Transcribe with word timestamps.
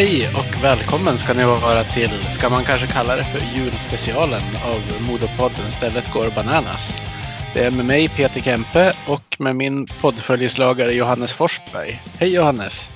Hej 0.00 0.28
och 0.34 0.64
välkommen 0.64 1.18
ska 1.18 1.34
ni 1.34 1.44
vara 1.44 1.82
till, 1.84 2.10
ska 2.10 2.48
man 2.48 2.64
kanske 2.64 2.86
kalla 2.86 3.16
det 3.16 3.24
för 3.24 3.58
julspecialen 3.58 4.40
av 4.70 4.80
Modopodden 5.10 5.70
Stället 5.70 6.12
går 6.12 6.34
bananas. 6.34 6.94
Det 7.54 7.64
är 7.64 7.70
med 7.70 7.84
mig 7.84 8.08
Peter 8.08 8.40
Kempe 8.40 8.92
och 9.08 9.36
med 9.38 9.56
min 9.56 9.86
poddföljeslagare 10.00 10.92
Johannes 10.92 11.32
Forsberg. 11.32 12.00
Hej 12.18 12.34
Johannes! 12.34 12.90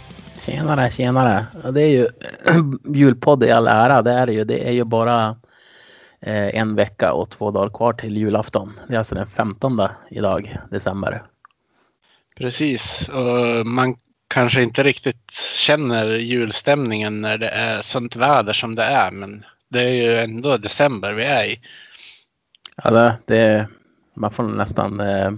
Tjenare, 0.46 0.90
tjenare. 0.90 1.46
Ja, 1.62 1.70
Det 1.70 1.82
är 1.82 1.88
ju 1.88 2.08
julpodd 2.94 3.44
i 3.44 3.50
all 3.50 3.66
ära. 3.66 4.02
Det 4.02 4.12
är 4.12 4.26
det 4.26 4.32
ju. 4.32 4.44
Det 4.44 4.68
är 4.68 4.72
ju 4.72 4.84
bara 4.84 5.36
eh, 6.20 6.60
en 6.60 6.74
vecka 6.74 7.12
och 7.12 7.30
två 7.30 7.50
dagar 7.50 7.70
kvar 7.70 7.92
till 7.92 8.16
julafton. 8.16 8.80
Det 8.88 8.94
är 8.94 8.98
alltså 8.98 9.14
den 9.14 9.26
15 9.26 9.80
idag, 10.10 10.58
december. 10.70 11.22
Precis, 12.36 13.08
och 13.08 13.66
man 13.66 13.96
kanske 14.34 14.62
inte 14.62 14.82
riktigt 14.82 15.32
känner 15.56 16.06
julstämningen 16.06 17.20
när 17.20 17.38
det 17.38 17.48
är 17.48 17.76
sånt 17.76 18.16
väder 18.16 18.52
som 18.52 18.74
det 18.74 18.82
är, 18.82 19.10
men 19.10 19.44
det 19.68 19.80
är 19.80 19.94
ju 19.94 20.18
ändå 20.18 20.56
december 20.56 21.12
vi 21.12 21.24
är 21.24 21.44
i. 21.44 21.60
Ja, 22.76 22.90
det, 22.90 23.18
det, 23.26 23.68
man 24.14 24.30
får 24.30 24.42
nästan 24.42 25.00
eh, 25.00 25.32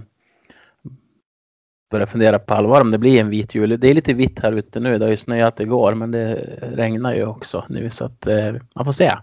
börja 1.91 2.07
fundera 2.07 2.39
på 2.39 2.53
allvar 2.53 2.81
om 2.81 2.91
det 2.91 2.97
blir 2.97 3.19
en 3.19 3.29
vit 3.29 3.55
jul. 3.55 3.79
Det 3.79 3.89
är 3.89 3.93
lite 3.93 4.13
vitt 4.13 4.39
här 4.39 4.51
ute 4.51 4.79
nu. 4.79 4.97
Det 4.97 5.05
har 5.05 5.11
ju 5.11 5.17
snöat 5.17 5.59
igår, 5.59 5.93
men 5.93 6.11
det 6.11 6.35
regnar 6.61 7.13
ju 7.13 7.25
också 7.25 7.65
nu 7.69 7.89
så 7.89 8.05
att 8.05 8.27
eh, 8.27 8.55
man 8.75 8.85
får 8.85 8.91
se. 8.91 9.17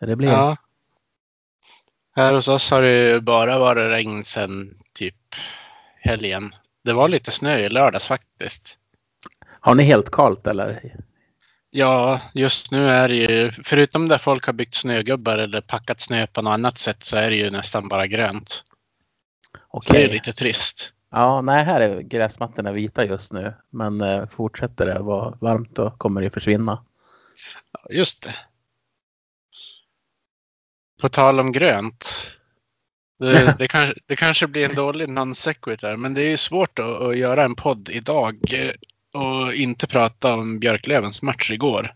Det 0.00 0.16
blir. 0.16 0.28
Ja. 0.28 0.56
Här 2.16 2.34
hos 2.34 2.48
oss 2.48 2.70
har 2.70 2.82
det 2.82 3.08
ju 3.08 3.20
bara 3.20 3.58
varit 3.58 3.90
regn 3.90 4.24
sedan 4.24 4.74
typ 4.94 5.34
helgen. 6.00 6.54
Det 6.84 6.92
var 6.92 7.08
lite 7.08 7.30
snö 7.30 7.58
i 7.58 7.68
lördags 7.68 8.08
faktiskt. 8.08 8.79
Har 9.60 9.74
ni 9.74 9.82
helt 9.82 10.10
kallt 10.10 10.46
eller? 10.46 10.94
Ja, 11.70 12.20
just 12.34 12.70
nu 12.70 12.88
är 12.88 13.08
det 13.08 13.14
ju, 13.14 13.52
förutom 13.64 14.08
där 14.08 14.18
folk 14.18 14.46
har 14.46 14.52
byggt 14.52 14.74
snögubbar 14.74 15.38
eller 15.38 15.60
packat 15.60 16.00
snö 16.00 16.26
på 16.26 16.42
något 16.42 16.54
annat 16.54 16.78
sätt 16.78 17.04
så 17.04 17.16
är 17.16 17.30
det 17.30 17.36
ju 17.36 17.50
nästan 17.50 17.88
bara 17.88 18.06
grönt. 18.06 18.48
Så 18.48 19.60
Okej. 19.68 20.02
det 20.02 20.08
är 20.08 20.12
lite 20.12 20.32
trist. 20.32 20.92
Ja, 21.10 21.40
nej, 21.40 21.64
här 21.64 21.80
är 21.80 22.00
gräsmattorna 22.00 22.72
vita 22.72 23.04
just 23.04 23.32
nu. 23.32 23.54
Men 23.70 24.00
eh, 24.00 24.28
fortsätter 24.28 24.86
det 24.86 24.98
vara 24.98 25.38
varmt 25.40 25.74
då 25.74 25.90
kommer 25.90 26.22
det 26.22 26.30
försvinna. 26.30 26.84
Ja, 27.72 27.80
Just 27.90 28.22
det. 28.22 28.34
På 31.00 31.08
tal 31.08 31.40
om 31.40 31.52
grönt. 31.52 32.30
Det, 33.18 33.54
det, 33.58 33.68
kanske, 33.68 33.94
det 34.06 34.16
kanske 34.16 34.46
blir 34.46 34.68
en 34.68 34.74
dålig 34.74 35.08
non 35.08 35.34
sequitur, 35.34 35.96
men 35.96 36.14
det 36.14 36.22
är 36.22 36.30
ju 36.30 36.36
svårt 36.36 36.78
att, 36.78 37.02
att 37.02 37.18
göra 37.18 37.44
en 37.44 37.54
podd 37.54 37.88
idag 37.88 38.38
och 39.12 39.54
inte 39.54 39.86
prata 39.86 40.34
om 40.34 40.58
Björklövens 40.58 41.22
match 41.22 41.50
igår. 41.50 41.94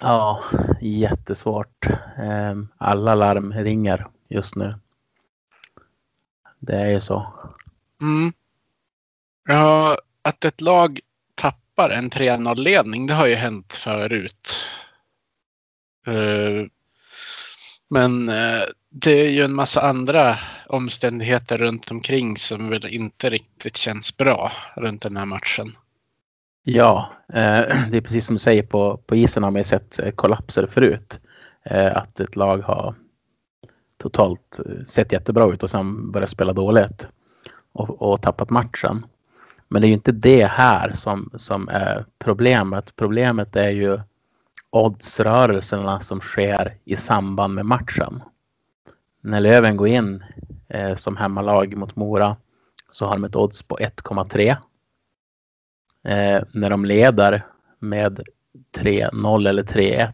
Ja, 0.00 0.44
jättesvårt. 0.80 1.86
Ehm, 2.18 2.68
Alla 2.78 3.14
larm 3.14 3.52
ringer 3.52 4.06
just 4.28 4.56
nu. 4.56 4.74
Det 6.58 6.76
är 6.76 6.88
ju 6.90 7.00
så. 7.00 7.32
Mm. 8.02 8.32
Ja, 9.48 9.98
att 10.22 10.44
ett 10.44 10.60
lag 10.60 11.00
tappar 11.34 11.90
en 11.90 12.10
3-0-ledning, 12.10 13.06
det 13.06 13.14
har 13.14 13.26
ju 13.26 13.34
hänt 13.34 13.72
förut. 13.72 14.64
Eh, 16.06 16.66
Men 17.88 18.28
eh, 18.28 18.62
det 18.90 19.10
är 19.10 19.30
ju 19.30 19.42
en 19.42 19.54
massa 19.54 19.80
andra 19.88 20.38
omständigheter 20.68 21.58
runt 21.58 21.90
omkring 21.90 22.36
som 22.36 22.68
väl 22.70 22.86
inte 22.86 23.30
riktigt 23.30 23.76
känns 23.76 24.16
bra 24.16 24.52
runt 24.76 25.02
den 25.02 25.16
här 25.16 25.24
matchen. 25.26 25.76
Ja, 26.68 27.12
eh, 27.28 27.86
det 27.90 27.96
är 27.96 28.00
precis 28.00 28.26
som 28.26 28.34
du 28.34 28.38
säger 28.38 28.62
på, 28.62 28.96
på 28.96 29.16
isen 29.16 29.42
har 29.42 29.50
man 29.50 29.60
ju 29.60 29.64
sett 29.64 29.98
eh, 29.98 30.10
kollapser 30.10 30.66
förut. 30.66 31.20
Eh, 31.62 31.96
Att 31.96 32.20
ett 32.20 32.36
lag 32.36 32.58
har 32.58 32.94
totalt 33.96 34.60
eh, 34.66 34.84
sett 34.86 35.12
jättebra 35.12 35.52
ut 35.52 35.62
och 35.62 35.70
sen 35.70 36.12
börjat 36.12 36.30
spela 36.30 36.52
dåligt 36.52 37.08
och, 37.72 38.02
och 38.02 38.22
tappat 38.22 38.50
matchen. 38.50 39.06
Men 39.68 39.82
det 39.82 39.86
är 39.86 39.88
ju 39.88 39.94
inte 39.94 40.12
det 40.12 40.44
här 40.46 40.92
som, 40.92 41.30
som 41.34 41.68
är 41.68 42.04
problemet. 42.18 42.96
Problemet 42.96 43.56
är 43.56 43.70
ju 43.70 44.00
oddsrörelserna 44.70 46.00
som 46.00 46.20
sker 46.20 46.74
i 46.84 46.96
samband 46.96 47.54
med 47.54 47.66
matchen. 47.66 48.22
När 49.20 49.40
Löven 49.40 49.76
går 49.76 49.88
in 49.88 50.24
eh, 50.68 50.94
som 50.94 51.16
hemmalag 51.16 51.76
mot 51.76 51.96
Mora 51.96 52.36
så 52.90 53.06
har 53.06 53.12
de 53.12 53.24
ett 53.24 53.36
odds 53.36 53.62
på 53.62 53.76
1,3 53.78 54.56
eh, 56.06 56.42
när 56.52 56.70
de 56.70 56.84
leder 56.84 57.46
med 57.78 58.20
3-0 58.78 59.48
eller 59.48 59.62
3-1, 59.62 60.12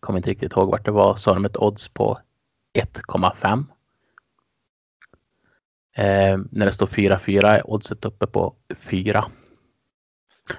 kommer 0.00 0.16
inte 0.18 0.30
riktigt 0.30 0.52
ihåg 0.52 0.70
vart 0.70 0.84
det 0.84 0.90
var, 0.90 1.16
så 1.16 1.30
har 1.30 1.34
de 1.34 1.44
ett 1.44 1.56
odds 1.56 1.88
på 1.88 2.18
1,5. 2.78 3.64
Eh, 5.96 6.38
när 6.50 6.66
det 6.66 6.72
står 6.72 6.86
4-4 6.86 7.46
är 7.46 7.70
oddset 7.70 8.04
uppe 8.04 8.26
på 8.26 8.54
4. 8.78 9.24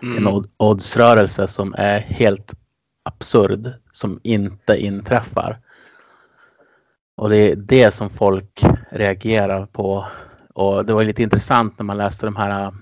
En 0.01 0.11
Mm. 0.17 0.33
odd- 0.33 0.49
oddsrörelse 0.57 1.47
som 1.47 1.75
är 1.77 1.99
helt 1.99 2.53
absurd, 3.03 3.73
som 3.91 4.19
inte 4.23 4.77
inträffar. 4.77 5.59
Och 7.15 7.29
det 7.29 7.37
är 7.51 7.55
det 7.55 7.91
som 7.93 8.09
folk 8.09 8.63
reagerar 8.91 9.65
på. 9.65 10.05
Och 10.53 10.85
det 10.85 10.93
var 10.93 11.03
lite 11.03 11.23
intressant 11.23 11.79
när 11.79 11.83
man 11.83 11.97
läste 11.97 12.25
de 12.25 12.35
här 12.35 12.73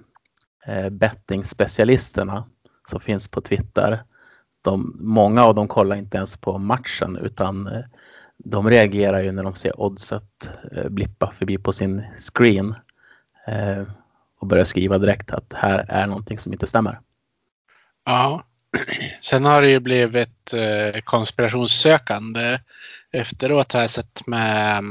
Eh, 0.68 0.90
bettingspecialisterna 0.90 2.46
som 2.90 3.00
finns 3.00 3.28
på 3.28 3.42
Twitter. 3.42 4.04
De, 4.62 4.98
många 5.00 5.44
av 5.44 5.56
dem 5.56 5.68
kollar 5.68 5.96
inte 5.96 6.18
ens 6.18 6.38
på 6.38 6.58
matchen 6.58 7.18
utan 7.18 7.68
eh, 7.68 7.84
de 8.38 8.70
reagerar 8.70 9.20
ju 9.20 9.32
när 9.32 9.44
de 9.44 9.56
ser 9.56 9.82
oddset 9.82 10.50
eh, 10.72 10.90
blippa 10.90 11.32
förbi 11.32 11.58
på 11.58 11.74
sin 11.74 12.04
screen 12.18 12.76
och 14.40 14.48
börjar 14.48 14.64
skriva 14.64 14.98
direkt 14.98 15.32
att 15.32 15.54
här 15.54 15.86
är 15.90 16.08
någonting 16.08 16.38
som 16.38 16.54
inte 16.54 16.68
stämmer. 16.68 17.00
Ja. 18.06 18.44
Sen 19.22 19.46
har 19.46 19.62
det 19.62 19.70
ju 19.70 19.80
blivit 19.80 20.54
konspirationssökande 21.04 22.60
efteråt 23.12 23.74
har 23.74 23.82
jag 23.82 23.90
sett 23.90 24.28
med 24.28 24.84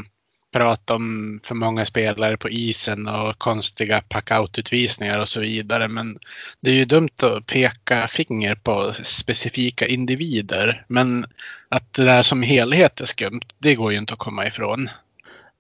prat 0.56 0.90
om 0.90 1.40
för 1.42 1.54
många 1.54 1.84
spelare 1.84 2.36
på 2.36 2.48
isen 2.48 3.06
och 3.08 3.38
konstiga 3.38 4.00
packout-utvisningar 4.08 5.20
och 5.20 5.28
så 5.28 5.40
vidare. 5.40 5.88
Men 5.88 6.18
det 6.60 6.70
är 6.70 6.74
ju 6.74 6.84
dumt 6.84 7.22
att 7.22 7.46
peka 7.46 8.08
finger 8.08 8.54
på 8.54 8.92
specifika 9.02 9.86
individer. 9.86 10.84
Men 10.88 11.26
att 11.68 11.92
det 11.92 12.04
där 12.04 12.22
som 12.22 12.42
helhet 12.42 13.00
är 13.00 13.04
skumt, 13.04 13.40
det 13.58 13.74
går 13.74 13.92
ju 13.92 13.98
inte 13.98 14.12
att 14.12 14.18
komma 14.18 14.46
ifrån. 14.46 14.88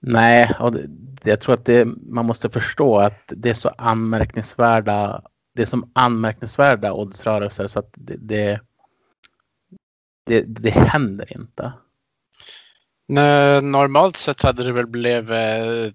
Nej, 0.00 0.50
och 0.60 0.72
det, 0.72 0.82
det- 0.86 1.30
jag 1.30 1.40
tror 1.40 1.54
att 1.54 1.64
det, 1.64 1.84
man 2.10 2.26
måste 2.26 2.50
förstå 2.50 2.98
att 2.98 3.32
det 3.36 3.50
är 3.50 3.54
så 3.54 3.68
anmärkningsvärda 3.68 5.22
det 5.56 5.62
är 5.62 5.66
som 5.66 5.90
anmärkningsvärda 5.92 6.92
oddsrörelser 6.92 7.66
så 7.66 7.78
att 7.78 7.90
det, 7.94 8.16
det, 8.16 8.60
det, 10.26 10.40
det 10.40 10.70
händer 10.70 11.36
inte. 11.36 11.72
Normalt 13.08 14.16
sett 14.16 14.42
hade 14.42 14.64
det 14.64 14.72
väl 14.72 14.86
blivit 14.86 15.30
eh, 15.30 15.92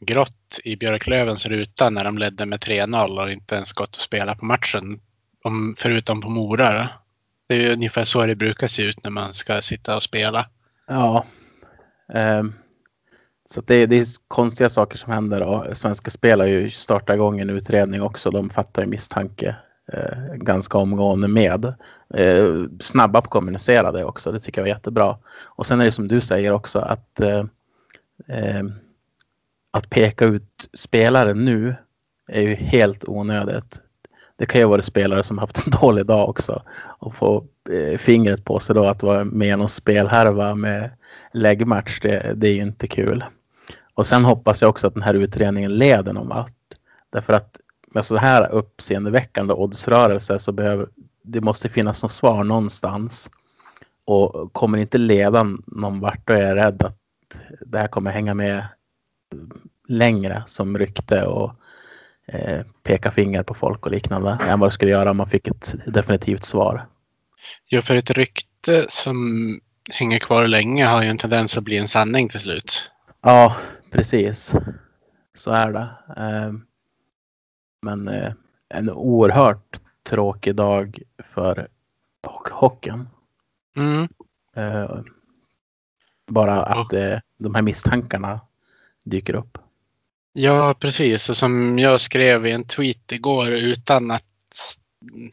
grått 0.00 0.60
i 0.64 0.76
Björklövens 0.76 1.46
ruta 1.46 1.90
när 1.90 2.04
de 2.04 2.18
ledde 2.18 2.46
med 2.46 2.60
3-0 2.60 3.22
och 3.22 3.30
inte 3.30 3.54
ens 3.54 3.72
gått 3.72 3.88
att 3.88 4.00
spela 4.00 4.34
på 4.34 4.44
matchen. 4.44 5.00
Om, 5.42 5.74
förutom 5.78 6.20
på 6.20 6.28
Mora. 6.28 6.72
då. 6.72 6.88
Det 7.48 7.54
är 7.54 7.62
ju 7.62 7.72
ungefär 7.72 8.04
så 8.04 8.26
det 8.26 8.36
brukar 8.36 8.66
se 8.66 8.82
ut 8.82 9.04
när 9.04 9.10
man 9.10 9.34
ska 9.34 9.62
sitta 9.62 9.96
och 9.96 10.02
spela. 10.02 10.46
Ja. 10.86 11.24
Um, 12.14 12.54
så 13.48 13.60
det, 13.60 13.86
det 13.86 13.96
är 13.96 14.06
konstiga 14.28 14.70
saker 14.70 14.98
som 14.98 15.12
händer 15.12 15.40
och 15.42 15.76
Svenska 15.76 16.10
Spel 16.10 16.40
har 16.40 16.46
ju 16.46 16.70
startat 16.70 17.14
igång 17.14 17.40
en 17.40 17.50
utredning 17.50 18.02
också. 18.02 18.30
De 18.30 18.50
fattar 18.50 18.82
ju 18.82 18.88
misstanke 18.88 19.56
uh, 19.94 20.34
ganska 20.34 20.78
omgående 20.78 21.28
med. 21.28 21.74
Eh, 22.14 22.64
snabba 22.80 23.20
på 23.20 23.26
att 23.26 23.30
kommunicera 23.30 23.92
det 23.92 24.04
också. 24.04 24.32
Det 24.32 24.40
tycker 24.40 24.60
jag 24.60 24.64
var 24.64 24.68
jättebra. 24.76 25.16
Och 25.38 25.66
sen 25.66 25.80
är 25.80 25.84
det 25.84 25.92
som 25.92 26.08
du 26.08 26.20
säger 26.20 26.52
också 26.52 26.78
att 26.78 27.20
eh, 27.20 27.44
eh, 28.28 28.64
att 29.70 29.90
peka 29.90 30.24
ut 30.24 30.68
spelare 30.72 31.34
nu 31.34 31.74
är 32.28 32.40
ju 32.40 32.54
helt 32.54 33.08
onödigt. 33.08 33.80
Det 34.36 34.46
kan 34.46 34.60
ju 34.60 34.66
vara 34.66 34.82
spelare 34.82 35.22
som 35.22 35.38
haft 35.38 35.66
en 35.66 35.70
dålig 35.80 36.06
dag 36.06 36.28
också 36.28 36.62
och 36.78 37.14
få 37.14 37.44
eh, 37.70 37.98
fingret 37.98 38.44
på 38.44 38.58
sig 38.58 38.74
då 38.74 38.84
att 38.84 39.02
vara 39.02 39.24
med 39.24 39.48
i 39.48 39.56
någon 39.56 39.68
spelhärva 39.68 40.54
med 40.54 40.90
läggmatch. 41.32 42.00
Det, 42.00 42.32
det 42.36 42.48
är 42.48 42.54
ju 42.54 42.62
inte 42.62 42.86
kul. 42.86 43.24
Och 43.94 44.06
sen 44.06 44.24
hoppas 44.24 44.62
jag 44.62 44.68
också 44.68 44.86
att 44.86 44.94
den 44.94 45.02
här 45.02 45.14
utredningen 45.14 45.74
leder 45.74 46.12
någon 46.12 46.28
vart. 46.28 46.52
Därför 47.10 47.32
att 47.32 47.60
med 47.86 48.04
så 48.04 48.16
här 48.16 48.50
uppseendeväckande 48.52 49.54
oddsrörelse 49.54 50.38
så 50.38 50.52
behöver 50.52 50.88
det 51.26 51.40
måste 51.40 51.68
finnas 51.68 52.02
något 52.02 52.12
svar 52.12 52.44
någonstans. 52.44 53.30
Och 54.04 54.52
kommer 54.52 54.78
inte 54.78 54.98
leda 54.98 55.42
någon 55.66 56.00
vart 56.00 56.26
då 56.26 56.32
är 56.32 56.54
rädd 56.54 56.82
att 56.82 56.98
det 57.66 57.78
här 57.78 57.88
kommer 57.88 58.10
hänga 58.10 58.34
med 58.34 58.66
längre 59.88 60.42
som 60.46 60.78
rykte 60.78 61.26
och 61.26 61.54
eh, 62.26 62.66
peka 62.82 63.10
finger 63.10 63.42
på 63.42 63.54
folk 63.54 63.86
och 63.86 63.92
liknande 63.92 64.38
än 64.40 64.60
vad 64.60 64.68
det 64.68 64.74
skulle 64.74 64.90
göra 64.90 65.10
om 65.10 65.16
man 65.16 65.30
fick 65.30 65.48
ett 65.48 65.74
definitivt 65.86 66.44
svar. 66.44 66.86
Ja, 67.68 67.82
för 67.82 67.96
ett 67.96 68.10
rykte 68.10 68.86
som 68.88 69.60
hänger 69.90 70.18
kvar 70.18 70.46
länge 70.46 70.84
har 70.84 71.02
ju 71.02 71.08
en 71.08 71.18
tendens 71.18 71.58
att 71.58 71.64
bli 71.64 71.76
en 71.76 71.88
sanning 71.88 72.28
till 72.28 72.40
slut. 72.40 72.90
Ja, 73.22 73.56
precis. 73.90 74.54
Så 75.34 75.50
är 75.50 75.72
det. 75.72 75.90
Eh, 76.16 76.52
men 77.82 78.08
eh, 78.08 78.32
en 78.68 78.90
oerhört 78.90 79.80
tråkig 80.06 80.54
dag 80.54 80.98
för 81.34 81.68
hockeyn. 82.50 83.08
Mm. 83.76 84.08
Eh, 84.56 85.00
bara 86.26 86.62
att 86.62 86.92
eh, 86.92 87.18
de 87.38 87.54
här 87.54 87.62
misstankarna 87.62 88.40
dyker 89.04 89.34
upp. 89.34 89.58
Ja, 90.32 90.74
precis. 90.80 91.28
Och 91.28 91.36
som 91.36 91.78
jag 91.78 92.00
skrev 92.00 92.46
i 92.46 92.50
en 92.50 92.64
tweet 92.64 93.12
igår 93.12 93.52
utan 93.52 94.10
att 94.10 94.24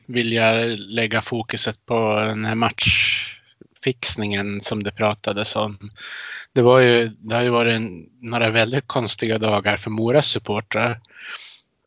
vilja 0.06 0.66
lägga 0.66 1.22
fokuset 1.22 1.86
på 1.86 2.16
den 2.16 2.46
här 2.46 2.56
matchfixningen 2.56 4.62
som 4.62 4.84
det 4.84 4.92
pratades 4.92 5.56
om. 5.56 5.92
Det, 6.54 6.62
var 6.62 6.80
ju, 6.80 7.08
det 7.08 7.36
har 7.36 7.44
ju 7.44 7.50
varit 7.50 7.74
en, 7.74 8.10
några 8.22 8.50
väldigt 8.50 8.88
konstiga 8.88 9.38
dagar 9.38 9.78
för 9.78 9.92
Moras 9.92 10.28
supportrar. 10.28 11.02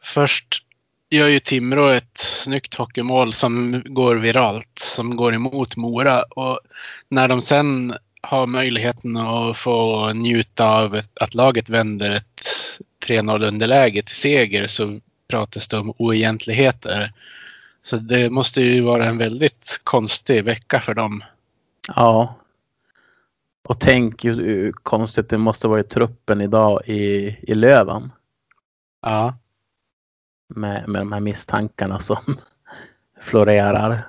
Först 0.03 0.66
gör 1.11 1.29
ju 1.29 1.41
Timrå 1.41 1.87
ett 1.87 2.19
snyggt 2.19 2.75
hockeymål 2.75 3.33
som 3.33 3.83
går 3.85 4.17
viralt, 4.17 4.79
som 4.79 5.17
går 5.17 5.35
emot 5.35 5.77
Mora. 5.77 6.23
Och 6.23 6.61
när 7.09 7.29
de 7.29 7.43
sen 7.43 7.95
har 8.21 8.47
möjligheten 8.47 9.17
att 9.17 9.59
få 9.59 10.13
njuta 10.13 10.69
av 10.69 11.01
att 11.21 11.35
laget 11.35 11.69
vänder 11.69 12.11
ett 12.11 12.41
3-0 13.07 13.49
underläge 13.49 14.03
till 14.03 14.17
seger 14.17 14.67
så 14.67 15.01
pratas 15.29 15.69
det 15.69 15.79
om 15.79 15.95
oegentligheter. 15.99 17.13
Så 17.83 17.97
det 17.97 18.31
måste 18.31 18.63
ju 18.63 18.81
vara 18.81 19.07
en 19.07 19.19
väldigt 19.19 19.81
konstig 19.85 20.45
vecka 20.45 20.81
för 20.81 20.95
dem. 20.95 21.25
Ja. 21.89 22.35
Och 23.69 23.81
tänk 23.81 24.25
hur 24.25 24.73
konstigt 24.73 25.29
det 25.29 25.39
måste 25.39 25.69
vara 25.69 25.81
i 25.81 25.85
truppen 25.85 26.41
idag 26.41 26.83
i, 26.87 27.37
i 27.43 27.55
Löven. 27.55 28.13
Ja. 29.03 29.35
Med, 30.49 30.89
med 30.89 31.01
de 31.01 31.13
här 31.13 31.21
misstankarna 31.21 31.99
som 31.99 32.41
florerar. 33.23 34.09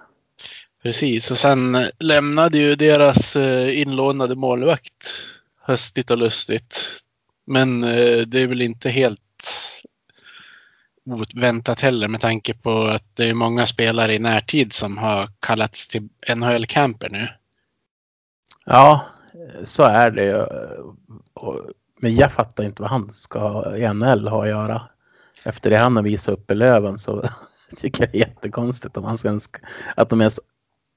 Precis, 0.84 1.32
och 1.32 1.38
sen 1.38 1.78
lämnade 2.00 2.58
ju 2.58 2.76
deras 2.76 3.36
eh, 3.36 3.82
inlånade 3.82 4.36
målvakt 4.36 5.08
höstigt 5.62 6.12
och 6.12 6.18
lustigt. 6.18 7.02
Men 7.46 7.84
eh, 7.84 8.18
det 8.28 8.40
är 8.40 8.48
väl 8.48 8.62
inte 8.62 8.90
helt 8.90 9.20
oväntat 11.06 11.80
heller 11.80 12.08
med 12.08 12.22
tanke 12.22 12.54
på 12.54 12.86
att 12.86 13.16
det 13.16 13.30
är 13.30 13.34
många 13.34 13.66
spelare 13.66 14.14
i 14.14 14.20
närtid 14.20 14.74
som 14.74 14.98
har 14.98 15.30
kallats 15.40 15.88
till 15.88 16.10
NHL-camper 16.36 17.10
nu. 17.10 17.28
Ja, 18.66 19.06
så 19.64 19.84
är 19.84 20.12
det 20.12 20.26
ju. 20.26 20.46
Men 22.00 22.16
jag 22.16 22.32
fattar 22.32 22.64
inte 22.64 22.82
vad 22.82 22.92
han 22.92 23.14
ska 23.14 23.74
i 23.78 23.94
NHL 23.94 24.28
ha 24.28 24.44
att 24.44 24.50
göra. 24.50 24.90
Efter 25.44 25.70
det 25.70 25.78
han 25.78 25.96
har 25.96 26.04
visat 26.04 26.34
upp 26.34 26.52
i 26.52 26.56
Löven 26.56 26.98
så 26.98 27.30
tycker 27.78 28.04
jag 28.04 28.12
det 28.12 28.18
är 28.18 28.20
jättekonstigt 28.20 28.98
om 28.98 29.04
han 29.04 29.18
ska, 29.18 29.40
att 29.96 30.10
de 30.10 30.22
ens 30.22 30.40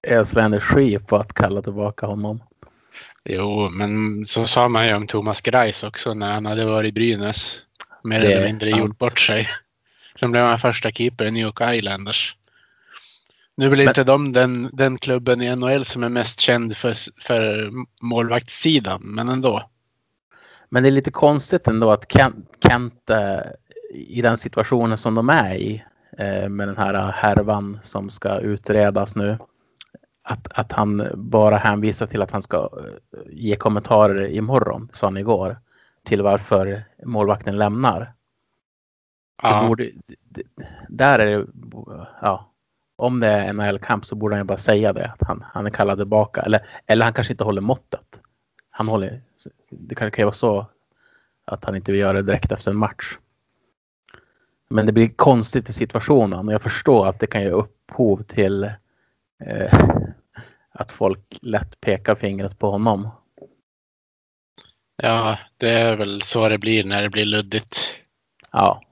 ösla 0.08 0.42
energi 0.42 0.98
på 0.98 1.16
att 1.16 1.32
kalla 1.32 1.62
tillbaka 1.62 2.06
honom. 2.06 2.42
Jo, 3.24 3.68
men 3.70 4.26
så 4.26 4.46
sa 4.46 4.68
man 4.68 4.86
ju 4.86 4.94
om 4.94 5.06
Thomas 5.06 5.40
Greis 5.40 5.82
också 5.82 6.14
när 6.14 6.32
han 6.32 6.46
hade 6.46 6.64
varit 6.64 6.88
i 6.88 6.92
Brynäs. 6.92 7.62
Mer 8.04 8.20
eller 8.20 8.46
mindre 8.46 8.70
sant. 8.70 8.80
gjort 8.80 8.98
bort 8.98 9.20
sig. 9.20 9.48
Sen 10.20 10.32
blev 10.32 10.44
han 10.44 10.58
första 10.58 10.90
keeper 10.90 11.24
i 11.24 11.30
New 11.30 11.42
York 11.42 11.60
Islanders. 11.60 12.36
Nu 13.56 13.68
väl 13.68 13.80
inte 13.80 14.04
de 14.04 14.32
den, 14.32 14.70
den 14.72 14.98
klubben 14.98 15.42
i 15.42 15.56
NHL 15.56 15.84
som 15.84 16.04
är 16.04 16.08
mest 16.08 16.40
känd 16.40 16.76
för, 16.76 16.94
för 17.22 17.70
målvaktssidan, 18.00 19.02
men 19.02 19.28
ändå. 19.28 19.70
Men 20.68 20.82
det 20.82 20.88
är 20.88 20.90
lite 20.90 21.10
konstigt 21.10 21.68
ändå 21.68 21.90
att 21.92 22.12
Kent, 22.12 22.46
Kent 22.62 23.10
eh, 23.10 23.40
i 23.90 24.22
den 24.22 24.36
situationen 24.36 24.98
som 24.98 25.14
de 25.14 25.28
är 25.28 25.54
i 25.54 25.84
eh, 26.18 26.48
med 26.48 26.68
den 26.68 26.76
här 26.76 27.12
härvan 27.12 27.78
som 27.82 28.10
ska 28.10 28.38
utredas 28.38 29.16
nu 29.16 29.38
att, 30.22 30.58
att 30.58 30.72
han 30.72 31.06
bara 31.14 31.56
hänvisar 31.56 32.06
till 32.06 32.22
att 32.22 32.30
han 32.30 32.42
ska 32.42 32.56
eh, 32.56 33.20
ge 33.26 33.56
kommentarer 33.56 34.28
imorgon, 34.28 34.88
sa 34.92 35.06
han 35.06 35.16
igår, 35.16 35.58
till 36.02 36.22
varför 36.22 36.84
målvakten 37.04 37.56
lämnar. 37.58 38.12
Ja. 39.42 39.66
Borde, 39.68 39.90
där 40.88 41.18
är 41.18 41.26
det, 41.26 41.46
ja, 42.22 42.50
om 42.96 43.20
det 43.20 43.26
är 43.26 43.48
en 43.48 43.56
NHL-kamp 43.56 44.06
så 44.06 44.14
borde 44.14 44.34
han 44.34 44.40
ju 44.40 44.44
bara 44.44 44.58
säga 44.58 44.92
det, 44.92 45.10
att 45.18 45.28
han, 45.28 45.44
han 45.52 45.66
är 45.66 45.70
kallad 45.70 45.98
tillbaka. 45.98 46.40
Eller, 46.40 46.66
eller 46.86 47.04
han 47.04 47.14
kanske 47.14 47.32
inte 47.32 47.44
håller 47.44 47.60
måttet. 47.60 48.20
Han 48.70 48.88
håller, 48.88 49.22
det 49.70 49.94
kan 49.94 50.10
ju 50.16 50.24
vara 50.24 50.32
så 50.32 50.66
att 51.44 51.64
han 51.64 51.76
inte 51.76 51.92
vill 51.92 52.00
göra 52.00 52.12
det 52.12 52.22
direkt 52.22 52.52
efter 52.52 52.70
en 52.70 52.76
match. 52.76 53.18
Men 54.70 54.86
det 54.86 54.92
blir 54.92 55.08
konstigt 55.08 55.68
i 55.68 55.72
situationen 55.72 56.48
och 56.48 56.54
jag 56.54 56.62
förstår 56.62 57.06
att 57.06 57.20
det 57.20 57.26
kan 57.26 57.42
ge 57.42 57.50
upphov 57.50 58.22
till 58.22 58.64
eh, 59.44 59.80
att 60.70 60.92
folk 60.92 61.38
lätt 61.42 61.80
pekar 61.80 62.14
fingret 62.14 62.58
på 62.58 62.70
honom. 62.70 63.08
Ja, 65.02 65.38
det 65.56 65.70
är 65.70 65.96
väl 65.96 66.22
så 66.22 66.48
det 66.48 66.58
blir 66.58 66.84
när 66.84 67.02
det 67.02 67.10
blir 67.10 67.24
luddigt. 67.24 67.78
Ja. 68.50 68.82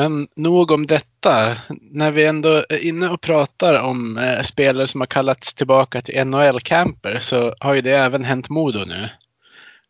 Men 0.00 0.28
nog 0.36 0.70
om 0.70 0.86
detta. 0.86 1.56
När 1.80 2.10
vi 2.10 2.26
ändå 2.26 2.64
är 2.68 2.84
inne 2.84 3.08
och 3.08 3.20
pratar 3.20 3.82
om 3.82 4.18
eh, 4.18 4.42
spelare 4.42 4.86
som 4.86 5.00
har 5.00 5.06
kallats 5.06 5.54
tillbaka 5.54 6.02
till 6.02 6.24
NHL-camper 6.24 7.18
så 7.20 7.54
har 7.60 7.74
ju 7.74 7.80
det 7.80 7.96
även 7.96 8.24
hänt 8.24 8.48
Modo 8.48 8.84
nu. 8.84 9.08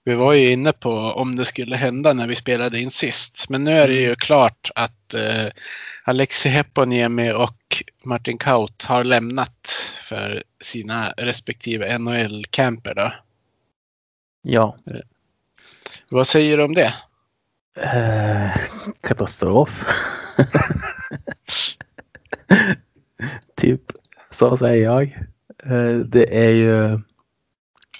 Vi 0.05 0.14
var 0.14 0.33
ju 0.33 0.50
inne 0.50 0.73
på 0.73 0.93
om 0.93 1.37
det 1.37 1.45
skulle 1.45 1.76
hända 1.76 2.12
när 2.12 2.29
vi 2.29 2.37
spelade 2.37 2.81
in 2.81 2.90
sist. 2.90 3.49
Men 3.49 3.64
nu 3.64 3.71
är 3.71 3.88
det 3.88 3.95
ju 3.95 4.05
mm. 4.05 4.17
klart 4.17 4.71
att 4.75 5.14
eh, 5.14 5.47
Alexi 6.05 6.49
Heponiemi 6.49 7.33
och 7.33 7.83
Martin 8.05 8.38
Kaut 8.38 8.85
har 8.85 9.05
lämnat 9.05 9.69
för 10.05 10.43
sina 10.61 11.11
respektive 11.17 11.99
NHL-camper. 11.99 12.95
Då. 12.95 13.12
Ja. 14.43 14.76
Eh, 14.87 15.00
vad 16.09 16.26
säger 16.26 16.59
du 16.59 16.64
om 16.64 16.75
det? 16.75 16.95
Eh, 17.77 18.50
katastrof. 19.00 19.87
typ 23.55 23.93
så 24.31 24.57
säger 24.57 24.85
jag. 24.85 25.19
Eh, 25.65 25.97
det 25.97 26.47
är 26.47 26.50
ju 26.50 27.00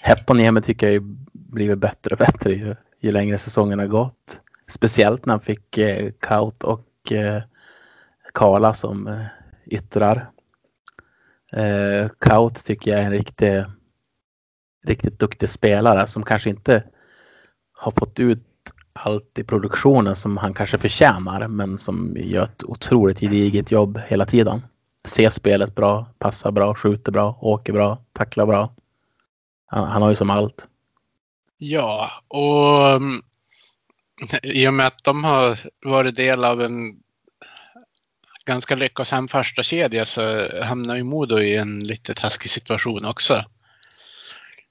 Heponiemi 0.03 0.62
tycker 0.62 0.91
jag 0.91 1.03
blivit 1.33 1.79
bättre 1.79 2.15
och 2.15 2.19
bättre 2.19 2.53
ju, 2.53 2.77
ju 3.00 3.12
längre 3.12 3.39
säsongen 3.39 3.79
har 3.79 3.87
gått. 3.87 4.41
Speciellt 4.69 5.27
när 5.27 5.35
han 5.35 5.41
fick 5.41 5.79
eh, 5.79 6.12
Kaut 6.21 6.65
och 6.65 7.12
eh, 7.12 7.43
Kala 8.35 8.75
som 8.75 9.07
eh, 9.07 9.27
yttrar. 9.67 10.31
Eh, 11.53 12.09
Kaut 12.19 12.65
tycker 12.65 12.91
jag 12.91 13.00
är 13.00 13.05
en 13.05 13.11
riktig, 13.11 13.65
riktigt 14.85 15.19
duktig 15.19 15.49
spelare 15.49 16.07
som 16.07 16.23
kanske 16.23 16.50
inte 16.50 16.85
har 17.73 17.93
fått 17.93 18.21
ut 18.21 18.50
allt 19.02 19.38
i 19.38 19.45
produktionen 19.45 20.16
som 20.16 20.37
han 20.37 20.54
kanske 20.54 20.78
förtjänar 20.78 21.49
men 21.49 21.78
som 21.78 22.16
gör 22.16 22.45
ett 22.45 22.64
otroligt 22.64 23.21
gediget 23.21 23.71
jobb 23.71 24.00
hela 24.09 24.26
tiden. 24.26 24.62
Ser 25.04 25.30
spelet 25.30 25.75
bra, 25.75 26.07
passar 26.19 26.50
bra, 26.50 26.75
skjuter 26.75 27.12
bra, 27.12 27.38
åker 27.40 27.73
bra, 27.73 27.99
tacklar 28.12 28.47
bra. 28.47 28.73
Han, 29.66 29.88
han 29.88 30.02
har 30.02 30.09
ju 30.09 30.16
som 30.16 30.30
allt. 30.30 30.69
Ja, 31.59 32.11
och 32.28 32.90
mm, 32.90 33.23
i 34.42 34.69
och 34.69 34.75
med 34.75 34.87
att 34.87 35.04
de 35.04 35.25
har 35.25 35.59
varit 35.85 36.16
del 36.16 36.45
av 36.45 36.62
en 36.62 37.02
ganska 38.45 38.76
lyckosam 38.76 39.28
första 39.28 39.62
kedja 39.62 40.04
så 40.04 40.23
hamnar 40.62 40.97
ju 40.97 41.02
Modo 41.02 41.38
i 41.38 41.57
en 41.57 41.80
lite 41.80 42.14
taskig 42.14 42.50
situation 42.50 43.07
också. 43.07 43.45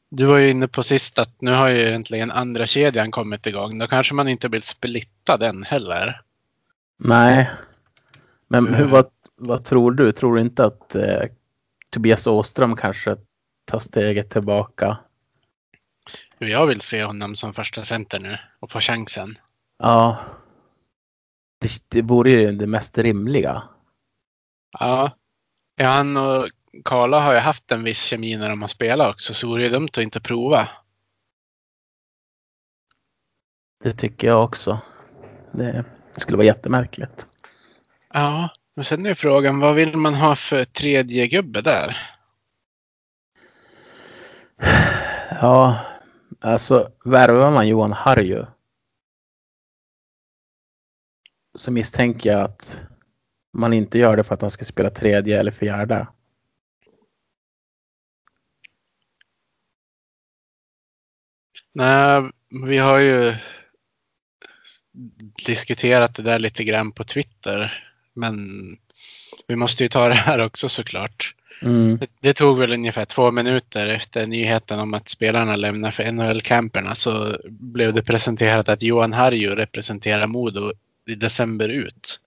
Du 0.10 0.26
var 0.26 0.38
ju 0.38 0.50
inne 0.50 0.68
på 0.68 0.84
sist 0.84 1.20
att 1.20 1.42
nu 1.42 1.52
har 1.52 1.70
ju 1.70 1.78
egentligen 1.78 2.32
andra 2.32 2.68
kedjan 2.68 3.12
kommit 3.12 3.48
igång. 3.48 3.80
Då 3.80 3.88
kanske 3.88 4.14
man 4.14 4.28
inte 4.28 4.48
vill 4.48 4.64
splitta 4.64 5.38
den 5.38 5.64
heller. 5.64 6.22
Nej. 6.98 7.50
Men 8.48 8.74
hur, 8.74 8.86
vad, 8.86 9.06
vad 9.36 9.66
tror 9.66 9.92
du? 9.92 10.12
Tror 10.12 10.36
du 10.36 10.42
inte 10.42 10.66
att 10.66 10.96
eh, 10.96 11.22
Tobias 11.90 12.28
Åström 12.28 12.76
kanske 12.76 13.18
tar 13.66 13.80
steget 13.80 14.30
tillbaka. 14.30 14.98
Jag 16.38 16.68
vill 16.68 16.82
se 16.82 17.04
honom 17.04 17.36
som 17.36 17.54
första 17.54 17.84
center 17.84 18.20
nu 18.20 18.38
och 18.60 18.72
få 18.72 18.80
chansen. 18.80 19.36
Ja. 19.80 20.18
Det, 21.60 21.84
det 21.88 22.02
vore 22.02 22.32
ju 22.32 22.52
det 22.52 22.68
mest 22.68 22.98
rimliga. 22.98 23.64
Ja. 24.80 25.12
ja, 25.76 25.88
han 25.88 26.18
och 26.18 26.48
Karla 26.86 27.20
har 27.20 27.34
ju 27.34 27.40
haft 27.40 27.72
en 27.72 27.84
viss 27.84 28.04
kemi 28.04 28.38
när 28.38 28.50
de 28.50 28.62
har 28.62 28.68
spelat 28.68 29.14
också, 29.14 29.34
så 29.34 29.48
vore 29.48 29.64
det 29.64 29.70
dumt 29.70 29.90
att 29.92 29.98
inte 29.98 30.22
prova. 30.22 30.70
Det 33.84 33.94
tycker 33.94 34.28
jag 34.28 34.44
också. 34.44 34.80
Det, 35.52 35.86
det 36.14 36.22
skulle 36.22 36.38
vara 36.38 36.48
jättemärkligt. 36.48 37.28
Ja, 38.14 38.50
men 38.76 38.86
sen 38.86 39.06
är 39.06 39.14
frågan 39.14 39.60
vad 39.60 39.76
vill 39.76 39.98
man 39.98 40.14
ha 40.14 40.36
för 40.36 40.66
tredje 40.66 41.28
gubbe 41.28 41.62
där? 41.62 41.98
Ja, 45.42 45.80
alltså 46.40 46.92
värvar 47.06 47.52
man 47.52 47.68
Johan 47.68 47.94
Harju 47.94 48.46
så 51.54 51.72
misstänker 51.72 52.32
jag 52.32 52.42
att 52.42 52.78
man 53.54 53.74
inte 53.74 54.00
gör 54.00 54.18
det 54.18 54.24
för 54.24 54.34
att 54.36 54.42
han 54.42 54.52
ska 54.52 54.66
spela 54.66 54.90
tredje 54.90 55.40
eller 55.40 55.52
fjärde. 55.52 56.08
Nej, 61.74 62.24
vi 62.68 62.78
har 62.78 63.00
ju 63.00 63.36
diskuterat 65.46 66.16
det 66.16 66.24
där 66.24 66.40
lite 66.40 66.64
grann 66.64 66.92
på 66.92 67.04
Twitter. 67.04 67.84
Men 68.14 68.38
vi 69.48 69.56
måste 69.56 69.84
ju 69.84 69.90
ta 69.90 70.10
det 70.10 70.16
här 70.16 70.40
också 70.40 70.70
såklart. 70.70 71.36
Mm. 71.62 71.98
Det, 71.98 72.08
det 72.22 72.34
tog 72.34 72.60
väl 72.60 72.74
ungefär 72.74 73.06
två 73.06 73.32
minuter 73.32 73.88
efter 73.88 74.28
nyheten 74.28 74.80
om 74.80 74.94
att 74.94 75.10
spelarna 75.10 75.56
lämnar 75.56 75.92
för 75.92 76.12
NHL-camperna 76.12 76.96
så 76.96 77.38
blev 77.50 77.94
det 77.94 78.04
presenterat 78.04 78.70
att 78.70 78.84
Johan 78.84 79.14
Harju 79.14 79.56
representerar 79.56 80.28
Modo 80.28 80.72
i 81.08 81.16
december 81.16 81.70
ut. 81.70 82.20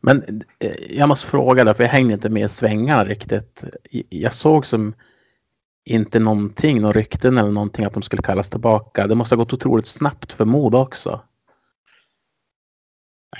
Men 0.00 0.42
eh, 0.58 0.72
jag 0.90 1.08
måste 1.08 1.26
fråga 1.26 1.64
där, 1.64 1.74
för 1.74 1.84
jag 1.84 1.90
hängde 1.90 2.14
inte 2.14 2.28
med 2.28 2.44
i 2.44 2.48
svängarna 2.48 3.04
riktigt. 3.04 3.64
Jag 4.08 4.34
såg 4.34 4.66
som 4.66 4.94
inte 5.86 6.18
någonting, 6.18 6.80
någon 6.80 6.92
rykten 6.92 7.38
eller 7.38 7.50
någonting 7.50 7.84
att 7.84 7.94
de 7.94 8.02
skulle 8.02 8.22
kallas 8.22 8.50
tillbaka. 8.50 9.06
Det 9.06 9.14
måste 9.14 9.34
ha 9.34 9.42
gått 9.42 9.52
otroligt 9.52 9.86
snabbt 9.86 10.32
för 10.32 10.44
Modo 10.44 10.78
också. 10.78 11.22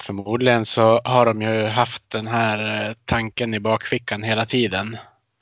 Förmodligen 0.00 0.65
så 0.65 1.00
har 1.05 1.26
de 1.26 1.43
ju 1.43 1.67
haft 1.67 2.11
den 2.11 2.26
här 2.26 2.88
eh, 2.88 2.95
tanken 3.05 3.55
i 3.55 3.61
bakfickan 3.61 4.23
hela 4.23 4.45
tiden. 4.45 4.97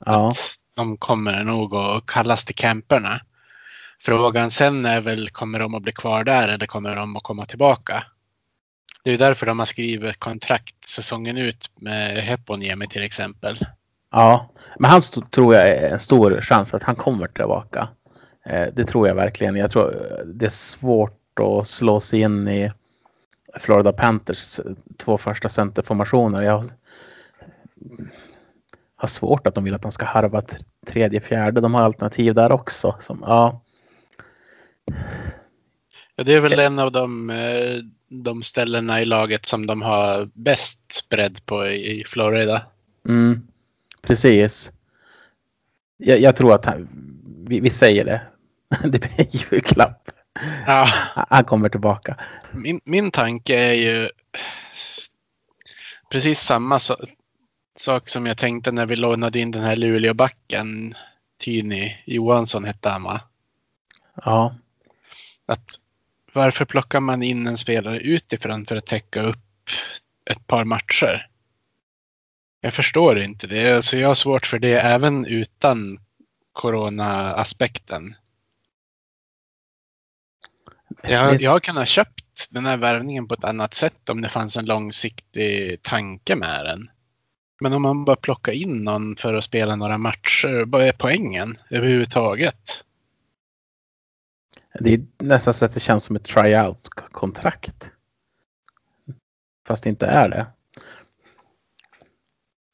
Ja. 0.05 0.29
Att 0.29 0.55
de 0.75 0.97
kommer 0.97 1.43
nog 1.43 1.75
att 1.75 2.05
kallas 2.05 2.45
till 2.45 2.55
camperna. 2.55 3.21
Frågan 3.99 4.51
sen 4.51 4.85
är 4.85 5.01
väl, 5.01 5.29
kommer 5.29 5.59
de 5.59 5.75
att 5.75 5.83
bli 5.83 5.91
kvar 5.91 6.23
där 6.23 6.47
eller 6.47 6.65
kommer 6.65 6.95
de 6.95 7.15
att 7.15 7.23
komma 7.23 7.45
tillbaka? 7.45 8.03
Det 9.03 9.11
är 9.11 9.17
därför 9.17 9.45
de 9.45 9.59
har 9.59 9.65
skrivit 9.65 10.19
kontrakt 10.19 10.87
säsongen 10.87 11.37
ut 11.37 11.71
med 11.75 12.17
Heponiemi 12.17 12.87
till 12.87 13.03
exempel. 13.03 13.65
Ja, 14.15 14.49
men 14.79 14.91
han 14.91 14.99
st- 14.99 15.21
tror 15.31 15.55
jag 15.55 15.69
är 15.69 15.89
en 15.89 15.99
stor 15.99 16.41
chans 16.41 16.73
att 16.73 16.83
han 16.83 16.95
kommer 16.95 17.27
tillbaka. 17.27 17.87
Eh, 18.45 18.67
det 18.73 18.85
tror 18.85 19.07
jag 19.07 19.15
verkligen. 19.15 19.55
Jag 19.55 19.71
tror 19.71 19.95
eh, 19.95 20.25
det 20.25 20.45
är 20.45 20.49
svårt 20.49 21.39
att 21.39 21.67
slå 21.67 21.99
sig 21.99 22.19
in 22.21 22.47
i 22.47 22.71
Florida 23.59 23.93
Panthers 23.93 24.59
eh, 24.59 24.65
två 24.97 25.17
första 25.17 25.49
centerformationer. 25.49 26.41
Jag 26.41 26.65
har 28.95 29.07
svårt 29.07 29.47
att 29.47 29.55
de 29.55 29.63
vill 29.63 29.73
att 29.73 29.83
han 29.83 29.91
ska 29.91 30.05
harva 30.05 30.41
tredje, 30.87 31.19
fjärde. 31.21 31.61
De 31.61 31.73
har 31.73 31.81
alternativ 31.81 32.33
där 32.33 32.51
också. 32.51 32.95
Som, 33.01 33.23
ja, 33.27 33.61
Ja, 36.15 36.23
det 36.23 36.33
är 36.33 36.41
väl 36.41 36.59
en 36.59 36.79
av 36.79 36.91
de, 36.91 37.29
eh, 37.29 37.79
de 38.09 38.43
ställena 38.43 39.01
i 39.01 39.05
laget 39.05 39.45
som 39.45 39.67
de 39.67 39.81
har 39.81 40.29
bäst 40.33 41.05
bredd 41.09 41.45
på 41.45 41.67
i 41.67 42.03
Florida. 42.07 42.61
mm, 43.07 43.47
precis. 44.05 44.71
Jag, 45.97 46.19
jag 46.19 46.35
tror 46.35 46.55
att 46.55 46.65
han, 46.65 46.87
vi, 47.47 47.59
vi 47.59 47.69
säger 47.69 48.05
det. 48.05 48.21
Det 48.83 48.99
blir 48.99 49.19
en 49.19 49.27
julklapp. 49.31 50.11
Ja. 50.67 50.87
Han 51.29 51.43
kommer 51.43 51.69
tillbaka. 51.69 52.17
Min, 52.51 52.81
min 52.85 53.11
tanke 53.11 53.57
är 53.57 53.73
ju 53.73 54.09
precis 56.11 56.39
samma 56.39 56.79
so 56.79 56.95
sak 57.77 58.09
som 58.09 58.25
jag 58.25 58.37
tänkte 58.37 58.71
när 58.71 58.85
vi 58.85 58.95
lånade 58.95 59.39
in 59.39 59.51
den 59.51 59.63
här 59.63 59.75
Luleåbacken. 59.75 60.95
Tyni 61.37 62.03
Johansson 62.05 62.65
hette 62.65 62.89
han 62.89 63.03
va? 63.03 63.21
Ja, 64.25 64.55
Att 65.45 65.79
varför 66.33 66.65
plockar 66.65 66.99
man 66.99 67.23
in 67.23 67.47
en 67.47 67.57
spelare 67.57 67.99
utifrån 67.99 68.65
för 68.65 68.75
att 68.75 68.85
täcka 68.85 69.21
upp 69.21 69.69
ett 70.29 70.47
par 70.47 70.63
matcher? 70.63 71.27
Jag 72.65 72.73
förstår 72.73 73.19
inte 73.19 73.47
det. 73.47 73.75
Alltså 73.75 73.97
jag 73.97 74.07
har 74.07 74.15
svårt 74.15 74.45
för 74.45 74.59
det 74.59 74.79
även 74.79 75.25
utan 75.25 75.99
corona-aspekten. 76.53 78.15
Jag, 81.03 81.41
jag 81.41 81.51
har 81.51 81.59
kunnat 81.59 81.87
köpt 81.87 82.47
den 82.49 82.65
här 82.65 82.77
värvningen 82.77 83.27
på 83.27 83.33
ett 83.33 83.43
annat 83.43 83.73
sätt 83.73 84.09
om 84.09 84.21
det 84.21 84.29
fanns 84.29 84.57
en 84.57 84.65
långsiktig 84.65 85.81
tanke 85.81 86.35
med 86.35 86.65
den. 86.65 86.89
Men 87.61 87.73
om 87.73 87.81
man 87.81 88.05
bara 88.05 88.15
plockar 88.15 88.51
in 88.51 88.83
någon 88.83 89.15
för 89.15 89.33
att 89.33 89.43
spela 89.43 89.75
några 89.75 89.97
matcher, 89.97 90.65
vad 90.67 90.81
är 90.81 90.93
poängen 90.97 91.57
överhuvudtaget? 91.69 92.83
Det 94.79 94.93
är 94.93 95.05
nästan 95.17 95.53
så 95.53 95.65
att 95.65 95.73
det 95.73 95.79
känns 95.79 96.03
som 96.03 96.15
ett 96.15 96.23
tryout-kontrakt. 96.23 97.89
Fast 99.67 99.83
det 99.83 99.89
inte 99.89 100.05
är 100.05 100.29
det. 100.29 100.47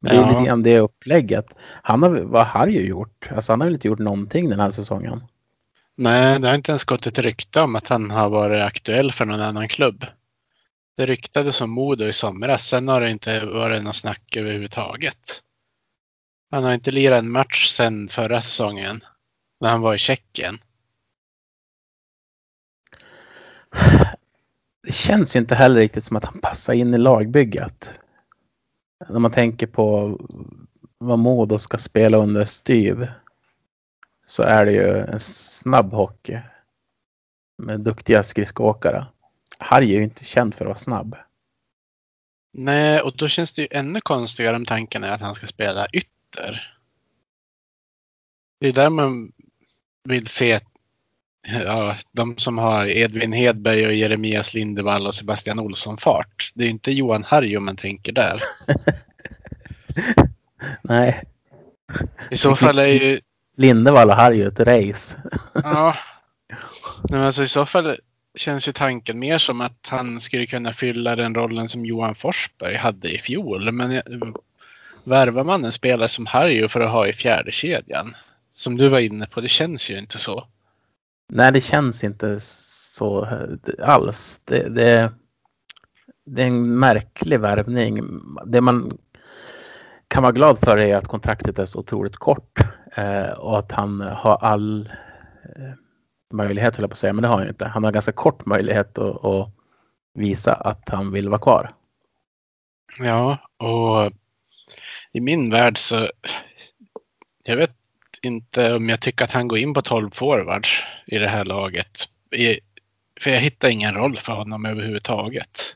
Men 0.02 0.16
det 0.16 0.22
är 0.22 0.22
Ja. 0.22 0.30
lite 0.32 0.44
grann 0.46 0.64
det 0.64 0.80
upplägget. 0.80 1.56
Han 1.84 2.04
har, 2.04 2.10
vad 2.10 2.48
har 2.48 2.68
ju 2.68 2.88
gjort? 2.88 3.30
Alltså 3.36 3.52
han 3.52 3.62
har 3.62 3.68
väl 3.68 3.74
inte 3.74 3.88
gjort 3.88 4.00
någonting 4.00 4.50
den 4.50 4.60
här 4.60 4.70
säsongen. 4.70 5.24
Nej, 5.96 6.40
det 6.40 6.48
har 6.48 6.56
inte 6.56 6.72
ens 6.72 6.84
gått 6.86 7.06
ett 7.06 7.20
rykte 7.20 7.62
om 7.62 7.76
att 7.76 7.88
han 7.88 8.12
har 8.12 8.30
varit 8.30 8.64
aktuell 8.64 9.12
för 9.12 9.26
någon 9.26 9.42
annan 9.42 9.68
klubb. 9.68 10.06
Det 10.98 11.06
ryktades 11.06 11.62
om 11.62 11.70
Modo 11.70 12.06
i 12.06 12.14
somras, 12.14 12.68
sen 12.68 12.88
har 12.88 13.02
det 13.02 13.12
inte 13.12 13.46
varit 13.46 13.84
något 13.84 13.96
snack 13.96 14.36
överhuvudtaget. 14.38 15.42
Han 16.52 16.64
har 16.64 16.74
inte 16.74 16.92
lirat 16.92 17.20
en 17.20 17.32
match 17.32 17.68
sedan 17.68 18.08
förra 18.10 18.42
säsongen, 18.42 19.04
när 19.60 19.70
han 19.70 19.82
var 19.82 19.96
i 19.96 19.98
Tjeckien. 19.98 20.60
Det 24.84 24.94
känns 24.94 25.36
ju 25.36 25.40
inte 25.40 25.56
heller 25.56 25.80
riktigt 25.80 26.04
som 26.06 26.18
att 26.18 26.26
han 26.26 26.42
passar 26.42 26.74
in 26.74 26.94
i 26.94 26.98
lagbygget. 26.98 27.92
När 29.10 29.20
man 29.20 29.32
tänker 29.32 29.68
på 29.68 30.20
vad 30.98 31.20
Modo 31.20 31.60
ska 31.60 31.78
spela 31.78 32.18
under 32.18 32.46
Styv. 32.46 33.08
Så 34.26 34.44
är 34.44 34.66
det 34.66 34.72
ju 34.72 34.98
en 34.98 35.20
snabb 35.20 35.92
hockey. 35.92 36.40
Med 37.58 37.82
duktiga 37.82 38.24
skridskoåkare. 38.24 39.06
Harry 39.58 39.94
är 39.94 39.98
ju 39.98 40.04
inte 40.04 40.26
känd 40.26 40.56
för 40.56 40.66
att 40.66 40.70
vara 40.70 40.78
snabb. 40.78 41.16
Nej, 42.54 43.02
och 43.02 43.18
då 43.18 43.28
känns 43.28 43.54
det 43.54 43.62
ju 43.62 43.68
ännu 43.72 44.02
konstigare 44.02 44.56
om 44.56 44.66
tanken 44.66 45.04
är 45.04 45.12
att 45.12 45.22
han 45.22 45.36
ska 45.36 45.48
spela 45.48 45.88
ytter. 45.94 46.78
Det 48.60 48.68
är 48.68 48.74
där 48.74 48.90
man 48.90 49.32
vill 50.04 50.28
se 50.28 50.52
ett 50.52 50.71
ja, 51.48 51.96
de 52.12 52.38
som 52.38 52.58
har 52.58 52.86
Edvin 52.86 53.34
Hedberg 53.34 53.86
och 53.86 53.94
Jeremias 53.94 54.54
Lindevall 54.54 55.08
och 55.08 55.16
Sebastian 55.16 55.60
Olsson 55.60 55.98
fart. 55.98 56.52
Det 56.54 56.66
är 56.66 56.70
inte 56.70 56.92
Johan 56.92 57.24
Harju 57.24 57.60
man 57.60 57.76
tänker 57.76 58.12
där. 58.12 58.42
Nej, 60.82 61.24
I 62.30 62.38
så 62.38 62.56
fall 62.56 62.80
är 62.80 62.86
ju 62.86 63.20
Lindevall 63.58 64.10
och 64.10 64.16
är 64.16 64.48
ett 64.48 64.60
race. 64.60 65.18
Ja. 65.54 65.96
Men 67.10 67.22
alltså, 67.22 67.44
I 67.44 67.48
så 67.48 67.66
fall 67.66 67.98
känns 68.36 68.68
ju 68.68 68.72
tanken 68.72 69.20
mer 69.20 69.38
som 69.38 69.62
att 69.62 69.88
han 69.88 70.20
skulle 70.20 70.46
kunna 70.46 70.74
fylla 70.74 71.16
den 71.16 71.36
rollen 71.36 71.68
som 71.68 71.86
Johan 71.86 72.16
Forsberg 72.16 72.76
hade 72.76 73.16
i 73.16 73.18
fjol. 73.18 73.72
Men 73.72 74.02
värvar 75.04 75.44
man 75.44 75.66
en 75.66 75.72
spelare 75.72 76.10
som 76.10 76.26
Harju 76.26 76.68
för 76.68 76.82
att 76.82 76.92
ha 76.92 77.08
i 77.08 77.14
fjärde 77.14 77.52
kedjan 77.52 78.16
som 78.54 78.78
du 78.78 78.90
var 78.90 79.00
inne 79.00 79.26
på, 79.26 79.42
det 79.42 79.48
känns 79.48 79.92
ju 79.92 79.98
inte 79.98 80.18
så. 80.18 80.48
Nej, 81.34 81.52
det 81.52 81.62
känns 81.62 82.04
inte 82.04 82.40
så 82.40 83.26
eh, 83.26 83.90
alls. 83.90 84.42
Det, 84.46 84.70
det, 84.70 85.14
det 86.26 86.42
är 86.42 86.48
en 86.48 86.80
märklig 86.80 87.40
värvning. 87.40 88.02
Det 88.46 88.62
man 88.62 88.98
kan 90.08 90.24
vara 90.24 90.34
glad 90.34 90.60
för 90.60 90.78
är 90.78 90.96
att 90.96 91.08
kontraktet 91.08 91.60
är 91.60 91.66
så 91.66 91.80
otroligt 91.80 92.16
kort 92.16 92.60
eh, 92.96 93.32
och 93.32 93.60
att 93.60 93.72
han 93.72 94.02
har 94.02 94.36
all 94.36 94.90
eh, 95.44 95.74
möjlighet, 96.34 96.76
höll 96.76 96.84
jag 96.84 96.90
på 96.90 96.94
att 96.94 96.98
säga, 96.98 97.14
men 97.14 97.22
det 97.22 97.28
har 97.28 97.36
han 97.36 97.46
ju 97.46 97.50
inte. 97.50 97.66
Han 97.66 97.84
har 97.84 97.92
ganska 97.92 98.12
kort 98.12 98.46
möjlighet 98.46 98.98
att, 98.98 99.26
att 99.26 99.50
visa 100.14 100.54
att 100.54 100.90
han 100.90 101.12
vill 101.12 101.30
vara 101.30 101.42
kvar. 101.42 101.74
Ja, 103.00 103.38
och 103.58 104.12
i 105.12 105.22
min 105.22 105.50
värld 105.50 105.78
så 105.78 106.08
Jag 107.44 107.58
vet 107.58 107.81
inte 108.22 108.74
om 108.74 108.90
jag 108.90 109.00
tycker 109.00 109.26
att 109.26 109.32
han 109.32 109.48
går 109.48 109.58
in 109.58 109.74
på 109.74 109.82
12 109.82 110.12
forwards 110.12 110.84
i 111.06 111.18
det 111.18 111.28
här 111.28 111.46
laget. 111.46 112.10
I, 112.36 112.60
för 113.22 113.30
jag 113.30 113.40
hittar 113.40 113.70
ingen 113.70 113.94
roll 113.94 114.18
för 114.18 114.34
honom 114.34 114.66
överhuvudtaget. 114.66 115.76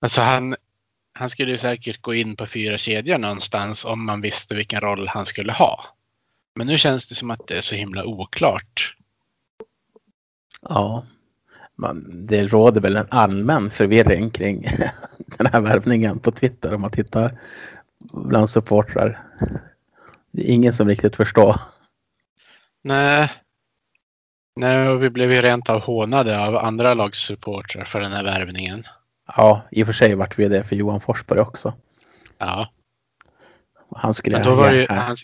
Alltså 0.00 0.20
han, 0.20 0.56
han 1.12 1.30
skulle 1.30 1.50
ju 1.50 1.58
säkert 1.58 2.02
gå 2.02 2.14
in 2.14 2.36
på 2.36 2.46
fyra 2.46 2.78
kedjor 2.78 3.18
någonstans 3.18 3.84
om 3.84 4.06
man 4.06 4.20
visste 4.20 4.54
vilken 4.54 4.80
roll 4.80 5.08
han 5.08 5.26
skulle 5.26 5.52
ha. 5.52 5.84
Men 6.54 6.66
nu 6.66 6.78
känns 6.78 7.08
det 7.08 7.14
som 7.14 7.30
att 7.30 7.46
det 7.46 7.56
är 7.56 7.60
så 7.60 7.74
himla 7.74 8.04
oklart. 8.04 8.96
Ja, 10.68 11.06
man, 11.76 12.26
det 12.26 12.46
råder 12.46 12.80
väl 12.80 12.96
en 12.96 13.06
allmän 13.10 13.70
förvirring 13.70 14.30
kring 14.30 14.62
den 15.38 15.46
här 15.52 15.60
värvningen 15.60 16.18
på 16.18 16.30
Twitter 16.30 16.74
om 16.74 16.80
man 16.80 16.90
tittar 16.90 17.40
bland 17.98 18.50
supportrar. 18.50 19.22
Det 20.36 20.50
är 20.50 20.54
ingen 20.54 20.72
som 20.72 20.88
riktigt 20.88 21.16
förstår. 21.16 21.60
Nej. 22.82 23.32
Nej, 24.56 24.88
och 24.88 25.02
vi 25.02 25.10
blev 25.10 25.32
ju 25.32 25.40
rent 25.40 25.70
av 25.70 25.80
hånade 25.80 26.46
av 26.46 26.56
andra 26.56 26.94
lags 26.94 27.18
supportrar 27.18 27.84
för 27.84 28.00
den 28.00 28.12
här 28.12 28.24
värvningen. 28.24 28.86
Ja, 29.36 29.62
i 29.70 29.82
och 29.82 29.86
för 29.86 29.92
sig 29.92 30.14
vart 30.14 30.38
vi 30.38 30.48
det 30.48 30.64
för 30.64 30.76
Johan 30.76 31.00
Forsberg 31.00 31.40
också. 31.40 31.74
Ja, 32.38 32.70
Han 33.96 34.14
skulle 34.14 34.36
men, 34.36 34.44
då 34.44 34.54
var 34.54 34.70
ju, 34.72 34.86
han, 34.88 35.16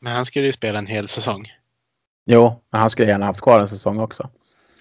men 0.00 0.12
han 0.12 0.24
skulle 0.24 0.46
ju 0.46 0.52
spela 0.52 0.78
en 0.78 0.86
hel 0.86 1.08
säsong. 1.08 1.52
Jo, 2.26 2.62
men 2.70 2.80
han 2.80 2.90
skulle 2.90 3.08
gärna 3.08 3.26
haft 3.26 3.40
kvar 3.40 3.60
en 3.60 3.68
säsong 3.68 3.98
också. 3.98 4.30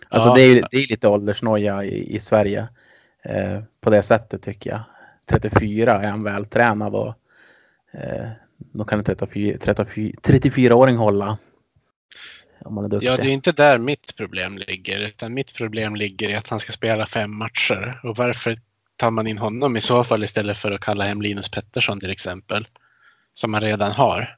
Alltså 0.10 0.29
Ja. 0.29 0.36
det, 0.36 0.41
är, 0.41 0.63
det 0.72 0.77
är 0.77 0.89
lite 0.89 1.08
åldersnoja 1.08 1.84
i, 1.84 2.15
i 2.15 2.19
Sverige. 2.19 2.67
Eh, 3.24 3.62
på 3.81 3.89
det 3.89 4.03
sättet 4.03 4.43
tycker 4.43 4.69
jag. 4.69 4.81
34 5.25 6.01
är 6.01 6.08
han 6.10 6.24
vältränad 6.24 6.96
och 6.96 7.13
eh, 7.91 8.29
då 8.60 8.84
kan 8.84 9.00
en 9.00 9.06
34, 9.06 9.58
34, 9.62 10.12
34-åring 10.24 10.98
hålla. 10.98 11.38
Om 12.66 12.74
man 12.74 12.86
är 12.86 12.89
duktig. 12.89 13.08
Ja, 13.08 13.18
det 13.18 13.28
är 13.28 13.32
inte 13.34 13.51
där 13.51 13.78
mitt 13.78 14.16
problem 14.16 14.58
ligger. 14.58 15.08
Utan 15.08 15.34
mitt 15.34 15.54
problem 15.54 15.96
ligger 15.96 16.30
i 16.30 16.36
att 16.36 16.50
han 16.50 16.60
ska 16.60 16.72
spela 16.72 17.06
fem 17.06 17.36
matcher. 17.36 18.00
Och 18.04 18.18
varför 18.18 18.58
tar 18.96 19.12
man 19.12 19.28
in 19.28 19.38
honom 19.38 19.78
i 19.78 19.82
så 19.82 20.04
fall 20.04 20.24
istället 20.24 20.58
för 20.58 20.72
att 20.72 20.82
kalla 20.82 21.04
hem 21.04 21.22
Linus 21.22 21.50
Pettersson 21.50 22.00
till 22.00 22.10
exempel? 22.10 22.68
Som 23.34 23.51
man 23.51 23.62
redan 23.62 23.92
har. 23.92 24.36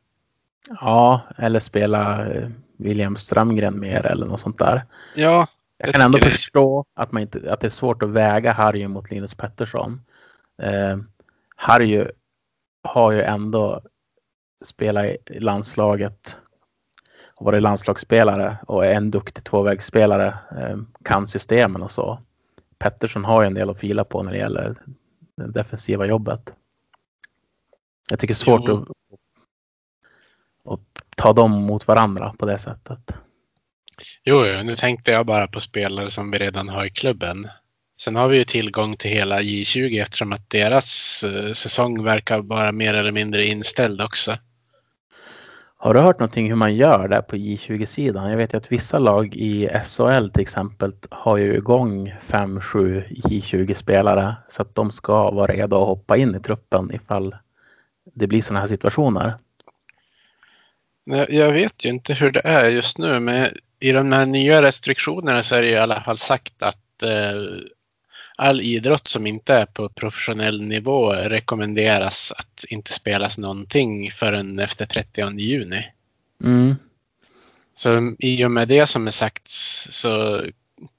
Ja, 0.82 1.22
eller 1.38 1.60
spela 1.60 2.28
eh, 2.28 2.50
William 2.78 3.16
Strömgren 3.16 3.80
mer 3.80 4.06
eller 4.06 4.26
något 4.26 4.40
sånt 4.40 4.60
där. 4.60 4.84
Ja, 5.16 5.48
Jag, 5.78 5.92
kan 5.94 6.02
ändå 6.02 6.18
det. 6.18 6.30
förstå 6.30 6.86
att, 6.94 7.12
man 7.12 7.22
inte, 7.22 7.54
att 7.54 7.60
det 7.62 7.68
är 7.68 7.70
svårt 7.70 8.04
att 8.04 8.10
väga 8.10 8.52
Harry 8.54 8.88
mot 8.88 9.12
Linus 9.12 9.36
Pettersson. 9.36 10.02
Eh, 10.62 10.98
Harry 11.56 12.06
har 12.84 13.12
ju 13.12 13.22
ändå 13.22 13.82
spelat 14.62 15.06
i 15.06 15.40
landslaget 15.40 16.38
och 17.36 17.46
varit 17.46 17.62
landslagsspelare 17.62 18.58
och 18.68 18.86
är 18.86 18.94
en 18.94 19.12
duktig 19.12 19.44
tvåvägsspelare. 19.44 20.28
Eh, 20.58 20.78
kan 21.04 21.28
systemen 21.28 21.82
och 21.82 21.92
så. 21.92 22.20
Pettersson 22.78 23.26
har 23.26 23.42
ju 23.42 23.48
en 23.48 23.54
del 23.54 23.70
att 23.70 23.80
fila 23.80 24.04
på 24.04 24.24
när 24.24 24.32
det 24.32 24.38
gäller 24.38 24.76
det 25.38 25.48
defensiva 25.48 26.06
jobbet. 26.06 26.54
Jag 28.10 28.20
tycker 28.20 28.34
det 28.34 28.42
är 28.42 28.46
svårt 28.46 28.70
att, 28.70 28.88
att 30.74 30.80
ta 31.16 31.34
dem 31.34 31.52
mot 31.52 31.88
varandra 31.88 32.34
på 32.40 32.46
det 32.46 32.58
sättet. 32.58 33.14
Jo, 34.24 34.46
jo, 34.46 34.64
nu 34.64 34.76
tänkte 34.76 35.12
jag 35.12 35.26
bara 35.26 35.48
på 35.48 35.60
spelare 35.60 36.10
som 36.10 36.32
vi 36.32 36.38
redan 36.38 36.70
har 36.70 36.86
i 36.86 36.90
klubben. 36.90 37.48
Sen 38.02 38.16
har 38.16 38.28
vi 38.28 38.38
ju 38.38 38.44
tillgång 38.44 38.98
till 38.98 39.12
hela 39.12 39.42
J20 39.42 40.02
eftersom 40.02 40.34
att 40.34 40.50
deras 40.50 41.24
eh, 41.24 41.54
säsong 41.54 42.04
verkar 42.04 42.40
vara 42.40 42.72
mer 42.72 42.94
eller 42.94 43.12
mindre 43.12 43.46
inställd 43.46 44.02
också. 44.02 44.36
Har 45.84 45.94
du 45.94 46.00
hört 46.00 46.20
någonting 46.20 46.50
hur 46.50 46.56
man 46.56 46.76
gör 46.76 47.08
där 47.08 47.22
på 47.22 47.36
J20-sidan? 47.36 48.30
Jag 48.30 48.38
vet 48.38 48.54
ju 48.54 48.58
att 48.58 48.72
vissa 48.72 49.00
lag 49.00 49.36
i 49.36 49.70
SHL 49.84 50.28
till 50.28 50.42
exempel 50.42 50.94
har 51.10 51.38
ju 51.38 51.54
igång 51.54 52.14
5-7 52.28 53.04
J20-spelare 53.10 54.36
så 54.48 54.62
att 54.62 54.76
de 54.76 54.92
ska 54.92 55.32
vara 55.32 55.54
redo 55.54 55.82
att 55.82 55.88
hoppa 55.88 56.18
in 56.18 56.36
i 56.36 56.40
truppen 56.40 56.92
ifall 56.94 57.36
det 58.14 58.28
blir 58.28 58.42
sådana 58.42 58.60
här 58.60 58.68
situationer. 58.68 59.34
Jag 61.30 61.52
vet 61.54 61.86
ju 61.86 61.90
inte 61.90 62.14
hur 62.14 62.32
det 62.32 62.42
är 62.44 62.70
just 62.70 62.98
nu, 62.98 63.20
men 63.20 63.48
i 63.80 63.92
de 63.92 64.12
här 64.12 64.26
nya 64.26 64.62
restriktionerna 64.62 65.44
så 65.44 65.56
är 65.56 65.62
det 65.62 65.70
i 65.70 65.78
alla 65.78 66.02
fall 66.02 66.18
sagt 66.18 66.64
att 66.64 67.04
eh, 67.04 67.42
all 68.42 68.62
idrott 68.62 69.08
som 69.08 69.28
inte 69.28 69.54
är 69.54 69.66
på 69.66 69.90
professionell 69.90 70.62
nivå 70.62 71.14
rekommenderas 71.14 72.34
att 72.38 72.66
inte 72.70 72.94
spelas 72.94 73.38
någonting 73.38 74.12
förrän 74.12 74.60
efter 74.60 74.86
30 74.86 75.40
juni. 75.40 75.86
Mm. 76.44 76.76
Så 77.76 78.16
i 78.20 78.46
och 78.46 78.52
med 78.52 78.68
det 78.68 78.88
som 78.88 79.08
är 79.08 79.12
sagt 79.12 79.50
så 79.90 80.42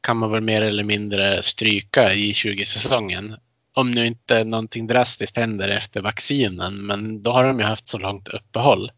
kan 0.00 0.16
man 0.16 0.30
väl 0.30 0.40
mer 0.40 0.62
eller 0.62 0.84
mindre 0.84 1.42
stryka 1.42 2.12
i 2.12 2.32
20-säsongen. 2.32 3.36
Om 3.74 3.90
nu 3.90 4.06
inte 4.06 4.44
någonting 4.44 4.86
drastiskt 4.86 5.36
händer 5.36 5.68
efter 5.68 6.00
vaccinen, 6.00 6.86
men 6.86 7.22
då 7.22 7.32
har 7.32 7.44
de 7.44 7.58
ju 7.58 7.64
haft 7.64 7.88
så 7.88 7.98
långt 7.98 8.28
uppehåll. 8.28 8.90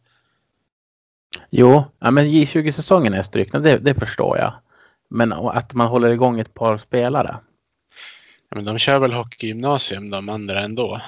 Jo, 1.51 1.85
ja, 1.99 2.11
men 2.11 2.27
J20-säsongen 2.27 3.15
är 3.15 3.23
strykna, 3.23 3.59
det, 3.59 3.79
det 3.79 3.95
förstår 3.95 4.39
jag. 4.39 4.53
Men 5.11 5.33
att 5.33 5.75
man 5.75 5.87
håller 5.87 6.11
igång 6.11 6.41
ett 6.41 6.55
par 6.55 6.79
spelare. 6.79 7.37
Men 8.55 8.65
de 8.65 8.79
kör 8.79 8.99
väl 8.99 9.13
hockeygymnasium 9.13 10.11
de 10.11 10.29
andra 10.29 10.61
ändå, 10.61 11.01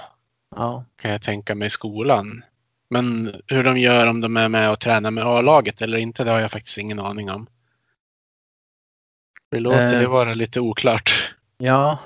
Ja, 0.57 0.85
kan 0.97 1.11
jag 1.11 1.23
tänka 1.23 1.55
mig 1.55 1.71
skolan. 1.71 2.45
Men 2.91 3.35
hur 3.47 3.65
de 3.65 3.79
gör 3.79 4.07
om 4.07 4.21
de 4.21 4.37
är 4.37 4.49
med 4.49 4.71
och 4.71 4.81
tränar 4.81 5.11
med 5.11 5.25
A-laget 5.25 5.83
eller 5.83 5.99
inte, 5.99 6.25
det 6.25 6.31
har 6.31 6.41
jag 6.41 6.51
faktiskt 6.51 6.79
ingen 6.79 7.01
aning 7.01 7.31
om. 7.31 7.47
Vi 9.51 9.61
låter 9.61 9.95
Eh. 9.95 10.01
det 10.01 10.07
vara 10.07 10.35
lite 10.35 10.61
oklart. 10.61 11.35
Ja. 11.59 11.99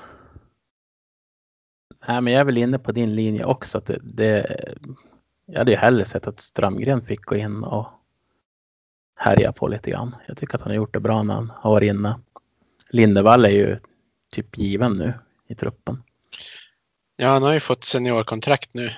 Nej, 2.07 2.21
men 2.21 2.33
jag 2.33 2.39
är 2.39 2.45
väl 2.45 2.57
inne 2.57 2.79
på 2.79 2.91
din 2.91 3.15
linje 3.15 3.45
också. 3.45 3.77
Att 3.77 3.85
det, 3.85 3.99
det, 4.03 4.57
jag 5.45 5.57
hade 5.57 5.71
ju 5.71 5.77
hellre 5.77 6.05
sett 6.05 6.27
att 6.27 6.41
Strömgren 6.41 7.05
fick 7.05 7.21
gå 7.25 7.35
in 7.35 7.63
och 7.63 7.87
härja 9.15 9.51
på 9.51 9.67
lite 9.67 9.91
grann. 9.91 10.15
Jag 10.27 10.37
tycker 10.37 10.55
att 10.55 10.61
han 10.61 10.69
har 10.69 10.75
gjort 10.75 10.93
det 10.93 10.99
bra 10.99 11.23
när 11.23 11.33
han 11.33 11.51
har 11.55 11.71
varit 11.71 11.87
inne. 11.89 12.19
Lindevall 12.89 13.45
är 13.45 13.49
ju 13.49 13.77
typ 14.31 14.57
given 14.57 14.97
nu 14.97 15.13
i 15.51 15.55
truppen. 15.55 16.03
Ja, 17.15 17.27
han 17.27 17.43
har 17.43 17.53
ju 17.53 17.59
fått 17.59 17.83
seniorkontrakt 17.83 18.73
nu. 18.73 18.95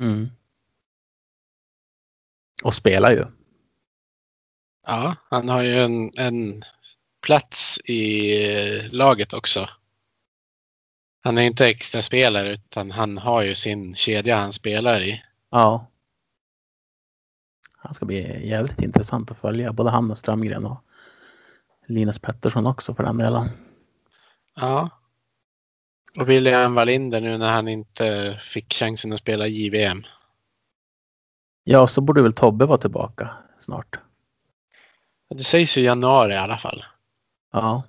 Mm. 0.00 0.28
Och 2.62 2.74
spelar 2.74 3.12
ju. 3.12 3.26
Ja, 4.86 5.16
han 5.30 5.48
har 5.48 5.62
ju 5.62 5.74
en, 5.74 6.12
en 6.18 6.64
plats 7.20 7.78
i 7.84 8.88
laget 8.88 9.32
också. 9.32 9.68
Han 11.22 11.38
är 11.38 11.42
inte 11.42 11.66
extra 11.68 12.02
spelare 12.02 12.52
utan 12.52 12.90
han 12.90 13.18
har 13.18 13.42
ju 13.42 13.54
sin 13.54 13.94
kedja 13.94 14.36
han 14.36 14.52
spelar 14.52 15.00
i. 15.00 15.22
Ja. 15.50 15.86
Han 17.76 17.94
ska 17.94 18.06
bli 18.06 18.48
jävligt 18.48 18.82
intressant 18.82 19.30
att 19.30 19.38
följa. 19.38 19.72
Både 19.72 19.90
han 19.90 20.10
och 20.10 20.18
Strömgren 20.18 20.66
och 20.66 20.84
Linus 21.86 22.18
Pettersson 22.18 22.66
också 22.66 22.94
för 22.94 23.02
den 23.02 23.16
delen. 23.16 23.50
Ja. 24.54 24.90
Och 26.18 26.28
William 26.28 26.74
Wallinder 26.74 27.20
nu 27.20 27.38
när 27.38 27.52
han 27.52 27.68
inte 27.68 28.40
fick 28.42 28.74
chansen 28.74 29.12
att 29.12 29.18
spela 29.18 29.46
JVM. 29.46 30.04
Ja, 31.64 31.86
så 31.86 32.00
borde 32.00 32.22
väl 32.22 32.32
Tobbe 32.32 32.66
vara 32.66 32.78
tillbaka 32.78 33.30
snart. 33.58 33.98
Det 35.34 35.44
sägs 35.44 35.76
ju 35.78 35.80
januari 35.80 36.32
i 36.32 36.36
alla 36.36 36.58
fall. 36.58 36.84
Ja. 37.52 37.82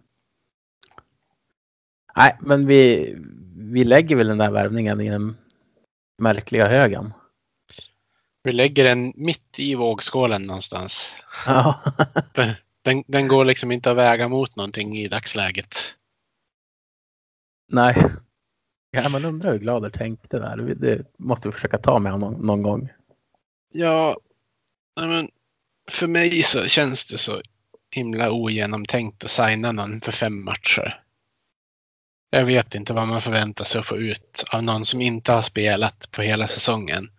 Nej, 2.16 2.38
men 2.42 2.68
vi, 2.68 3.14
vi 3.56 3.84
lägger 3.84 4.16
väl 4.16 4.28
den 4.28 4.38
där 4.38 4.52
värvningen 4.52 5.02
i 5.02 5.10
den 5.10 5.38
märkliga 6.18 6.68
högen. 6.68 7.14
Vi 8.44 8.52
lägger 8.52 8.84
den 8.84 9.14
mitt 9.16 9.60
i 9.60 9.76
vågskålen 9.76 10.44
någonstans. 10.44 11.16
Ja. 11.46 11.80
Den, 12.82 13.04
den 13.08 13.28
går 13.28 13.46
liksom 13.46 13.72
inte 13.72 13.92
att 13.92 13.98
väga 13.98 14.28
mot 14.28 14.56
någonting 14.56 14.98
i 14.98 15.08
dagsläget. 15.08 15.96
Nej. 17.74 18.06
Ja, 18.92 19.10
man 19.10 19.26
undrar 19.26 19.52
hur 19.52 19.60
Glader 19.60 19.90
tänkte 19.90 20.40
där. 20.40 20.58
Det 20.58 21.06
måste 21.18 21.48
vi 21.48 21.52
försöka 21.54 21.78
ta 21.78 22.00
med 22.00 22.12
honom 22.12 22.34
någon, 22.34 22.62
gång. 22.62 22.90
Ja, 23.74 24.18
nej 25.00 25.08
men 25.10 25.30
för 25.92 26.08
mig 26.08 26.44
så 26.44 26.68
känns 26.68 27.06
det 27.06 27.18
så 27.18 27.42
himla 27.92 28.32
ogenomtänkt 28.32 29.24
att 29.24 29.32
signa 29.32 29.72
någon 29.72 30.02
för 30.02 30.12
fem 30.12 30.46
matcher. 30.46 31.04
Jag 32.30 32.46
vet 32.46 32.76
inte 32.76 32.94
vad 32.94 33.08
man 33.08 33.22
förväntar 33.22 33.66
sig 33.66 33.80
att 33.80 33.86
få 33.86 33.98
ut 33.98 34.44
av 34.52 34.64
någon 34.64 34.86
som 34.86 35.02
inte 35.02 35.32
har 35.32 35.42
spelat 35.42 36.12
på 36.12 36.22
hela 36.22 36.48
säsongen. 36.48 37.10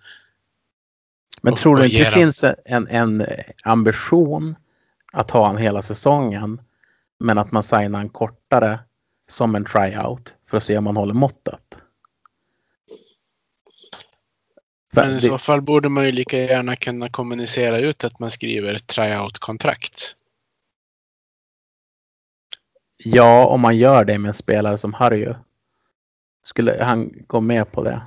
Men 1.42 1.52
Och- 1.52 1.58
tror 1.58 1.76
du 1.76 1.84
inte 1.84 1.98
det 1.98 2.10
finns 2.10 2.44
en, 2.64 2.88
en 2.88 3.26
ambition 3.62 4.56
att 5.12 5.30
ha 5.30 5.50
en 5.50 5.56
hela 5.56 5.82
säsongen 5.82 6.60
men 7.18 7.38
att 7.38 7.52
man 7.52 7.62
signar 7.62 8.00
en 8.00 8.08
kortare 8.08 8.78
som 9.28 9.54
en 9.54 9.64
tryout 9.64 10.33
för 10.54 10.58
att 10.58 10.64
se 10.64 10.78
om 10.78 10.84
man 10.84 10.96
håller 10.96 11.14
måttet? 11.14 11.78
Men 14.92 15.10
i 15.10 15.14
det- 15.14 15.20
så 15.20 15.38
fall 15.38 15.62
borde 15.62 15.88
man 15.88 16.06
ju 16.06 16.12
lika 16.12 16.38
gärna 16.38 16.76
kunna 16.76 17.08
kommunicera 17.08 17.78
ut 17.78 18.04
att 18.04 18.18
man 18.18 18.30
skriver 18.30 18.78
tryout-kontrakt. 18.78 20.16
Ja, 22.96 23.46
om 23.46 23.60
man 23.60 23.76
gör 23.76 24.04
det 24.04 24.18
med 24.18 24.28
en 24.28 24.34
spelare 24.34 24.78
som 24.78 24.94
Harry. 24.94 25.34
Skulle 26.44 26.84
han 26.84 27.12
gå 27.26 27.40
med 27.40 27.72
på 27.72 27.82
det? 27.84 28.02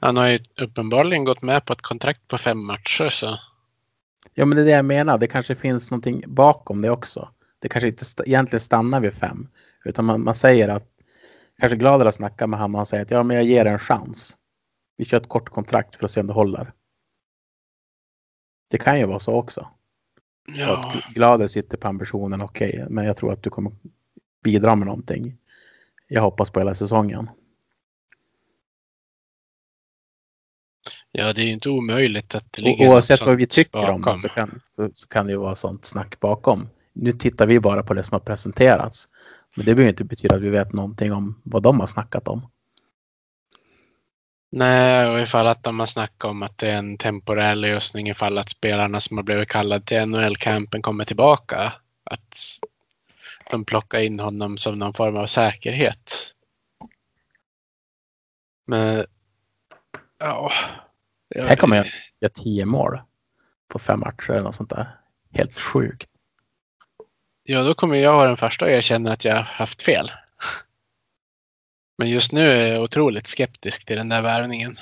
Han 0.00 0.16
har 0.16 0.28
ju 0.28 0.38
uppenbarligen 0.60 1.24
gått 1.24 1.42
med 1.42 1.64
på 1.64 1.72
ett 1.72 1.82
kontrakt 1.82 2.28
på 2.28 2.38
fem 2.38 2.66
matcher 2.66 3.08
så 3.08 3.38
Ja, 4.34 4.44
men 4.46 4.56
det 4.56 4.62
är 4.62 4.66
det 4.66 4.70
jag 4.70 4.84
menar. 4.84 5.18
Det 5.18 5.26
kanske 5.28 5.54
finns 5.56 5.90
någonting 5.90 6.24
bakom 6.26 6.82
det 6.82 6.90
också. 6.90 7.28
Det 7.66 7.70
kanske 7.70 7.88
inte 7.88 8.02
st- 8.02 8.22
egentligen 8.26 8.60
stannar 8.60 9.00
vid 9.00 9.12
fem. 9.12 9.48
Utan 9.84 10.04
man, 10.04 10.24
man 10.24 10.34
säger 10.34 10.68
att 10.68 10.88
kanske 11.58 11.76
Glader 11.76 12.10
snackar 12.10 12.46
med 12.46 12.58
honom 12.60 12.74
han 12.74 12.86
säger 12.86 13.02
att 13.04 13.10
ja, 13.10 13.22
men 13.22 13.36
jag 13.36 13.44
ger 13.44 13.64
en 13.64 13.78
chans. 13.78 14.36
Vi 14.96 15.04
kör 15.04 15.20
ett 15.20 15.28
kort 15.28 15.48
kontrakt 15.48 15.96
för 15.96 16.04
att 16.04 16.10
se 16.10 16.20
om 16.20 16.26
det 16.26 16.32
håller. 16.32 16.72
Det 18.70 18.78
kan 18.78 18.98
ju 18.98 19.06
vara 19.06 19.18
så 19.20 19.34
också. 19.34 19.68
ja. 20.46 20.76
Att 21.06 21.14
Glader 21.14 21.46
sitter 21.46 21.76
på 21.78 21.88
ambitionen, 21.88 22.42
okej, 22.42 22.86
men 22.90 23.04
jag 23.04 23.16
tror 23.16 23.32
att 23.32 23.42
du 23.42 23.50
kommer 23.50 23.72
bidra 24.42 24.76
med 24.76 24.86
någonting. 24.86 25.36
Jag 26.08 26.22
hoppas 26.22 26.50
på 26.50 26.60
hela 26.60 26.74
säsongen. 26.74 27.30
ja, 31.10 31.32
det 31.32 31.42
är 31.42 31.46
ju 31.46 31.52
inte 31.52 31.68
omöjligt 31.70 32.34
att 32.34 32.52
det 32.52 32.62
ligger 32.62 32.88
Oavsett 32.88 33.26
vad 33.26 33.36
vi 33.36 33.46
tycker 33.46 33.78
om 33.78 34.00
det 34.00 34.04
bakom. 34.04 34.18
så 34.18 34.28
kan, 34.28 34.60
så, 34.76 34.90
så 34.94 35.08
kan 35.08 35.26
det 35.26 35.32
ju 35.32 35.38
vara 35.38 35.56
sånt 35.56 35.84
snack 35.86 36.20
bakom. 36.20 36.68
Nu 36.98 37.12
tittar 37.12 37.46
vi 37.46 37.60
bara 37.60 37.82
på 37.82 37.94
det 37.94 38.02
som 38.02 38.12
har 38.12 38.20
presenterats. 38.20 39.08
Men 39.56 39.66
det 39.66 39.74
behöver 39.74 39.90
inte 39.90 40.04
betyda 40.04 40.34
att 40.34 40.42
vi 40.42 40.50
vet 40.50 40.72
någonting 40.72 41.12
om 41.12 41.40
vad 41.44 41.62
de 41.62 41.80
har 41.80 41.86
snackat 41.86 42.28
om. 42.28 42.50
Nej, 44.50 45.06
och 45.06 45.20
ifall 45.20 45.46
att 45.46 45.62
de 45.62 45.78
har 45.80 45.86
snackat 45.86 46.30
om 46.30 46.42
att 46.42 46.58
det 46.58 46.70
är 46.70 46.76
en 46.76 46.98
temporär 46.98 47.54
lösning 47.54 48.08
ifall 48.08 48.38
att 48.38 48.50
spelarna 48.50 49.00
som 49.00 49.16
har 49.16 49.24
blivit 49.24 49.48
kallade 49.48 49.84
till 49.84 50.06
NHL-campen 50.06 50.82
kommer 50.82 51.04
tillbaka. 51.04 51.72
Att 52.04 52.36
de 53.50 53.64
plockar 53.64 54.00
in 54.00 54.20
honom 54.20 54.56
som 54.56 54.78
någon 54.78 54.94
form 54.94 55.16
av 55.16 55.26
säkerhet. 55.26 56.12
Men 58.66 59.04
ja. 60.18 60.52
Tänk 61.34 61.62
om 61.62 61.72
jag 61.72 61.86
gör 62.20 62.28
tio 62.28 62.64
mål 62.64 63.00
på 63.68 63.78
fem 63.78 64.00
matcher 64.00 64.30
eller 64.30 64.42
något 64.42 64.54
sånt 64.54 64.70
där. 64.70 64.98
Helt 65.32 65.60
sjukt. 65.60 66.10
Ja, 67.48 67.62
då 67.62 67.74
kommer 67.74 67.96
jag 67.96 68.12
vara 68.16 68.28
den 68.28 68.36
första 68.36 68.64
att 68.64 68.70
erkänna 68.70 69.12
att 69.12 69.24
jag 69.24 69.36
haft 69.42 69.82
fel. 69.82 70.10
Men 71.98 72.08
just 72.08 72.32
nu 72.32 72.40
är 72.48 72.72
jag 72.72 72.82
otroligt 72.82 73.26
skeptisk 73.26 73.84
till 73.84 73.96
den 73.96 74.08
där 74.08 74.22
värvningen. 74.22 74.78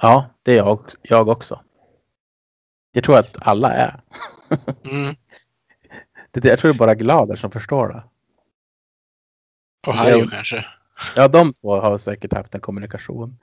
Ja, 0.00 0.26
det 0.42 0.52
är 0.52 0.56
jag, 0.56 0.80
jag 1.02 1.28
också. 1.28 1.60
Jag 2.92 3.04
tror 3.04 3.18
att 3.18 3.36
alla 3.40 3.72
är. 3.72 4.00
Mm. 4.84 5.16
Det, 6.30 6.44
jag 6.44 6.58
tror 6.58 6.72
det 6.72 6.76
är 6.76 6.78
bara 6.78 6.94
Glader 6.94 7.36
som 7.36 7.50
förstår 7.50 7.88
det. 7.88 8.02
Och 9.86 9.94
Harry 9.94 10.18
Ja. 10.20 10.28
kanske. 10.30 10.66
Ja, 11.16 11.28
de 11.28 11.52
två 11.54 11.80
har 11.80 11.98
säkert 11.98 12.32
haft 12.32 12.54
en 12.54 12.60
kommunikation. 12.60 13.38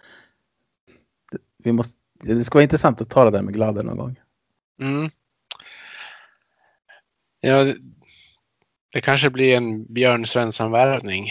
Det- 1.32 1.38
Vi 1.58 1.72
måste, 1.72 1.98
det 2.13 2.43
ska 2.43 2.54
vara 2.56 2.63
intressant 2.63 3.02
att 3.02 3.10
ta 3.10 3.24
det 3.26 3.32
där 3.32 3.41
med 3.41 3.54
Glader 3.54 3.84
någon 3.84 3.98
gång. 3.98 4.19
Mm. 4.82 5.12
Ja, 7.41 7.63
det, 8.93 9.02
kanske 9.02 9.30
blir 9.30 9.58
en 9.58 9.93
Björn 9.93 10.25
Svensson-värvning. 10.25 11.30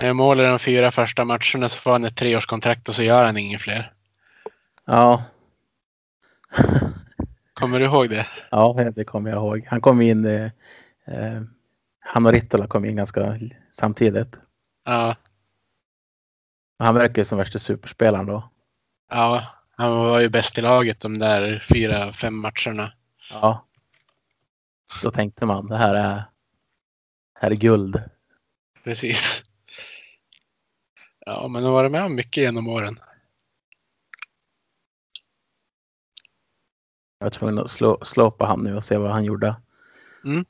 Jag 0.00 0.16
målar 0.16 0.44
de 0.48 0.58
fyra 0.58 0.90
första 0.90 1.24
matcherna 1.24 1.68
så 1.68 1.80
får 1.80 1.92
han 1.92 2.04
ett 2.04 2.16
treårskontrakt 2.16 2.88
och 2.88 2.94
så 2.94 3.02
gör 3.02 3.24
han 3.24 3.36
inget 3.36 3.60
fler. 3.62 3.92
Ja, 4.84 5.24
Kommer 7.54 7.78
du 7.80 7.84
ihåg 7.84 8.10
det? 8.10 8.26
ja 8.50 8.90
det 8.94 9.04
kommer 9.04 9.30
jag 9.30 9.36
ihåg. 9.36 9.66
Han 9.70 9.80
kom 9.80 10.00
in, 10.00 10.24
eh, 10.24 10.50
eh, 11.06 11.42
han 12.00 12.26
och 12.26 12.32
Rittola 12.32 12.66
kom 12.66 12.84
in 12.84 12.96
ganska 12.96 13.38
samtidigt. 13.72 14.36
Ja, 14.84 15.16
Han 16.78 16.94
verkar 16.94 17.18
ju 17.18 17.24
som 17.24 17.38
värsta 17.38 17.58
superspelaren 17.58 18.26
då. 18.26 18.50
ja, 19.10 19.46
han 19.76 19.96
var 19.96 20.20
ju 20.20 20.28
bäst 20.28 20.58
i 20.58 20.60
laget 20.60 21.00
de 21.00 21.18
där 21.18 21.64
fyra, 21.74 22.12
fem 22.12 22.34
matcherna. 22.40 22.92
Ja. 23.30 23.66
Då 25.02 25.10
tänkte 25.10 25.46
man, 25.46 25.66
det 25.66 25.76
här 25.76 25.94
är, 25.94 26.24
här 27.34 27.50
är 27.50 27.54
guld. 27.54 28.02
Precis. 28.84 29.44
Ja, 31.26 31.48
men 31.48 31.64
har 31.64 31.72
varit 31.72 31.92
med 31.92 32.04
om 32.04 32.14
mycket 32.14 32.42
genom 32.42 32.68
åren. 32.68 32.98
Jag 37.18 37.24
var 37.24 37.30
tvungen 37.30 37.58
att 37.58 37.70
slå, 37.70 38.04
slå 38.04 38.30
på 38.30 38.44
han 38.44 38.60
nu 38.60 38.76
och 38.76 38.84
se 38.84 38.96
vad 38.96 39.10
han 39.10 39.24
gjorde. 39.24 39.56
Mm. 40.24 40.44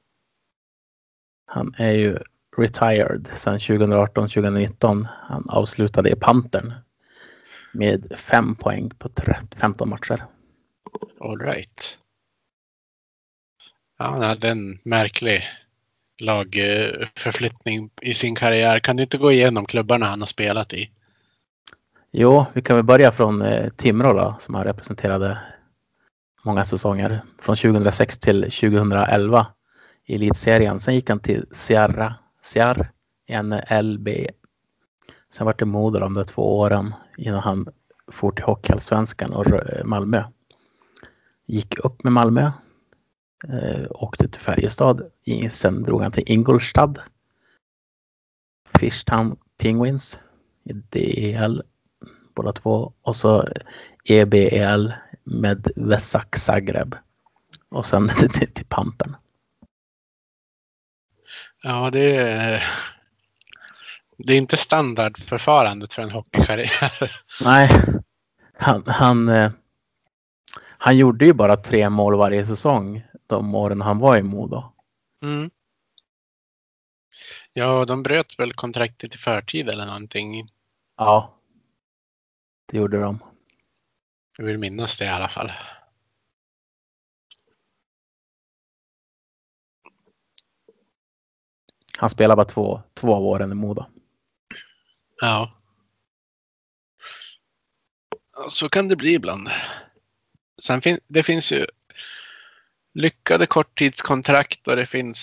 Han 1.46 1.74
är 1.78 1.92
ju 1.92 2.18
retired 2.56 3.26
sedan 3.26 3.58
2018-2019. 3.58 5.08
Han 5.10 5.50
avslutade 5.50 6.10
i 6.10 6.16
Pantern 6.16 6.72
med 7.72 8.12
fem 8.16 8.54
poäng 8.54 8.90
på 8.98 9.08
30, 9.08 9.58
15 9.58 9.88
matcher. 9.88 10.26
All 11.20 11.38
right. 11.38 11.98
Ja, 14.02 14.08
han 14.08 14.22
hade 14.22 14.48
en 14.48 14.78
märklig 14.82 15.42
lagförflyttning 16.18 17.90
i 18.02 18.14
sin 18.14 18.34
karriär. 18.34 18.78
Kan 18.78 18.96
du 18.96 19.02
inte 19.02 19.18
gå 19.18 19.32
igenom 19.32 19.66
klubbarna 19.66 20.06
han 20.06 20.20
har 20.20 20.26
spelat 20.26 20.72
i? 20.72 20.90
Jo, 22.10 22.46
vi 22.52 22.62
kan 22.62 22.76
väl 22.76 22.84
börja 22.84 23.12
från 23.12 23.42
eh, 23.42 23.70
Timrå 23.70 24.12
då, 24.12 24.36
som 24.40 24.54
han 24.54 24.64
representerade 24.64 25.38
många 26.44 26.64
säsonger. 26.64 27.22
Från 27.42 27.56
2006 27.56 28.18
till 28.18 28.42
2011 28.42 29.46
i 30.06 30.14
elitserien. 30.14 30.80
Sen 30.80 30.94
gick 30.94 31.08
han 31.08 31.20
till 31.20 31.46
Sierra, 31.52 32.14
Sierra 32.42 32.86
NLB. 33.42 34.08
Sen 35.32 35.46
var 35.46 35.54
det 35.58 35.64
Modo 35.64 35.98
de 35.98 36.14
där 36.14 36.24
två 36.24 36.58
åren 36.58 36.94
innan 37.16 37.40
han 37.40 37.68
for 38.08 38.32
till 38.32 38.44
Hockeyallsvenskan 38.44 39.32
och 39.32 39.46
Malmö. 39.84 40.24
Gick 41.46 41.78
upp 41.78 42.04
med 42.04 42.12
Malmö. 42.12 42.50
Eh, 43.48 43.86
åkte 43.90 44.28
till 44.28 44.40
Färjestad. 44.40 45.10
I- 45.24 45.50
Sen 45.50 45.82
drog 45.82 46.02
han 46.02 46.12
till 46.12 46.24
Ingolstad. 46.26 46.94
Fishtown 48.78 49.36
Penguins 49.58 50.20
i 50.64 50.72
DEL 50.72 51.62
båda 52.34 52.52
två. 52.52 52.92
Och 53.02 53.16
så 53.16 53.48
EBEL 54.04 54.94
med 55.24 55.68
Vesak 55.76 56.36
Zagreb. 56.36 56.94
Och 57.68 57.86
sen 57.86 58.08
till, 58.34 58.52
till 58.52 58.66
Pantern. 58.66 59.16
Ja, 61.62 61.90
det 61.90 62.16
är, 62.16 62.64
det 64.16 64.32
är 64.32 64.38
inte 64.38 64.56
standardförfarandet 64.56 65.92
för 65.92 66.02
en 66.02 66.10
hockeykarriär. 66.10 67.20
Nej, 67.44 67.82
han, 68.58 68.82
han, 68.86 69.28
eh, 69.28 69.50
han 70.58 70.96
gjorde 70.96 71.24
ju 71.24 71.32
bara 71.32 71.56
tre 71.56 71.90
mål 71.90 72.16
varje 72.16 72.46
säsong 72.46 73.02
de 73.32 73.54
åren 73.54 73.80
han 73.80 73.98
var 73.98 74.16
i 74.16 74.22
Modo. 74.22 74.72
Mm. 75.22 75.50
Ja, 77.52 77.84
de 77.84 78.02
bröt 78.02 78.38
väl 78.38 78.52
kontraktet 78.52 79.14
i 79.14 79.18
förtid 79.18 79.68
eller 79.68 79.86
någonting. 79.86 80.48
Ja, 80.96 81.38
det 82.66 82.78
gjorde 82.78 83.00
de. 83.00 83.18
Jag 84.38 84.44
vill 84.44 84.58
minnas 84.58 84.98
det 84.98 85.04
i 85.04 85.08
alla 85.08 85.28
fall. 85.28 85.52
Han 91.98 92.10
spelade 92.10 92.36
bara 92.36 92.46
två, 92.46 92.82
två 92.94 93.14
av 93.14 93.22
åren 93.22 93.52
i 93.52 93.54
Modo. 93.54 93.84
Ja. 95.20 95.52
Så 98.48 98.68
kan 98.68 98.88
det 98.88 98.96
bli 98.96 99.14
ibland. 99.14 99.48
Sen 100.62 100.82
fin 100.82 100.98
det 101.06 101.22
finns 101.22 101.52
ju 101.52 101.66
lyckade 102.94 103.46
korttidskontrakt 103.46 104.68
och 104.68 104.76
det 104.76 104.86
finns 104.86 105.18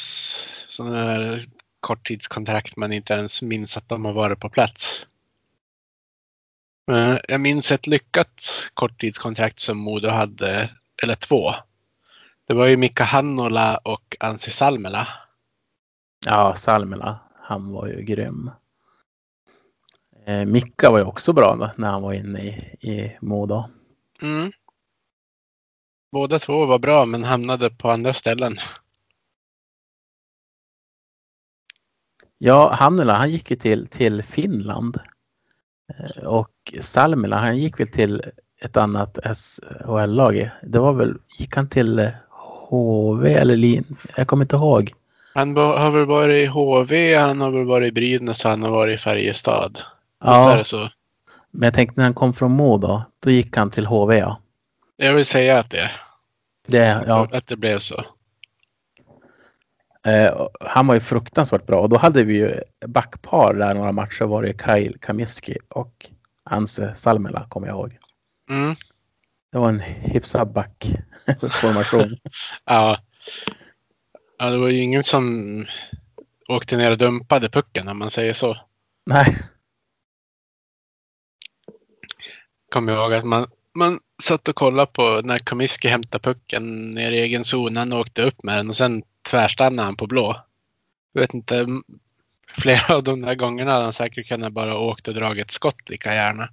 sådana 0.67 0.97
här 0.97 1.39
korttidskontrakt 1.79 2.77
man 2.77 2.93
inte 2.93 3.13
ens 3.13 3.41
minns 3.41 3.77
att 3.77 3.89
de 3.89 4.05
har 4.05 4.13
varit 4.13 4.39
på 4.39 4.49
plats. 4.49 5.07
Men 6.87 7.19
Jag 7.27 7.41
minns 7.41 7.71
ett 7.71 7.87
lyckat 7.87 8.69
korttidskontrakt 8.73 9.59
som 9.59 9.77
Modo 9.77 10.09
hade, 10.09 10.69
eller 11.03 11.15
två. 11.15 11.53
Det 12.47 12.53
var 12.53 12.67
ju 12.67 12.77
Mika 12.77 13.03
Hannola 13.03 13.77
och 13.77 14.17
Ansi 14.19 14.51
Salmela. 14.51 15.07
Ja, 16.25 16.55
Salmela, 16.55 17.19
han 17.35 17.71
var 17.71 17.87
ju 17.87 18.01
grym. 18.01 18.51
Eh, 20.25 20.45
Micka 20.45 20.91
var 20.91 20.97
ju 20.97 21.05
också 21.05 21.33
bra 21.33 21.73
när 21.77 21.89
han 21.89 22.01
var 22.01 22.13
inne 22.13 22.43
i, 22.43 22.49
i 22.89 23.17
Modo. 23.21 23.69
Mm. 24.21 24.51
Båda 26.11 26.39
två 26.39 26.65
var 26.65 26.79
bra 26.79 27.05
men 27.05 27.23
hamnade 27.23 27.69
på 27.69 27.89
andra 27.91 28.13
ställen. 28.13 28.53
Ja, 32.37 32.73
Hannula, 32.73 33.13
han 33.13 33.31
gick 33.31 33.49
ju 33.51 33.55
till, 33.57 33.87
till 33.87 34.23
Finland. 34.23 34.99
Eh, 35.99 36.23
Och 36.27 36.73
Salmela, 36.81 37.37
han 37.37 37.57
gick 37.57 37.79
väl 37.79 37.87
till 37.87 38.21
ett 38.61 38.77
annat 38.77 39.17
SHL-lag. 39.37 40.49
Det 40.63 40.79
var 40.79 40.93
väl, 40.93 41.17
gick 41.39 41.55
han 41.55 41.69
till 41.69 41.99
eh, 41.99 42.09
HV 42.69 43.33
eller 43.33 43.55
Lin? 43.55 43.97
Jag 44.17 44.27
kommer 44.27 44.45
inte 44.45 44.55
ihåg. 44.55 44.93
Han 45.33 45.57
har 45.57 45.91
väl 45.91 46.05
varit 46.05 46.37
i 46.43 46.45
HV, 46.45 47.15
han 47.15 47.41
har 47.41 47.51
väl 47.51 47.65
varit 47.65 47.87
i 47.87 47.91
Brynäs 47.91 48.43
han 48.43 48.63
har 48.63 48.69
varit 48.71 48.95
i 48.95 49.03
Färjestad. 49.03 49.71
Visst 49.71 50.45
är 50.47 50.49
Ja, 50.49 50.55
det 50.57 50.63
så? 50.63 50.89
men 51.51 51.67
jag 51.67 51.73
tänkte 51.73 51.93
när 51.99 52.03
han 52.03 52.13
kom 52.13 52.33
från 52.33 52.51
Modo, 52.51 53.01
då 53.19 53.29
gick 53.31 53.57
han 53.57 53.71
till 53.71 53.85
HV 53.85 54.17
ja. 54.17 54.37
Jag 55.01 55.13
vill 55.13 55.25
säga 55.25 55.59
att 55.59 55.69
det, 55.69 55.91
Det, 56.67 57.03
ja. 57.07 57.27
att 57.31 57.47
det 57.47 57.57
blev 57.57 57.79
så. 57.79 58.05
Eh, 60.05 60.47
han 60.59 60.87
var 60.87 60.93
ju 60.93 60.99
fruktansvärt 60.99 61.65
bra 61.65 61.81
och 61.81 61.89
då 61.89 61.97
hade 61.97 62.23
vi 62.23 62.37
ju 62.37 62.61
backpar 62.87 63.53
där 63.53 63.73
några 63.73 63.91
matcher 63.91 64.25
var 64.25 64.43
det 64.43 64.53
Kyle 64.65 64.97
Kamiski 65.01 65.57
och 65.69 66.09
Anse 66.43 66.95
Salmela 66.95 67.47
kommer 67.49 67.67
jag 67.67 67.75
ihåg. 67.75 67.97
Mm. 68.49 68.75
Det 69.51 69.57
var 69.57 69.69
en 69.69 69.79
hyfsad 69.79 70.51
backformation. 70.51 72.17
Ja. 72.65 72.99
ja, 74.37 74.49
det 74.49 74.57
var 74.57 74.69
ju 74.69 74.81
ingen 74.81 75.03
som 75.03 75.65
åkte 76.49 76.77
ner 76.77 76.91
och 76.91 76.97
dumpade 76.97 77.49
pucken 77.49 77.87
om 77.87 77.99
man 77.99 78.09
säger 78.09 78.33
så. 78.33 78.57
Nej, 79.05 79.37
Kommer 82.69 82.93
jag 82.93 83.01
ihåg 83.01 83.13
att 83.13 83.25
man, 83.25 83.47
man 83.73 83.99
satt 84.21 84.47
och 84.47 84.55
kollade 84.55 84.91
på 84.93 85.21
när 85.23 85.39
Komiski 85.39 85.87
hämtade 85.87 86.21
pucken 86.21 86.93
ner 86.93 87.11
i 87.11 87.19
egen 87.19 87.43
zon. 87.43 87.77
Han 87.77 87.93
åkte 87.93 88.23
upp 88.23 88.43
med 88.43 88.57
den 88.57 88.69
och 88.69 88.75
sen 88.75 89.03
tvärstannade 89.29 89.85
han 89.85 89.95
på 89.95 90.07
blå. 90.07 90.35
Jag 91.13 91.21
vet 91.21 91.33
inte, 91.33 91.67
flera 92.57 92.95
av 92.95 93.03
de 93.03 93.21
där 93.21 93.35
gångerna 93.35 93.71
hade 93.71 93.83
han 93.83 93.93
säkert 93.93 94.27
kunnat 94.27 94.53
bara 94.53 94.77
åkt 94.77 95.07
och 95.07 95.13
dragit 95.13 95.51
skott 95.51 95.89
lika 95.89 96.13
gärna. 96.13 96.49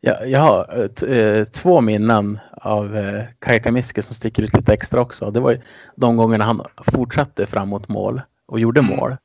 jag, 0.00 0.30
jag 0.30 0.40
har 0.40 0.88
eh, 1.08 1.18
eh, 1.18 1.44
två 1.44 1.80
minnen 1.80 2.38
av 2.52 2.96
eh, 2.96 3.24
Kyle 3.46 3.62
Kamiski 3.62 4.02
som 4.02 4.14
sticker 4.14 4.42
ut 4.42 4.56
lite 4.56 4.72
extra 4.72 5.00
också. 5.00 5.30
Det 5.30 5.40
var 5.40 5.50
ju 5.50 5.60
de 5.96 6.16
gångerna 6.16 6.44
han 6.44 6.66
fortsatte 6.92 7.46
framåt 7.46 7.88
mål 7.88 8.22
och 8.46 8.60
gjorde 8.60 8.80
Mm. 8.80 8.96
mål. 8.96 9.16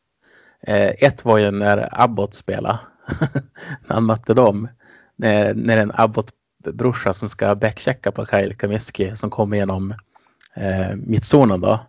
Eh, 0.62 0.90
ett 1.00 1.26
var 1.26 1.38
ju 1.38 1.52
när 1.52 1.90
Abbott 1.92 2.36
spelade. 2.36 2.80
när 3.88 3.94
han 3.94 4.06
mötte 4.06 4.34
dem. 4.34 4.68
När, 5.16 5.54
när 5.54 5.78
en 5.78 5.92
Abbott-brorsa 6.66 7.14
som 7.14 7.30
ska 7.30 7.56
backchecka 7.56 8.12
på 8.12 8.26
Kyle 8.26 8.54
Kamiski 8.54 9.16
som 9.16 9.30
kommer 9.30 9.58
genom 9.58 9.92
eh, 10.54 10.96
mittzonen 10.96 11.62
då. 11.62 11.80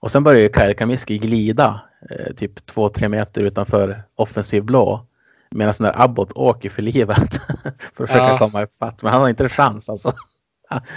Och 0.00 0.10
sen 0.10 0.24
börjar 0.24 0.40
ju 0.40 0.48
Kyle 0.52 0.74
Kamiski 0.74 1.18
glida 1.18 1.80
eh, 2.10 2.34
typ 2.34 2.60
2-3 2.70 3.08
meter 3.08 3.42
utanför 3.42 4.02
offensiv 4.14 4.64
blå. 4.64 5.06
Medan 5.50 5.74
när 5.80 6.02
Abbott 6.02 6.32
åker 6.32 6.70
för 6.70 6.82
livet 6.82 7.34
för 7.94 8.04
att 8.04 8.10
försöka 8.10 8.28
Ja. 8.28 8.38
komma 8.38 8.62
ifatt. 8.62 9.02
Men 9.02 9.12
han 9.12 9.20
har 9.20 9.28
inte 9.28 9.44
en 9.44 9.48
chans 9.48 9.88
alltså. 9.88 10.12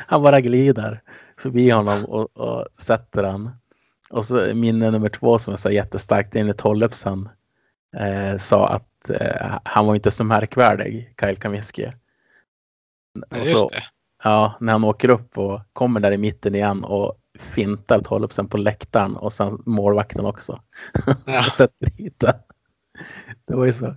Han, 0.08 0.24
bara 0.24 0.42
glider 0.42 1.02
förbi 1.38 1.70
honom 1.70 2.06
och, 2.06 2.38
och 2.38 2.68
sätter 2.78 3.24
han. 3.24 3.52
Och 4.10 4.26
så 4.26 4.54
minne 4.56 4.92
nummer 4.92 5.10
två 5.10 5.40
som 5.40 5.54
är 5.54 5.58
så 5.58 5.72
jättestarkt, 5.72 6.34
när 6.34 6.54
Tollefsen 6.54 7.30
eh, 7.98 8.38
sa 8.38 8.68
att 8.68 9.10
eh, 9.10 9.58
han 9.64 9.86
var 9.88 9.96
inte 9.96 10.12
så 10.12 10.24
märkvärdig, 10.24 11.14
Kyle 11.20 11.36
Kamiski. 11.36 11.92
Ja, 13.30 13.38
just 13.38 13.58
så, 13.58 13.70
det. 13.70 13.84
Ja, 14.24 14.58
när 14.60 14.74
han 14.74 14.84
åker 14.84 15.10
upp 15.10 15.38
och 15.38 15.62
kommer 15.74 16.00
där 16.00 16.12
i 16.12 16.18
mitten 16.18 16.56
igen 16.56 16.84
och 16.84 17.18
fintar 17.40 18.00
Tollefsen 18.00 18.48
på 18.48 18.58
läktaren 18.58 19.16
och 19.16 19.34
sen 19.34 19.64
målvakten 19.66 20.26
också. 20.26 20.62
Ja. 21.26 21.40
och 21.48 21.54
sätter 21.54 21.88
hit 21.98 22.20
den. 22.20 22.34
Det 23.46 23.56
var 23.56 23.66
ju 23.66 23.74
så 23.74 23.96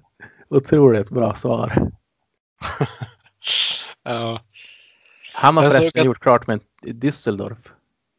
otroligt 0.48 1.10
bra 1.10 1.34
svar. 1.34 1.90
Ja. 4.02 4.40
Han 5.34 5.56
har 5.56 5.64
Jag 5.64 5.72
förresten 5.74 6.00
att- 6.00 6.06
gjort 6.06 6.20
klart 6.20 6.46
med 6.46 6.60
Düsseldorf. 6.82 7.56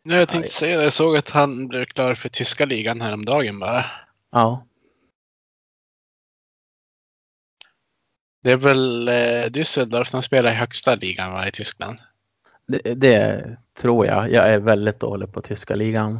Nu, 0.03 0.15
jag 0.15 0.29
tänkte 0.29 0.51
säga 0.51 0.77
det. 0.77 0.83
Jag 0.83 0.93
såg 0.93 1.17
att 1.17 1.29
han 1.29 1.67
blev 1.67 1.86
klar 1.86 2.15
för 2.15 2.29
tyska 2.29 2.65
ligan 2.65 3.01
häromdagen 3.01 3.60
bara. 3.60 3.86
Ja, 4.31 4.65
Det 8.41 8.52
är 8.52 8.58
väl 8.58 9.08
eh, 9.08 9.45
Düsseldorf 9.50 10.04
som 10.04 10.21
spelar 10.21 10.52
i 10.52 10.56
högsta 10.56 10.95
ligan 10.95 11.34
va, 11.34 11.47
i 11.47 11.52
Tyskland. 11.52 11.97
det, 12.67 12.93
det 12.93 13.58
tror 13.73 14.06
jag. 14.06 14.32
Jag 14.32 14.50
är 14.50 14.60
väldigt 14.60 15.00
dålig 15.00 15.34
på 15.34 15.41
tyska 15.41 15.76
ligan. 15.76 16.19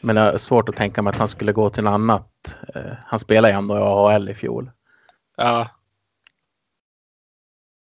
Men 0.00 0.16
det 0.16 0.22
är 0.22 0.38
svårt 0.38 0.68
att 0.68 0.76
tänka 0.76 1.02
mig 1.02 1.10
att 1.10 1.16
han 1.18 1.28
skulle 1.28 1.52
gå 1.52 1.70
till 1.70 1.84
något 1.84 1.90
annat. 1.90 2.56
Eh, 2.74 2.92
Han 3.04 3.18
spelade 3.18 3.54
ju 3.54 3.58
ändå 3.58 3.76
i 3.76 3.80
AHL 3.80 4.28
i 4.28 4.34
fjol. 4.34 4.70
Ja. 5.36 5.68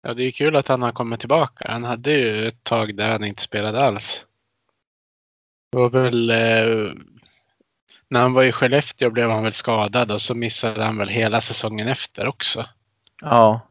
Ja, 0.02 0.14
det 0.14 0.24
är 0.24 0.32
kul 0.32 0.56
att 0.56 0.68
han 0.68 0.82
har 0.82 0.92
kommit 0.92 1.20
tillbaka. 1.20 1.66
Han 1.72 1.84
hade 1.84 2.12
ju 2.12 2.48
ett 2.48 2.64
tag 2.64 2.96
där 2.96 3.10
han 3.10 3.24
inte 3.24 3.42
spelade 3.42 3.84
alls. 3.84 4.26
Det 5.72 5.78
var 5.78 5.90
väl 5.90 6.30
eh, 6.30 6.94
när 8.10 8.22
han 8.22 8.34
var 8.34 8.44
i 8.44 8.52
Skellefteå 8.52 9.10
blev 9.10 9.30
han 9.30 9.44
väl 9.44 9.54
skadad 9.54 10.12
och 10.12 10.22
så 10.22 10.36
missade 10.36 10.84
han 10.84 10.98
väl 10.98 11.10
hela 11.10 11.42
säsongen 11.42 11.88
efter 11.88 12.28
också. 12.28 12.66
Ja. 13.22 13.62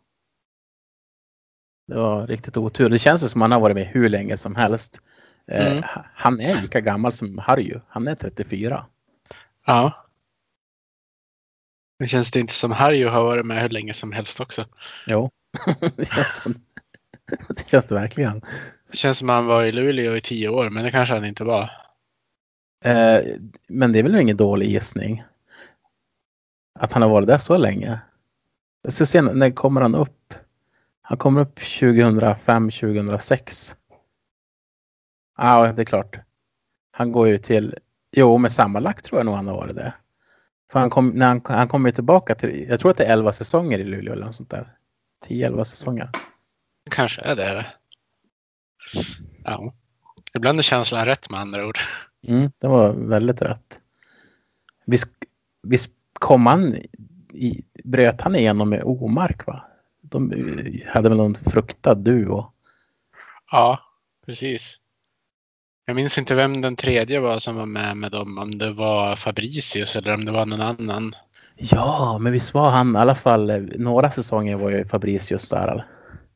Det 1.87 1.95
var 1.95 2.27
riktigt 2.27 2.57
otur. 2.57 2.91
Det 2.91 2.99
känns 2.99 3.31
som 3.31 3.41
han 3.41 3.53
har 3.53 3.61
varit 3.61 3.77
med 3.77 3.87
hur 3.87 4.09
länge 4.09 4.37
som 4.37 4.57
helst. 4.57 5.01
Eh, 5.47 5.73
Mm. 5.73 5.85
Han 6.15 6.41
är 6.41 6.63
lika 6.63 6.81
gammal 6.81 7.13
som 7.13 7.39
Harju. 7.39 7.81
Han 7.89 8.09
är 8.09 8.15
34. 8.15 8.87
Ja. 9.67 10.05
Det 11.99 12.09
känns 12.09 12.31
det 12.31 12.41
inte 12.41 12.55
som 12.55 12.73
Harju 12.73 13.09
har 13.09 13.25
varit 13.25 13.47
med 13.47 13.63
hur 13.63 13.69
länge 13.69 13.95
som 13.95 14.13
helst 14.13 14.41
också. 14.41 14.67
Jo. 15.07 15.31
det, 15.97 16.09
känns 16.09 16.37
som... 16.43 16.55
det 17.57 17.69
känns 17.69 17.87
det 17.87 17.95
verkligen. 17.95 18.41
Det 18.91 18.97
känns 18.97 19.19
som 19.19 19.29
han 19.29 19.47
var 19.47 19.65
i 19.65 19.73
Luleå 19.73 20.17
i 20.17 20.21
tio 20.21 20.49
år, 20.49 20.71
men 20.71 20.85
det 20.85 20.91
kanske 20.91 21.15
han 21.15 21.25
inte 21.25 21.45
var. 21.45 21.71
Eh, 22.81 23.21
men 23.69 23.93
det 23.93 23.99
är 23.99 24.03
väl 24.03 24.17
ingen 24.17 24.37
dålig 24.37 24.71
gissning. 24.71 25.25
Att 26.75 26.93
han 26.93 27.03
har 27.03 27.09
varit 27.09 27.29
där 27.29 27.39
så 27.39 27.57
länge. 27.57 28.01
Jag 28.83 28.93
ska 28.93 29.07
se, 29.07 29.23
när 29.23 29.51
kommer 29.51 29.81
han 29.81 29.95
upp? 29.95 30.35
Han 31.03 31.19
kommer 31.19 31.41
upp 31.41 31.61
2005, 31.81 32.71
2006. 32.71 33.77
Ja, 35.37 35.73
det 35.73 35.83
är 35.83 35.87
klart. 35.87 36.19
Han 36.91 37.13
går 37.13 37.29
ju 37.29 37.39
till, 37.39 37.79
jo 38.13 38.39
men 38.39 38.51
sammanlagt 38.51 39.05
tror 39.05 39.19
jag 39.19 39.27
nog 39.27 39.35
han 39.35 39.47
har 39.47 39.55
varit 39.55 39.77
det. 39.77 39.95
För 40.73 40.81
han 40.81 40.91
kom, 40.91 41.09
när 41.09 41.27
han, 41.27 41.41
han 41.45 41.69
kommer 41.69 41.89
ju 41.89 41.95
tillbaka 41.95 42.35
till, 42.35 42.67
jag 42.69 42.81
tror 42.81 42.91
att 42.91 42.97
det 42.97 43.05
är 43.05 43.13
11 43.13 43.33
säsonger 43.33 43.79
i 43.79 43.85
Luleå 43.85 44.13
eller 44.13 44.27
något 44.27 44.37
sånt 44.37 44.51
där. 44.51 44.75
10-11 45.27 45.65
säsonger. 45.65 46.11
Kanske 46.91 47.21
är 47.23 47.37
det 47.37 47.55
det. 47.55 47.67
Ja. 49.45 49.73
Ibland 50.35 50.59
är 50.59 50.63
känslan 50.63 51.05
rätt 51.05 51.31
med 51.31 51.41
andra 51.41 51.67
ord. 51.67 51.79
Mm, 52.27 52.51
det 52.59 52.69
var 52.69 52.93
väldigt 52.93 53.43
rätt. 53.43 53.81
Visst, 54.85 55.09
visst 55.63 55.91
kom 56.13 56.47
han 56.47 56.75
i, 57.33 57.65
bröt 57.85 58.21
han 58.21 58.37
igenom 58.37 58.69
med 58.69 58.83
Omark 58.85 59.47
va? 59.47 59.65
De 60.01 60.33
eh, 60.33 60.93
hade 60.93 61.09
väl 61.09 61.19
någon 61.19 61.39
fruktad 61.47 61.95
duo. 61.95 62.53
Ja, 63.51 63.79
precis. 64.27 64.77
Jag 65.87 65.97
minns 65.97 66.19
inte 66.19 66.35
vem 66.35 66.61
den 66.61 66.77
tredje 66.77 67.21
var 67.21 67.39
som 67.39 67.57
var 67.57 67.67
med 67.67 67.97
med 67.97 68.11
dem. 68.13 68.39
Om 68.39 68.59
det 68.59 68.73
var 68.73 69.17
Fabricius 69.17 69.97
eller 69.97 70.15
om 70.15 70.25
det 70.25 70.33
var 70.33 70.47
någon 70.47 70.61
annan. 70.61 71.15
Ja, 71.57 72.19
men 72.19 72.33
visst 72.33 72.55
var 72.55 72.71
han 72.71 72.97
i 72.97 72.99
alla 72.99 73.15
fall 73.15 73.51
eh, 73.51 73.59
några 73.59 74.11
säsonger 74.11 74.57
var 74.57 74.71
ju 74.71 74.89
Fabricius 74.89 75.49
där. 75.49 75.87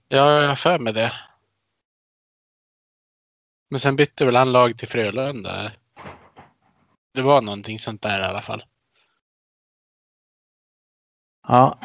Ja, 0.09 0.41
jag 0.41 0.49
har 0.49 0.57
för 0.57 0.79
mig 0.79 0.93
det. 0.93 1.13
Men 3.73 3.81
sen 3.81 3.97
bytte 3.97 4.25
väl 4.27 4.37
han 4.37 4.53
lag 4.53 4.79
till 4.79 4.89
Frölunda. 4.89 5.73
Det 7.15 7.23
var 7.23 7.43
någonting 7.43 7.79
sånt 7.79 8.03
där 8.03 8.21
i 8.21 8.25
alla 8.25 8.43
fall. 8.43 8.65
Ja. 11.49 11.79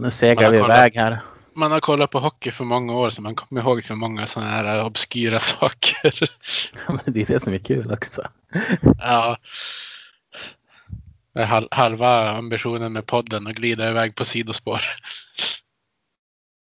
Nu 0.00 0.04
har 0.04 0.50
vi 0.50 0.58
kollat. 0.58 0.78
iväg 0.78 0.96
här. 0.96 1.20
Man 1.54 1.72
har 1.72 1.80
kollat 1.80 2.10
på 2.10 2.18
hockey 2.18 2.50
för 2.50 2.64
många 2.64 2.92
år 2.92 3.10
så 3.10 3.22
man 3.22 3.34
kommer 3.34 3.62
ihåg 3.62 3.84
för 3.84 3.94
många 3.94 4.26
sådana 4.26 4.50
här 4.50 4.84
obskyra 4.84 5.38
saker. 5.38 6.30
Men 6.88 7.14
det 7.14 7.22
är 7.22 7.26
det 7.26 7.40
som 7.40 7.52
är 7.52 7.58
kul 7.58 7.92
också. 7.92 8.22
ja. 8.98 9.36
Halva 11.70 12.30
ambitionen 12.30 12.92
med 12.92 13.06
podden 13.06 13.46
att 13.46 13.54
glida 13.54 13.90
iväg 13.90 14.14
på 14.14 14.24
sidospår. 14.24 14.80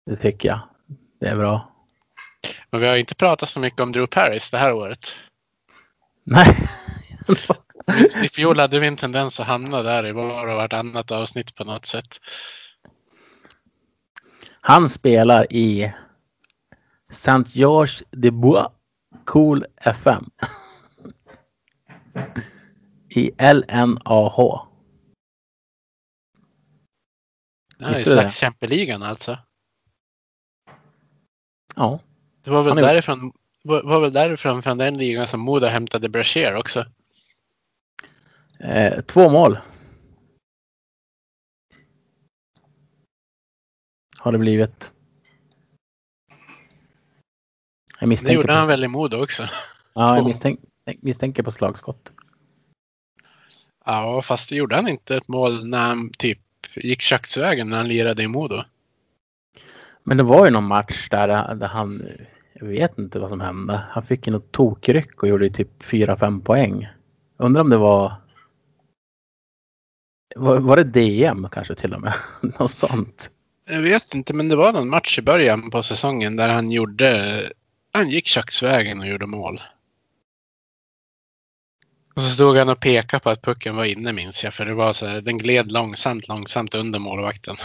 Det 0.06 0.16
tycker 0.16 0.50
jag. 0.50 0.60
Det 1.20 1.28
är 1.28 1.36
bra. 1.36 1.73
Men 2.74 2.82
vi 2.82 2.88
har 2.88 2.96
inte 2.96 3.16
pratat 3.16 3.50
så 3.50 3.60
mycket 3.60 3.80
om 3.80 3.92
Drew 3.92 4.08
Paris 4.08 4.52
det 4.52 4.58
här 4.58 4.74
året. 4.74 5.16
Nej. 6.24 6.70
I 8.24 8.30
fjol 8.30 8.60
hade 8.60 8.80
vi 8.80 8.88
en 8.88 8.98
tendens 8.98 9.40
att 9.40 9.48
hamna 9.48 9.82
där 9.82 10.08
i 10.08 10.12
var 10.12 10.48
och 10.48 10.56
vartannat 10.56 11.12
avsnitt 11.12 11.56
på 11.56 11.64
något 11.64 11.86
sätt. 11.86 12.20
Han 14.62 14.90
spelar 14.90 15.54
i 15.54 15.94
Saint 17.10 17.56
Georges 17.56 18.04
de 18.12 18.32
Bois 18.32 18.68
Cool 19.26 19.66
FM. 19.78 20.30
I 23.10 23.32
LNAH. 23.54 24.38
Ja, 27.78 27.90
I 27.90 27.94
det? 27.94 28.04
slags 28.04 28.38
kämpeligan 28.38 29.04
alltså. 29.04 29.38
Ja, 31.76 32.00
Det 32.44 32.52
var 32.52 32.64
väl 32.64 32.78
är- 32.78 32.82
därifrån, 32.82 33.34
var, 33.64 33.84
var 33.84 34.00
väl 34.00 34.14
därifrån 34.14 34.64
från 34.64 34.78
den 34.78 34.98
ligan 34.98 35.28
som 35.28 35.40
Modo 35.40 35.66
hämtade 35.68 36.10
Brashear 36.10 36.54
också. 36.56 36.86
eh, 38.60 39.02
två 39.02 39.30
mål. 39.30 39.58
Har 44.18 44.32
det 44.32 44.38
blivit. 44.38 44.92
Jag 46.30 46.38
Det 48.00 48.08
misstänker, 48.08 48.36
gjorde 48.36 48.48
på, 48.48 48.54
han 48.54 48.68
väl 48.68 48.84
i 48.84 48.88
Modo 48.88 49.24
också. 49.24 49.44
ja, 49.94 50.16
jag 50.16 50.26
misstänk, 50.26 50.60
misstänker 51.02 51.44
på 51.44 51.52
slagskott. 51.52 52.14
Ja, 53.86 54.22
fast 54.22 54.50
det 54.50 54.56
gjorde 54.56 54.76
han 54.76 54.88
inte 54.88 55.16
ett 55.18 55.28
mål 55.28 55.66
när 55.68 55.78
han 55.88 56.10
typ 56.18 56.40
gick 56.76 57.02
köksvägen 57.02 57.70
när 57.70 57.78
han 57.78 57.88
lirade 57.88 58.24
i 58.24 58.28
Modo. 58.28 58.64
Men 60.04 60.18
det 60.18 60.24
var 60.24 60.46
ju 60.46 60.52
någon 60.52 60.68
match 60.68 61.10
där, 61.10 61.56
där 61.56 61.68
han, 61.68 62.08
jag 62.54 62.68
vet 62.68 63.00
inte 63.00 63.20
vad 63.20 63.30
som 63.30 63.42
hände. 63.42 63.82
Han 63.90 64.06
fick 64.06 64.28
ju 64.28 64.34
något 64.34 64.52
tokryck 64.52 65.24
och 65.24 65.30
gjorde 65.30 65.50
typ 65.50 65.84
4-5 65.84 66.44
poäng. 66.44 66.88
Undrar 67.38 67.62
om 67.62 67.70
det 67.70 67.78
var 67.78 68.14
var, 70.36 70.60
var 70.60 70.78
det 70.78 70.84
DM 70.84 71.48
kanske 71.52 71.76
till 71.76 71.94
och 71.94 72.02
med? 72.02 72.14
Något 72.60 72.72
sånt. 72.72 73.32
Jag 73.70 73.80
vet 73.82 74.14
inte, 74.14 74.34
men 74.34 74.50
det 74.50 74.56
var 74.56 74.74
någon 74.74 74.90
match 74.90 75.20
i 75.20 75.22
början 75.22 75.70
på 75.70 75.84
säsongen 75.84 76.36
där 76.36 76.50
han 76.50 76.72
gjorde... 76.72 77.42
Han 77.92 78.10
gick 78.10 78.28
köksvägen 78.28 79.00
och 79.00 79.08
gjorde 79.08 79.26
mål. 79.26 79.62
Och 82.16 82.22
så 82.22 82.30
stod 82.30 82.58
han 82.58 82.70
och 82.70 82.80
pekade 82.80 83.24
på 83.24 83.30
att 83.30 83.42
pucken 83.42 83.76
var 83.76 83.86
inne 83.86 84.14
minns 84.14 84.44
jag, 84.44 84.54
för 84.54 84.66
det 84.66 84.74
var 84.74 84.94
så 84.94 85.06
här, 85.06 85.22
den 85.22 85.38
gled 85.38 85.72
långsamt, 85.72 86.28
långsamt 86.28 86.76
under 86.76 87.00
målvakten. 87.00 87.58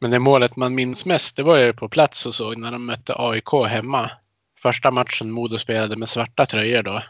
Men 0.00 0.10
det 0.10 0.18
målet 0.18 0.56
man 0.56 0.74
minns 0.74 1.06
mest, 1.06 1.36
det 1.36 1.42
var 1.42 1.58
ju 1.58 1.72
på 1.72 1.88
plats 1.88 2.26
och 2.26 2.34
så 2.34 2.52
när 2.52 2.72
de 2.72 2.86
mötte 2.86 3.14
AIK 3.16 3.52
hemma. 3.68 4.10
Första 4.58 4.90
matchen 4.90 5.30
Modo 5.30 5.58
spelade 5.58 5.96
med 5.96 6.08
svarta 6.08 6.46
tröjor 6.46 6.82
då. 6.82 7.02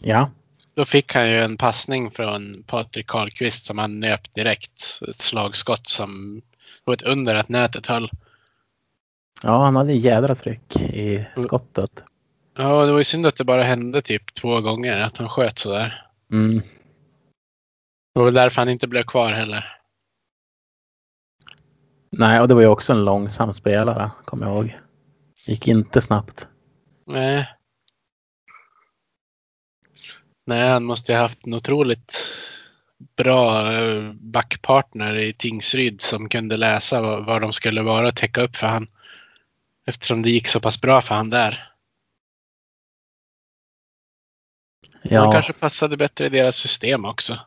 Ja, 0.00 0.30
Då 0.74 0.84
fick 0.84 1.14
han 1.14 1.30
ju 1.30 1.38
en 1.38 1.56
passning 1.56 2.10
från 2.10 2.64
Patrik 2.66 3.06
Karlqvist 3.06 3.64
som 3.64 3.78
han 3.78 4.00
nöp 4.00 4.34
direkt. 4.34 5.00
Ett 5.08 5.20
slagskott 5.20 5.86
som 5.88 6.42
var 6.84 6.94
ett 6.94 7.02
under 7.02 7.34
att 7.34 7.48
nätet 7.48 7.86
höll. 7.86 8.10
ja 9.42 9.64
han 9.64 9.76
hade 9.76 9.92
en 9.92 9.98
jädra 9.98 10.34
tryck 10.34 10.76
i 10.76 11.26
skottet. 11.36 12.04
Ja, 12.56 12.84
det 12.86 12.92
var 12.92 12.98
ju 12.98 13.04
synd 13.04 13.26
att 13.26 13.36
det 13.36 13.44
bara 13.44 13.62
hände 13.62 14.02
typ 14.02 14.34
två 14.34 14.60
gånger 14.60 15.00
att 15.00 15.16
han 15.16 15.28
sköt 15.28 15.58
sådär. 15.58 16.06
Mm. 16.32 16.58
Det 18.14 18.18
var 18.18 18.24
väl 18.24 18.34
därför 18.34 18.60
han 18.60 18.68
inte 18.68 18.88
blev 18.88 19.02
kvar 19.02 19.32
heller. 19.32 19.78
Nej, 22.12 22.40
och 22.40 22.48
det 22.48 22.54
var 22.54 22.62
ju 22.62 22.68
också 22.68 22.92
en 22.92 23.04
långsam 23.04 23.52
spelare, 23.54 24.10
kommer 24.24 24.46
jag 24.46 24.54
ihåg. 24.56 24.78
Gick 25.46 25.68
inte 25.68 26.00
snabbt. 26.00 26.48
Nej. 27.06 27.48
Nej, 30.46 30.68
han 30.68 30.84
måste 30.84 31.14
ha 31.14 31.20
haft 31.20 31.46
en 31.46 31.54
otroligt 31.54 32.18
bra 33.16 33.72
eh, 33.72 34.12
backpartner 34.12 35.14
i 35.14 35.32
Tingsryd 35.32 36.00
som 36.00 36.28
kunde 36.28 36.56
läsa 36.56 37.02
vad, 37.02 37.24
vad 37.26 37.40
de 37.40 37.52
skulle 37.52 37.82
vara 37.82 38.08
och 38.08 38.16
täcka 38.16 38.42
upp 38.42 38.56
för 38.56 38.66
han. 38.66 38.86
Eftersom 39.86 40.22
det 40.22 40.30
gick 40.30 40.46
så 40.48 40.60
pass 40.60 40.80
bra 40.80 41.02
för 41.02 41.14
han 41.14 41.30
där. 41.30 41.68
Han 45.10 45.10
Ja, 45.12 45.32
kanske 45.32 45.52
passade 45.52 45.96
bättre 45.96 46.26
i 46.26 46.28
deras 46.28 46.56
system 46.56 47.04
också. 47.04 47.38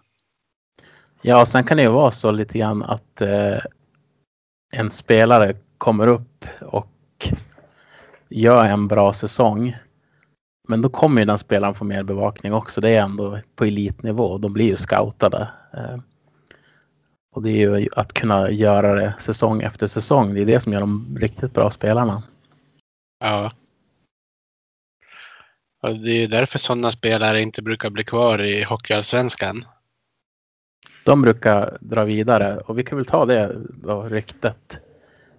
ja, 1.22 1.46
sen 1.46 1.64
kan 1.64 1.78
det 1.78 1.84
ju 1.84 1.90
vara 1.90 2.12
så 2.12 2.32
lite 2.32 2.58
grann 2.58 2.84
att 2.84 3.22
eh, 3.22 3.58
en 4.72 4.90
spelare 4.90 5.56
kommer 5.78 6.08
upp 6.08 6.46
och 6.62 7.32
gör 8.30 8.66
en 8.66 8.88
bra 8.88 9.14
säsong. 9.14 9.76
Men 10.68 10.82
då 10.82 10.90
kommer 10.90 11.22
ju 11.22 11.26
den 11.26 11.38
spelaren 11.38 11.76
få 11.76 11.84
mer 11.84 12.04
bevakning 12.04 12.54
också. 12.54 12.82
Det 12.82 12.90
är 12.90 13.02
ändå 13.02 13.40
på 13.56 13.66
elitnivå. 13.66 14.38
De 14.38 14.54
blir 14.54 14.66
ju 14.66 14.76
scoutade. 14.76 15.48
Eh, 15.74 15.98
och 17.36 17.42
det 17.42 17.50
är 17.50 17.78
ju 17.78 17.90
att 17.96 18.14
kunna 18.14 18.52
göra 18.52 18.96
det 18.96 19.14
säsong 19.20 19.62
efter 19.62 19.88
säsong. 19.88 20.34
Det 20.34 20.42
är 20.42 20.46
det 20.46 20.60
som 20.60 20.74
gör 20.74 20.80
de 20.80 21.18
riktigt 21.20 21.54
bra 21.54 21.72
spelarna. 21.72 22.24
Ja. 23.20 23.52
Och 25.82 25.96
det 25.96 26.12
är 26.12 26.22
ju 26.22 26.28
därför 26.28 26.60
sådana 26.60 26.92
spelare 26.92 27.42
inte 27.42 27.62
brukar 27.62 27.90
bli 27.90 28.04
kvar 28.04 28.42
i 28.42 28.64
Hockeyallsvenskan. 28.64 29.66
De 31.06 31.22
brukar 31.22 31.78
dra 31.82 32.04
vidare 32.04 32.58
och 32.58 32.80
vi 32.80 32.84
kan 32.84 32.98
väl 32.98 33.06
ta 33.06 33.26
det 33.26 33.62
då, 33.84 34.04
ryktet 34.04 34.80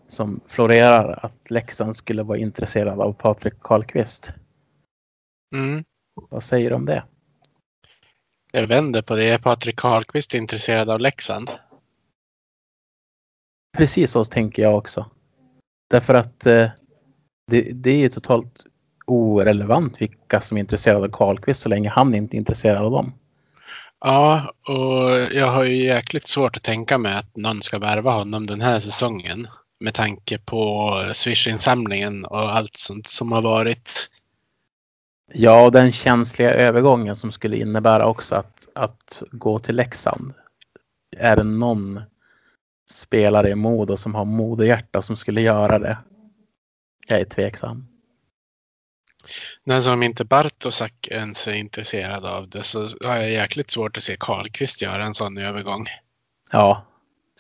som 0.08 0.40
florerar 0.46 1.24
att 1.24 1.50
Leksand 1.50 1.96
skulle 1.96 2.22
vara 2.22 2.38
intresserad 2.38 3.00
av 3.00 3.12
Patrik 3.12 3.54
Karlqvist. 3.60 4.30
Mm. 5.54 5.84
Vad 6.30 6.42
säger 6.42 6.70
du 6.70 6.76
om 6.76 6.84
det? 6.84 7.04
Jag 8.52 8.66
vänder 8.66 9.02
på 9.02 9.14
det. 9.14 9.24
Är 9.24 9.38
Patrik 9.38 9.76
Karlqvist 9.76 10.34
intresserad 10.34 10.90
av 10.90 11.00
Leksand? 11.00 11.50
Precis 13.76 14.10
så 14.10 14.24
tänker 14.24 14.62
jag 14.62 14.78
också. 14.78 15.10
Därför 15.90 16.14
att 16.14 16.46
eh, 16.46 16.70
det, 17.46 17.60
det 17.60 17.90
är 17.90 17.98
ju 17.98 18.08
totalt 18.08 18.66
orelevant 19.06 20.00
vilka 20.00 20.40
som 20.40 20.56
är 20.56 20.60
intresserade 20.60 21.04
av 21.04 21.10
Karlqvist 21.10 21.60
så 21.60 21.68
länge 21.68 21.88
han 21.88 22.14
inte 22.14 22.36
är 22.36 22.38
intresserad 22.38 22.84
av 22.84 22.90
dem. 22.90 23.12
Ja, 24.00 24.52
och 24.68 25.10
jag 25.32 25.50
har 25.50 25.64
ju 25.64 25.74
jäkligt 25.74 26.28
svårt 26.28 26.56
att 26.56 26.62
tänka 26.62 26.98
mig 26.98 27.18
att 27.18 27.36
någon 27.36 27.62
ska 27.62 27.78
värva 27.78 28.10
honom 28.10 28.46
den 28.46 28.60
här 28.60 28.78
säsongen. 28.78 29.48
Med 29.80 29.94
tanke 29.94 30.38
på 30.38 30.92
Swish-insamlingen 31.14 32.24
och 32.24 32.56
allt 32.56 32.76
sånt 32.76 33.08
som 33.08 33.32
har 33.32 33.42
varit. 33.42 34.10
Ja, 35.32 35.64
och 35.64 35.72
den 35.72 35.92
känsliga 35.92 36.54
övergången 36.54 37.16
som 37.16 37.32
skulle 37.32 37.56
innebära 37.56 38.06
också 38.06 38.34
att, 38.34 38.68
att 38.74 39.22
gå 39.30 39.58
till 39.58 39.76
Leksand. 39.76 40.34
Är 41.16 41.36
det 41.36 41.42
någon 41.42 42.00
spelare 42.90 43.50
i 43.50 43.54
Modo 43.54 43.96
som 43.96 44.14
har 44.14 44.24
modehjärta 44.24 45.02
som 45.02 45.16
skulle 45.16 45.40
göra 45.40 45.78
det? 45.78 45.98
Jag 47.06 47.20
är 47.20 47.24
tveksam. 47.24 47.86
Men 49.64 49.82
som 49.82 50.02
inte 50.02 50.24
Bartosak 50.24 51.08
ens 51.10 51.48
är 51.48 51.52
intresserad 51.52 52.24
av 52.24 52.48
det 52.48 52.62
så 52.62 52.88
har 53.04 53.16
jag 53.16 53.30
jäkligt 53.30 53.70
svårt 53.70 53.96
att 53.96 54.02
se 54.02 54.16
Karlqvist 54.20 54.82
göra 54.82 55.04
en 55.04 55.14
sån 55.14 55.38
övergång. 55.38 55.86
Ja, 56.50 56.86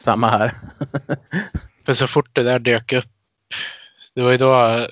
samma 0.00 0.30
här. 0.30 0.60
För 1.86 1.94
så 1.94 2.06
fort 2.06 2.30
det 2.32 2.42
där 2.42 2.58
dök 2.58 2.92
upp. 2.92 3.12
Det 4.14 4.22
var 4.22 4.30
ju 4.30 4.38
då 4.38 4.86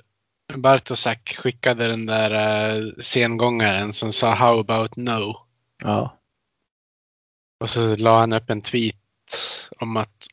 Bartosak 0.54 1.37
skickade 1.38 1.88
den 1.88 2.07
där 2.07 2.30
uh, 2.76 2.92
sengångaren 3.00 3.92
som 3.92 4.12
sa 4.12 4.35
How 4.35 4.61
about 4.61 4.96
no? 4.96 5.35
ja, 5.83 6.18
Och 7.61 7.70
så 7.70 7.96
la 7.96 8.18
han 8.20 8.33
upp 8.33 8.50
en 8.50 8.62
tweet 8.62 8.96
om 9.80 9.96
att 9.96 10.26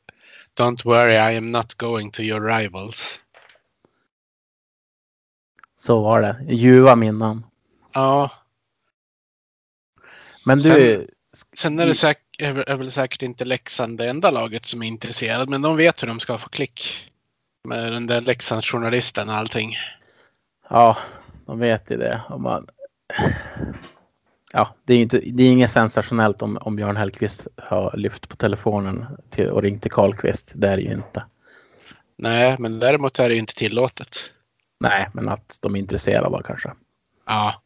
Don't 0.60 0.86
worry 0.86 1.14
I 1.14 1.38
am 1.38 1.52
not 1.52 1.74
going 1.74 2.12
to 2.12 2.22
your 2.22 2.42
rivals. 2.42 3.20
Så 5.82 6.02
var 6.02 6.22
det. 6.22 6.46
Ljuva 6.54 6.96
minnen. 6.96 7.44
Ja, 7.94 8.32
Men 10.46 10.58
du, 10.58 10.64
Sen- 10.64 11.08
sen 11.58 11.80
är 11.80 11.86
det 11.88 11.94
säk- 11.94 12.16
är 12.40 12.52
väl- 12.54 12.64
är 12.68 12.76
väl 12.78 12.92
säkert 12.92 13.22
inte 13.22 13.46
Leksand 13.46 13.98
det 13.98 14.10
enda 14.10 14.32
laget 14.32 14.66
som 14.66 14.82
är 14.84 14.88
intresserad, 14.88 15.50
men 15.50 15.62
de 15.62 15.76
vet 15.78 16.04
hur 16.04 16.08
de 16.08 16.20
ska 16.20 16.38
få 16.38 16.50
klick. 16.50 17.08
Med 17.68 17.92
den 17.94 18.08
där 18.08 18.22
Leksandsjournalisten 18.22 19.30
och 19.30 19.36
allting. 19.36 19.76
ja, 20.70 20.98
de 21.46 21.60
vet 21.60 21.92
ju 21.92 21.98
det. 21.98 22.22
Om 22.30 22.42
man... 22.44 22.68
Ja, 24.54 24.76
det 24.86 24.94
är, 24.94 24.98
inte, 25.00 25.20
det 25.20 25.44
är 25.44 25.52
inget 25.52 25.72
sensationellt 25.72 26.42
om, 26.42 26.58
om 26.58 26.76
Björn 26.76 26.98
Hellkvist 26.98 27.48
har 27.58 27.98
lyft 27.98 28.30
på 28.30 28.36
telefonen 28.36 29.06
till, 29.30 29.48
och 29.48 29.62
ringt 29.62 29.82
till 29.82 29.92
Karlqvist. 29.92 30.52
Det 30.56 30.68
är 30.68 30.78
det 30.78 30.84
ju 30.84 30.94
inte. 30.94 31.24
Nej, 32.18 32.56
men 32.60 32.80
däremot 32.80 33.20
är 33.20 33.30
det 33.30 33.34
ju 33.36 33.40
inte 33.40 33.56
tillåtet. 33.56 34.18
Nej, 34.82 35.10
men 35.14 35.30
att 35.30 35.60
de 35.62 35.76
är 35.76 35.80
intresserade 35.80 36.44
kanske. 36.46 36.74
Ja. 37.26 37.62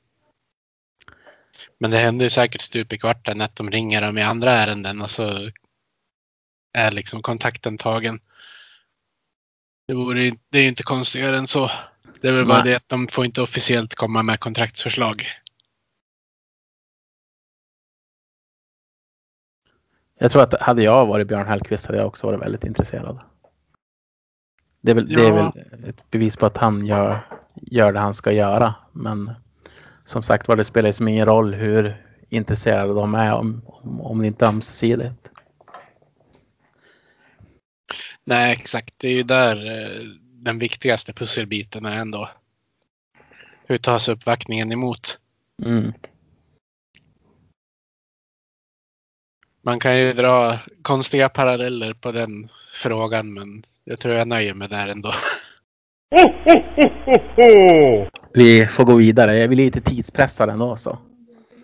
Men 1.77 1.91
det 1.91 1.97
händer 1.97 2.25
ju 2.25 2.29
säkert 2.29 2.61
stup 2.61 2.93
i 2.93 2.97
kvarten 2.97 3.41
att 3.41 3.55
de 3.55 3.71
ringer 3.71 4.01
dem 4.01 4.17
i 4.17 4.21
andra 4.21 4.51
ärenden 4.51 5.01
och 5.01 5.11
så 5.11 5.51
är 6.73 6.91
liksom 6.91 7.21
kontakten 7.21 7.77
tagen. 7.77 8.19
Det, 9.87 9.93
vore, 9.93 10.31
det 10.49 10.57
är 10.57 10.61
ju 10.61 10.67
inte 10.67 10.83
konstigare 10.83 11.37
än 11.37 11.47
så. 11.47 11.71
Det 12.21 12.27
är 12.27 12.33
väl 12.33 12.45
bara 12.45 12.63
Nej. 12.63 12.71
det 12.71 12.75
att 12.77 12.89
de 12.89 13.07
får 13.07 13.25
inte 13.25 13.41
officiellt 13.41 13.95
komma 13.95 14.23
med 14.23 14.39
kontraktsförslag. 14.39 15.25
Jag 20.19 20.31
tror 20.31 20.43
att 20.43 20.61
hade 20.61 20.83
jag 20.83 21.05
varit 21.05 21.27
Björn 21.27 21.47
Hellkvist 21.47 21.85
hade 21.85 21.97
jag 21.97 22.07
också 22.07 22.27
varit 22.27 22.41
väldigt 22.41 22.63
intresserad. 22.63 23.34
Det 24.85 24.91
är 24.91 24.95
väl, 24.95 25.07
det 25.07 25.25
är 25.25 25.29
Ja. 25.29 25.51
väl 25.71 25.89
ett 25.89 26.11
bevis 26.11 26.35
på 26.35 26.45
att 26.45 26.57
han 26.57 26.85
gör, 26.85 27.27
gör 27.55 27.93
det 27.93 27.99
han 27.99 28.13
ska 28.13 28.31
göra. 28.31 28.75
Men 28.91 29.31
som 30.03 30.23
sagt 30.23 30.47
var, 30.47 30.55
det 30.55 30.63
spelar 30.65 30.89
ju 30.89 30.93
som 30.93 31.07
ingen 31.07 31.25
roll 31.25 31.53
hur 31.53 32.05
intresserade 32.29 32.93
de 32.93 33.15
är 33.15 33.33
om, 33.33 33.61
om, 33.65 34.01
om 34.01 34.21
det 34.21 34.27
inte 34.27 34.45
är 34.45 34.49
ömsesidigt. 34.49 35.31
Nej, 38.23 38.53
exakt. 38.53 38.93
Det 38.97 39.07
är 39.07 39.13
ju 39.13 39.23
där 39.23 39.55
eh, 39.55 40.03
den 40.21 40.59
viktigaste 40.59 41.13
pusselbiten 41.13 41.85
är 41.85 41.97
ändå. 41.99 42.29
Hur 43.65 43.77
tas 43.77 44.09
uppvaktningen 44.09 44.71
emot? 44.71 45.19
Mm. 45.63 45.93
Man 49.61 49.79
kan 49.79 49.99
ju 49.99 50.13
dra 50.13 50.59
konstiga 50.81 51.29
paralleller 51.29 51.93
på 51.93 52.11
den 52.11 52.49
frågan, 52.73 53.33
men 53.33 53.63
jag 53.87 53.99
tror 53.99 54.15
jag 54.15 54.27
nöjer 54.27 54.53
mig 54.53 54.67
där 54.67 54.87
ändå. 54.87 55.13
Vi 58.33 58.67
får 58.67 58.83
gå 58.83 58.95
vidare. 58.95 59.37
Jag 59.37 59.49
blir 59.49 59.65
lite 59.65 59.81
tidspressad 59.81 60.49
ändå 60.49 60.77
så. 60.77 60.99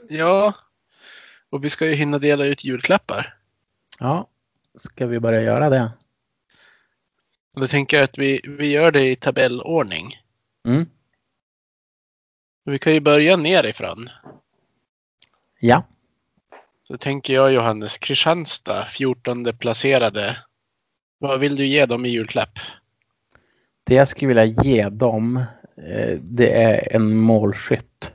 Ja, 0.10 0.54
och 1.50 1.64
vi 1.64 1.70
ska 1.70 1.88
ju 1.88 1.94
hinna 1.94 2.20
dela 2.20 2.46
ut 2.46 2.64
julklappar. 2.64 3.38
Ja, 4.00 4.28
ska 4.76 5.06
vi 5.06 5.20
börja 5.20 5.42
göra 5.42 5.70
det? 5.70 5.92
Och 7.54 7.62
då 7.62 7.68
tänker 7.68 7.98
jag 7.98 8.04
att 8.04 8.18
vi, 8.18 8.42
vi 8.44 8.72
gör 8.72 8.92
det 8.92 9.10
i 9.10 9.16
tabellordning. 9.16 10.18
Mm. 10.68 10.86
Vi 12.64 12.80
kan 12.80 12.94
ju 12.94 13.00
börja 13.00 13.38
nerifrån. 13.38 14.10
Ja. 15.60 15.84
Så 16.84 16.98
tänker 16.98 17.34
jag 17.34 17.54
Johannes 17.54 17.98
Kristianstad, 17.98 18.86
14 18.86 19.58
placerade. 19.58 20.38
Vad 21.22 21.40
vill 21.40 21.56
du 21.56 21.66
ge 21.66 21.86
dem 21.86 22.06
i 22.06 22.10
julklapp? 22.10 22.60
Det 23.84 23.96
jag 23.96 24.08
skulle 24.08 24.28
vilja 24.28 24.46
ge 24.46 24.90
dem, 24.90 25.38
eh, 25.78 26.20
det 26.22 26.64
är 26.64 26.96
en 26.96 27.18
målskytt. 27.18 28.14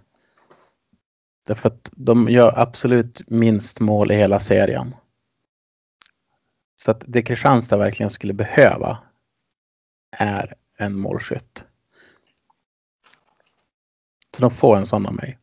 Därför 1.47 1.69
att 1.69 1.91
de 1.93 2.29
gör 2.29 2.59
absolut 2.59 3.23
minst 3.27 3.81
mål 3.81 4.13
i 4.13 4.15
hela 4.15 4.41
serien. 4.41 4.95
Så 6.77 6.91
att 6.91 7.03
det 7.07 7.23
Kristianstad 7.23 7.77
verkligen 7.77 8.11
skulle 8.11 8.33
behöva 8.33 8.99
är 10.11 10.55
en 10.79 10.99
målskytt. 10.99 11.65
Så 14.37 14.43
de 14.43 14.51
får 14.51 14.77
en 14.77 14.87
sån 14.87 15.07
av 15.07 15.15
mig. 15.15 15.39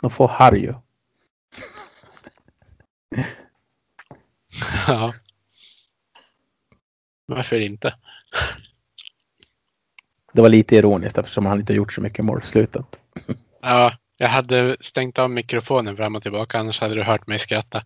De 0.00 0.10
får 0.10 0.28
Harju. 0.28 0.74
Ja. 4.86 5.14
Varför 7.26 7.60
inte? 7.60 7.94
Det 10.32 10.42
var 10.42 10.48
lite 10.48 10.76
ironiskt 10.76 11.18
eftersom 11.18 11.46
han 11.46 11.60
inte 11.60 11.74
gjort 11.74 11.92
så 11.92 12.00
mycket 12.00 12.24
mål 12.24 12.40
i 12.44 12.46
slutet. 12.46 13.00
Ja, 13.62 13.92
jag 14.18 14.28
hade 14.28 14.76
stängt 14.80 15.18
av 15.18 15.30
mikrofonen 15.30 15.96
fram 15.96 16.16
och 16.16 16.22
tillbaka, 16.22 16.58
annars 16.58 16.80
hade 16.80 16.94
du 16.94 17.02
hört 17.02 17.26
mig 17.26 17.38
skratta. 17.38 17.80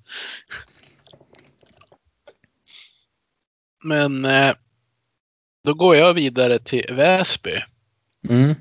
Men 3.85 4.25
eh, 4.25 4.55
då 5.65 5.75
går 5.75 5.97
jag 5.97 6.15
vidare 6.15 6.59
till 6.59 6.85
Väsby. 6.91 7.65
Mm. 8.29 8.55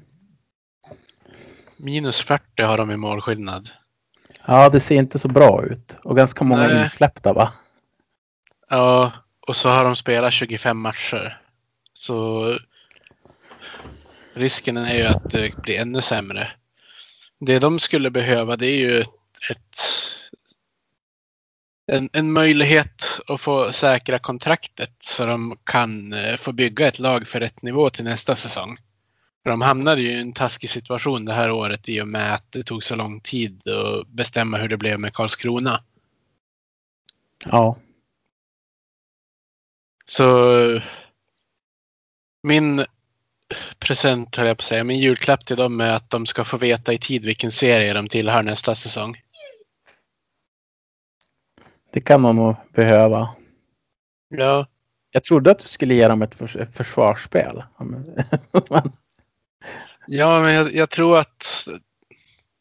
Minus 1.78 2.22
40 2.22 2.64
har 2.64 2.78
de 2.78 2.92
i 2.92 2.98
målskillnad. 2.98 3.70
Ja, 4.46 4.70
det 4.70 4.80
ser 4.80 4.96
inte 4.96 5.20
så 5.20 5.28
bra 5.28 5.66
ut. 5.66 5.98
Och 6.04 6.18
ganska 6.18 6.44
många 6.44 6.68
Nej. 6.68 6.84
insläppta 6.84 7.34
va? 7.34 7.54
Ja, 8.70 9.12
och 9.48 9.56
så 9.56 9.70
har 9.70 9.84
de 9.84 9.96
spelat 9.96 10.34
25 10.34 10.78
matcher. 10.78 11.42
Så 11.94 12.46
risken 14.34 14.78
är 14.78 14.96
ju 14.96 15.06
att 15.06 15.30
det 15.30 15.62
blir 15.62 15.80
ännu 15.80 16.02
sämre. 16.02 16.52
Det 17.40 17.60
de 17.60 17.80
skulle 17.80 18.12
behöva 18.12 18.56
det 18.56 18.68
är 18.68 18.80
ju 18.80 19.02
ett, 19.50 19.80
en, 21.92 22.10
en 22.14 22.32
möjlighet 22.32 23.20
att 23.28 23.42
få 23.42 23.72
säkra 23.72 24.20
kontraktet 24.20 24.94
så 25.04 25.26
de 25.26 25.58
kan 25.64 26.14
eh, 26.14 26.36
få 26.36 26.52
bygga 26.52 26.88
ett 26.88 27.00
lag 27.00 27.28
för 27.28 27.40
rätt 27.40 27.62
nivå 27.62 27.90
till 27.90 28.04
nästa 28.04 28.36
säsong. 28.36 28.78
För 29.44 29.50
de 29.50 29.62
hamnade 29.62 30.02
ju 30.02 30.10
i 30.10 30.22
en 30.22 30.34
taskig 30.34 30.70
situation 30.70 31.26
det 31.26 31.34
här 31.34 31.52
året 31.52 31.90
i 31.90 32.02
och 32.02 32.08
med 32.08 32.34
att 32.34 32.52
det 32.52 32.64
tog 32.64 32.84
så 32.84 32.96
lång 32.96 33.20
tid 33.20 33.68
att 33.68 34.08
bestämma 34.08 34.58
hur 34.58 34.68
det 34.68 34.78
blev 34.78 35.00
med 35.00 35.14
Karlskrona. 35.14 35.84
Ja. 37.46 37.78
Så 40.10 40.82
min 42.44 42.86
present, 43.80 44.36
höll 44.36 44.48
jag 44.48 44.58
på 44.58 44.62
att 44.62 44.66
säga, 44.66 44.84
min 44.84 45.00
julklapp 45.00 45.46
till 45.46 45.58
dem 45.58 45.82
är 45.82 45.94
att 45.94 46.10
de 46.10 46.26
ska 46.26 46.46
få 46.46 46.58
veta 46.58 46.94
i 46.94 46.98
tid 46.98 47.26
vilken 47.26 47.52
serie 47.52 47.94
de 47.94 48.08
tillhör 48.10 48.44
nästa 48.44 48.76
säsong. 48.76 49.16
Det 51.94 52.02
kan 52.02 52.22
man 52.22 52.36
nog 52.36 52.56
behöva. 52.74 53.30
Ja, 54.30 54.68
Jag 55.12 55.24
trodde 55.24 55.52
att 55.52 55.60
du 55.60 55.68
skulle 55.68 55.94
ge 55.94 56.08
dem 56.08 56.22
ett, 56.22 56.36
förs 56.36 56.56
ett 56.56 56.78
försvarsspel. 56.78 57.64
Ja 60.08 60.42
men 60.42 60.54
jag, 60.54 60.76
jag 60.76 60.90
tror 60.90 61.18
att 61.18 61.68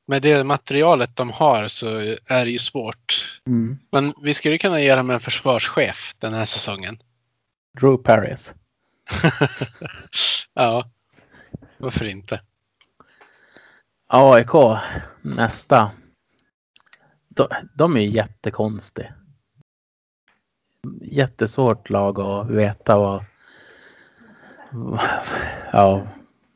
med 0.07 0.23
det 0.23 0.45
materialet 0.45 1.17
de 1.17 1.31
har 1.31 1.69
så 1.69 1.97
är 2.27 2.45
det 2.45 2.51
ju 2.51 2.59
svårt. 2.59 3.41
mm. 3.47 3.79
Men 3.93 4.15
vi 4.23 4.35
skulle 4.35 4.59
kunna 4.59 4.81
ge 4.81 4.95
dem 4.95 5.11
en 5.11 5.21
försvarschef 5.21 6.15
den 6.19 6.35
här 6.35 6.45
säsongen. 6.45 6.99
Drew 7.81 7.97
Paris. 7.97 8.55
ja, 10.55 10.91
varför 11.79 12.05
inte? 12.07 12.41
AIK, 14.07 14.79
nästa. 15.23 15.91
De, 17.29 17.49
de 17.75 17.97
är 17.97 18.01
ju 18.01 18.11
jättekonstiga. 18.11 19.15
Jättesvårt 21.01 21.91
lag 21.91 22.21
att 22.21 22.51
veta 22.51 22.99
vad, 22.99 23.25
ja, 25.73 26.07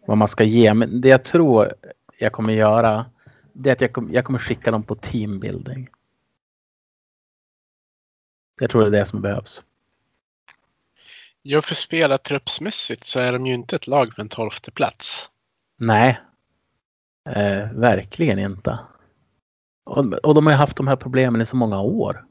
vad 0.06 0.18
man 0.18 0.28
ska 0.28 0.44
ge. 0.44 0.74
Men 0.74 1.00
det 1.00 1.08
jag 1.08 1.24
tror 1.24 1.72
jag 2.18 2.32
kommer 2.32 2.52
göra 2.52 3.06
det 3.52 3.70
är 3.70 3.72
att 3.72 3.80
jag, 3.80 3.92
kommer- 3.92 4.12
jag 4.14 4.24
kommer 4.24 4.38
skicka 4.38 4.70
dem 4.70 4.82
på 4.82 4.94
teambuilding. 4.94 5.88
Jag 8.60 8.70
tror 8.70 8.80
det 8.82 8.86
är 8.86 9.00
det 9.00 9.06
som 9.06 9.22
behövs. 9.22 9.64
Ja, 11.43 11.62
för 11.62 11.74
spelartruppsmässigt 11.74 13.05
så 13.05 13.20
är 13.20 13.32
de 13.32 13.47
ju 13.47 13.55
inte 13.55 13.76
ett 13.76 13.86
lag 13.86 14.14
för 14.14 14.22
en 14.22 14.28
tolfte 14.28 14.70
plats. 14.70 15.30
Nej, 15.78 16.20
eh, 17.28 17.72
verkligen 17.72 18.38
inte. 18.38 18.78
Och, 19.84 20.12
och 20.12 20.34
de 20.34 20.47
har 20.47 20.53
ju 20.53 20.59
haft 20.59 20.76
de 20.76 20.88
här 20.88 20.97
problemen 20.97 21.41
i 21.41 21.47
så 21.47 21.57
många 21.57 21.80
år. 21.80 22.26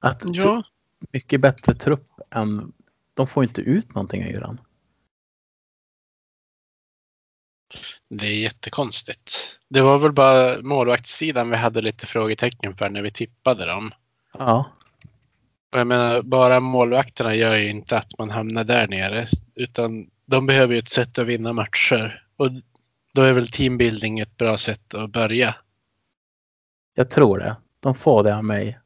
Att 0.00 0.22
Ja, 0.24 0.62
mycket 1.12 1.40
bättre 1.40 1.74
trupp 1.74 2.06
än... 2.30 2.72
De 3.16 3.26
får 3.26 3.44
inte 3.44 3.60
ut 3.60 3.94
någonting 3.94 4.22
ur 4.22 4.40
den. 4.40 4.60
Det 8.08 8.26
är 8.26 8.42
jättekonstigt. 8.42 9.58
Det 9.68 9.80
var 9.80 9.98
väl 9.98 10.12
bara 10.12 10.62
målvaktssidan 10.62 11.50
vi 11.50 11.56
hade 11.56 11.80
lite 11.82 12.06
frågetecken 12.06 12.76
för 12.76 12.90
när 12.90 13.02
vi 13.02 13.10
tippade 13.10 13.66
dem. 13.66 13.92
Ja, 14.32 14.70
Och 15.74 15.80
jag 15.80 15.86
menar, 15.86 16.22
bara 16.22 16.60
målvakterna 16.60 17.34
gör 17.34 17.56
ju 17.56 17.70
inte 17.70 17.98
att 17.98 18.18
man 18.18 18.30
hamnar 18.30 18.64
där 18.64 18.88
nere. 18.88 19.28
Utan 19.54 20.10
de 20.26 20.46
behöver 20.46 20.74
ju 20.74 20.78
ett 20.78 20.88
sätt 20.88 21.18
att 21.18 21.26
vinna 21.26 21.52
matcher. 21.52 22.26
Och 22.36 22.50
då 23.12 23.22
är 23.22 23.32
väl 23.32 23.48
teambuilding 23.48 24.20
ett 24.20 24.36
bra 24.36 24.58
sätt 24.58 24.94
att 24.94 25.10
börja. 25.10 25.54
jag 26.94 27.10
tror 27.10 27.38
det. 27.38 27.56
De 27.80 27.94
får 27.94 28.22
det 28.22 28.36
av 28.36 28.44
mig. 28.44 28.78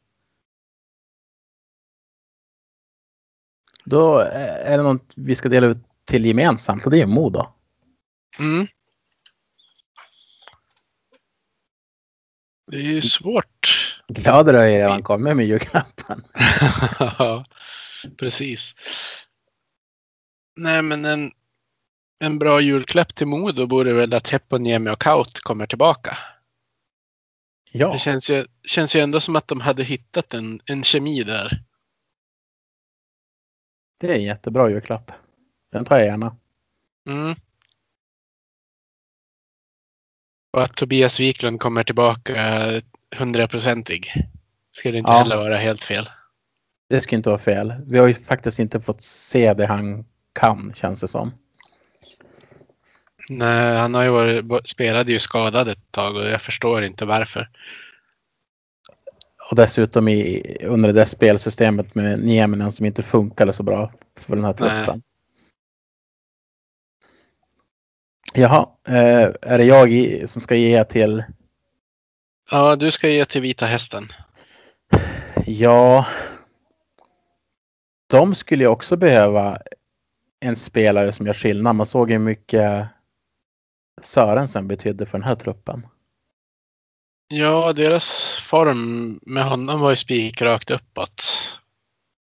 Då 3.85 4.19
är 4.19 4.77
det 4.79 4.83
något 4.83 5.13
vi 5.17 5.35
ska 5.35 5.49
dela 5.49 5.67
ut 5.67 5.79
till 6.05 6.25
gemensamt 6.25 6.85
och 6.85 6.91
det 6.91 7.01
är 7.03 7.07
Modo. 7.07 7.47
Mm. 8.39 8.67
Det 12.71 12.97
är 12.97 13.01
svårt. 13.01 13.78
Glad 14.13 14.49
jag 14.49 14.65
redan 14.65 15.03
kommit 15.03 15.37
med 15.37 15.47
julklappen. 15.47 16.25
Ja, 16.99 17.45
precis. 18.19 18.75
Nej, 20.57 20.83
men 20.83 21.05
en, 21.05 21.33
en 22.25 22.39
bra 22.39 22.61
julklapp 22.61 23.15
till 23.15 23.27
Modo 23.27 23.67
vore 23.67 23.93
väl 23.93 24.15
att 24.15 24.29
Heponiemi 24.31 24.91
och 24.91 25.01
Kaut 25.01 25.41
kommer 25.41 25.67
tillbaka. 25.67 26.19
Ja, 27.73 27.93
Det 27.93 27.99
känns 27.99 28.31
ju, 28.31 28.45
känns 28.69 28.97
ju 28.97 29.01
ändå 29.01 29.21
som 29.21 29.37
att 29.37 29.49
de 29.49 29.61
hade 29.61 29.85
hittat 29.85 30.35
en, 30.35 30.61
en 30.65 30.83
kemi 30.83 31.23
där. 31.23 31.65
det 34.01 34.07
är 34.11 34.15
en 34.15 34.23
jättebra 34.23 34.71
julklapp. 34.71 35.11
Den 35.73 35.85
tar 35.85 35.97
jag 35.99 36.07
gärna. 36.07 36.37
Mm. 37.09 37.35
Och 40.53 40.63
att 40.63 40.77
Tobias 40.77 41.21
Wiklund 41.21 41.61
kommer 41.61 41.85
tillbaka 41.85 42.71
hundraprocentig. 43.17 44.13
Skulle 44.73 44.99
inte 44.99 45.13
Ja. 45.13 45.19
heller 45.19 45.37
vara 45.37 45.57
helt 45.57 45.85
fel. 45.85 46.09
Det 46.89 47.01
skulle 47.01 47.17
inte 47.17 47.29
vara 47.29 47.39
fel. 47.39 47.75
Vi 47.87 47.99
har 47.99 48.07
ju 48.07 48.15
faktiskt 48.15 48.59
inte 48.59 48.81
fått 48.81 49.03
se 49.03 49.55
det 49.55 49.67
han 49.67 50.05
kan 50.33 50.73
känns 50.75 51.01
det 51.01 51.09
som. 51.09 51.33
Nej, 53.29 53.77
han 53.79 53.95
har 53.95 54.03
ju 54.03 54.11
varit, 54.11 54.67
spelade 54.69 55.13
ju 55.13 55.19
skadad 55.19 55.69
ett 55.69 55.93
tag 55.93 56.17
och 56.17 56.25
jag 56.25 56.43
förstår 56.43 56.83
inte 56.85 57.05
varför. 57.05 57.49
Och 59.51 59.57
dessutom 59.57 60.09
i, 60.09 60.43
under 60.63 60.93
det 60.93 61.07
spelsystemet 61.07 61.95
med 61.95 62.21
Nieminen 62.21 62.73
som 62.73 62.87
inte 62.87 63.03
funkade 63.03 63.53
så 63.53 63.63
bra 63.63 63.93
för 64.19 64.37
den 64.37 64.45
här 64.45 64.53
truppen. 64.53 65.03
Jaha, 68.35 68.69
eh, 68.89 69.33
är 69.43 69.59
det 69.59 69.65
jag 69.65 70.29
som 70.29 70.41
ska 70.43 70.55
ge 70.55 70.85
till? 70.85 71.25
Ja, 72.51 72.77
du 72.77 72.91
ska 72.91 73.09
ge 73.09 73.25
till 73.25 73.43
Vita 73.43 73.67
Hästen. 73.67 74.09
Ja. 75.47 76.07
De 78.11 78.35
skulle 78.35 78.65
ju 78.65 78.69
också 78.69 78.97
behöva 78.97 79.59
en 80.41 80.57
spelare 80.57 81.13
som 81.13 81.27
gör 81.27 81.35
skillnad. 81.35 81.77
Man 81.77 81.87
såg 81.87 82.11
ju 82.11 82.17
hur 82.17 82.25
mycket 82.25 82.89
Sörensen 84.03 84.69
betydde 84.69 85.07
för 85.07 85.19
den 85.19 85.29
här 85.29 85.35
truppen. 85.37 85.87
Ja, 87.29 87.73
deras 87.73 88.37
form 88.43 89.21
med 89.23 89.45
honom 89.45 89.81
var 89.81 89.91
ju 89.91 89.97
spikrakt 89.97 90.71
uppåt. 90.71 91.23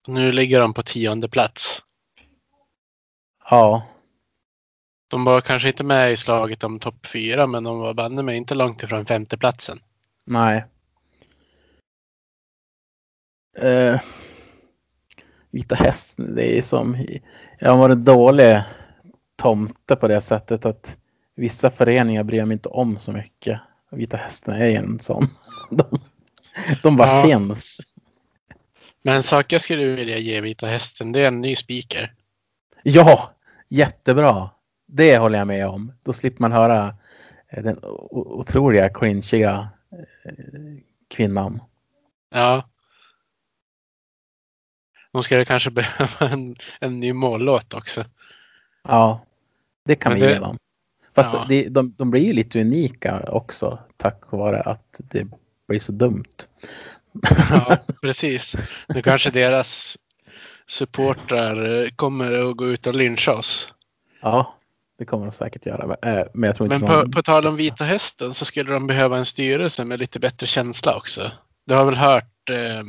Nu 0.07 0.33
ligger 0.33 0.61
de 0.61 0.75
på 0.75 0.83
tionde 0.83 1.29
plats. 1.29 1.83
Ja, 3.51 3.87
De 5.09 5.25
var 5.25 5.41
kanske 5.41 5.69
inte 5.69 5.85
med 5.85 6.13
i 6.13 6.17
slaget 6.17 6.65
om 6.65 6.79
topp 6.79 7.07
fyra, 7.07 7.47
men 7.47 7.65
de 7.65 7.79
var 7.79 7.95
banne 7.95 8.23
mig 8.23 8.37
inte 8.37 8.55
långt 8.55 8.83
ifrån 8.83 9.07
femteplatsen. 9.07 9.81
Nej. 10.27 10.65
Eh, 13.59 14.01
Vita 15.51 15.75
hästen, 15.75 16.35
det 16.35 16.59
är 16.59 16.63
som, 16.63 17.07
jag 17.59 17.71
har 17.71 17.77
varit 17.79 17.99
dålig 17.99 18.63
tomte 19.37 19.97
på 19.97 20.09
det 20.09 20.21
sättet 20.21 20.67
att 20.67 20.97
vissa 21.35 21.71
föreningar 21.71 22.23
bryr 22.25 22.45
mig 22.45 22.53
inte 22.55 22.69
om 22.69 22.99
så 22.99 23.13
mycket. 23.13 23.61
Vita 23.91 24.17
hästen 24.17 24.55
är 24.55 24.79
en 24.79 24.99
sån. 25.01 25.27
De, 25.71 26.01
de 26.83 26.97
bara 26.97 27.09
Ja. 27.09 27.23
finns. 27.27 27.81
Men 29.03 29.15
en 29.15 29.23
sak 29.23 29.53
jag 29.53 29.61
skulle 29.61 29.87
vilja 29.87 30.19
ge 30.19 30.41
Vita 30.41 30.67
Hästen, 30.67 31.13
det 31.13 31.21
är 31.21 31.29
en 31.29 31.41
ny 31.41 31.57
speaker. 31.57 32.15
Ja, 32.83 33.31
jättebra. 33.69 34.51
Det 34.87 35.19
håller 35.19 35.39
jag 35.39 35.47
med 35.47 35.67
om. 35.69 35.93
Då 36.03 36.13
slipper 36.13 36.41
man 36.41 36.53
höra 36.53 36.95
eh, 37.49 37.63
den 37.63 37.79
otroliga 38.11 38.89
cringiga 38.89 39.53
eh, 39.59 39.67
kvinnan. 41.09 41.61
Ja. 42.31 42.69
De 45.13 45.23
skulle 45.23 45.45
kanske 45.45 45.71
behöva 45.81 46.29
en, 46.33 46.57
en 46.81 47.01
ny 47.01 47.13
mållåt 47.13 47.75
också. 47.75 48.05
Ja, 48.83 49.27
det 49.85 49.95
kan 49.97 50.13
Men 50.13 50.21
vi 50.21 50.27
det- 50.27 50.33
ge 50.33 50.39
dem. 50.39 50.59
Fast 51.15 51.33
Ja. 51.33 51.47
det, 51.49 51.69
de, 51.69 51.95
de 51.99 52.11
blir 52.11 52.23
ju 52.25 52.33
lite 52.33 52.61
unika 52.61 53.21
också 53.29 53.79
tack 53.97 54.33
vare 54.33 54.61
att 54.63 54.95
det 54.99 55.27
blir 55.69 55.81
så 55.81 55.93
dumt. 55.93 56.25
Ja, 57.51 57.77
precis. 58.03 58.57
Nu 58.89 59.03
kanske 59.03 59.31
deras 59.31 59.99
supportrar 60.67 61.91
kommer 61.97 62.33
att 62.51 62.57
gå 62.57 62.67
ut 62.67 62.87
och 62.87 62.95
lyncha 62.95 63.33
oss. 63.33 63.75
Ja, 64.21 64.55
det 65.01 65.07
kommer 65.07 65.27
de 65.27 65.33
säkert 65.33 65.67
göra. 65.67 65.97
Eh, 66.03 66.27
Men 66.35 66.49
jag 66.49 66.57
tror 66.57 66.67
inte 66.75 66.79
Men 66.79 67.05
på, 67.05 67.13
på 67.13 67.23
tal 67.23 67.47
om 67.47 67.57
Vita 67.57 67.85
Hästen 67.85 68.35
så 68.35 68.45
skulle 68.45 68.73
de 68.73 68.87
behöva 68.87 69.19
en 69.19 69.25
styrelse 69.25 69.85
med 69.85 69.99
lite 69.99 70.21
bättre 70.21 70.47
känsla 70.47 70.97
också. 70.97 71.33
Du 71.67 71.75
har 71.75 71.85
väl 71.85 71.97
hört 71.97 72.51
eh, 72.51 72.83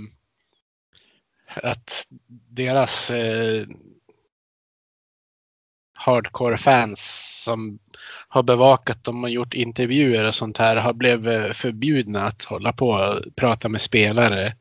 att 1.55 2.07
deras 2.49 3.11
eh, 3.11 3.65
hardcore-fans 5.93 6.99
som 7.43 7.79
har 8.27 8.43
bevakat 8.43 9.03
dem 9.03 9.23
och 9.23 9.29
gjort 9.29 9.53
intervjuer 9.53 10.27
och 10.27 10.35
sånt 10.35 10.57
här 10.57 10.75
har 10.75 10.93
blivit 10.93 11.55
förbjudna 11.57 12.21
att 12.21 12.43
hålla 12.43 12.73
på 12.73 12.89
och 12.89 13.35
prata 13.35 13.69
med 13.69 13.81
spelare. 13.81 14.53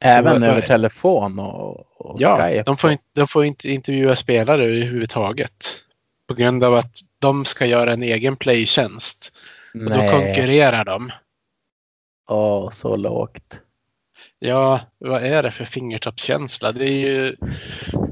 Även 0.00 0.42
över 0.42 0.60
telefon 0.60 1.38
och, 1.38 2.00
och 2.00 2.16
Ja, 2.20 2.36
Skype. 2.36 2.62
de 2.62 2.76
får, 2.76 2.90
inte, 2.90 3.04
de 3.14 3.28
får 3.28 3.44
inte 3.44 3.70
intervjua 3.70 4.16
spelare 4.16 4.64
överhuvudtaget. 4.64 5.84
På 6.28 6.34
grund 6.34 6.64
av 6.64 6.74
att 6.74 6.96
de 7.18 7.44
ska 7.44 7.66
göra 7.66 7.92
en 7.92 8.02
egen 8.02 8.36
playtjänst. 8.36 9.32
Och 9.74 9.90
då 9.90 10.10
konkurrerar 10.10 10.84
de. 10.84 11.10
åh, 12.28 12.70
så 12.70 12.96
lågt. 12.96 13.60
Ja, 14.38 14.80
vad 14.98 15.22
är 15.22 15.42
det 15.42 15.50
för 15.50 15.64
fingertoppskänsla? 15.64 16.72
Det 16.72 16.84
är 16.84 17.08
ju 17.08 17.36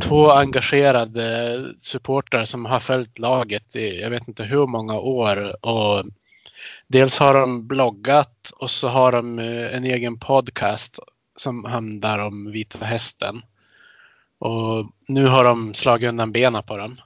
två 0.01 0.31
engagerade 0.31 1.65
supportrar 1.81 2.45
som 2.45 2.65
har 2.65 2.81
följt 2.81 3.19
laget 3.19 3.77
i 3.77 4.01
jag 4.01 4.11
vet 4.11 4.29
inte 4.29 4.45
hur 4.45 4.67
många 4.67 4.95
år. 4.95 5.67
Och 5.67 6.05
dels 6.87 7.19
har 7.19 7.35
de 7.35 7.67
bloggat 7.67 8.53
och 8.57 8.71
så 8.71 8.89
har 8.89 9.13
de 9.13 9.39
eh, 9.39 9.77
en 9.77 9.85
egen 9.85 10.19
podcast 10.19 10.99
som 11.37 11.65
handlar 11.65 12.19
om 12.19 12.51
Vita 12.51 12.85
Hästen. 12.85 13.43
Och 14.39 14.91
nu 15.09 15.27
har 15.27 15.45
de 15.45 15.75
slagit 15.75 16.09
undan 16.09 16.33
benen 16.33 16.63
på 16.63 16.77
dem. 16.77 17.01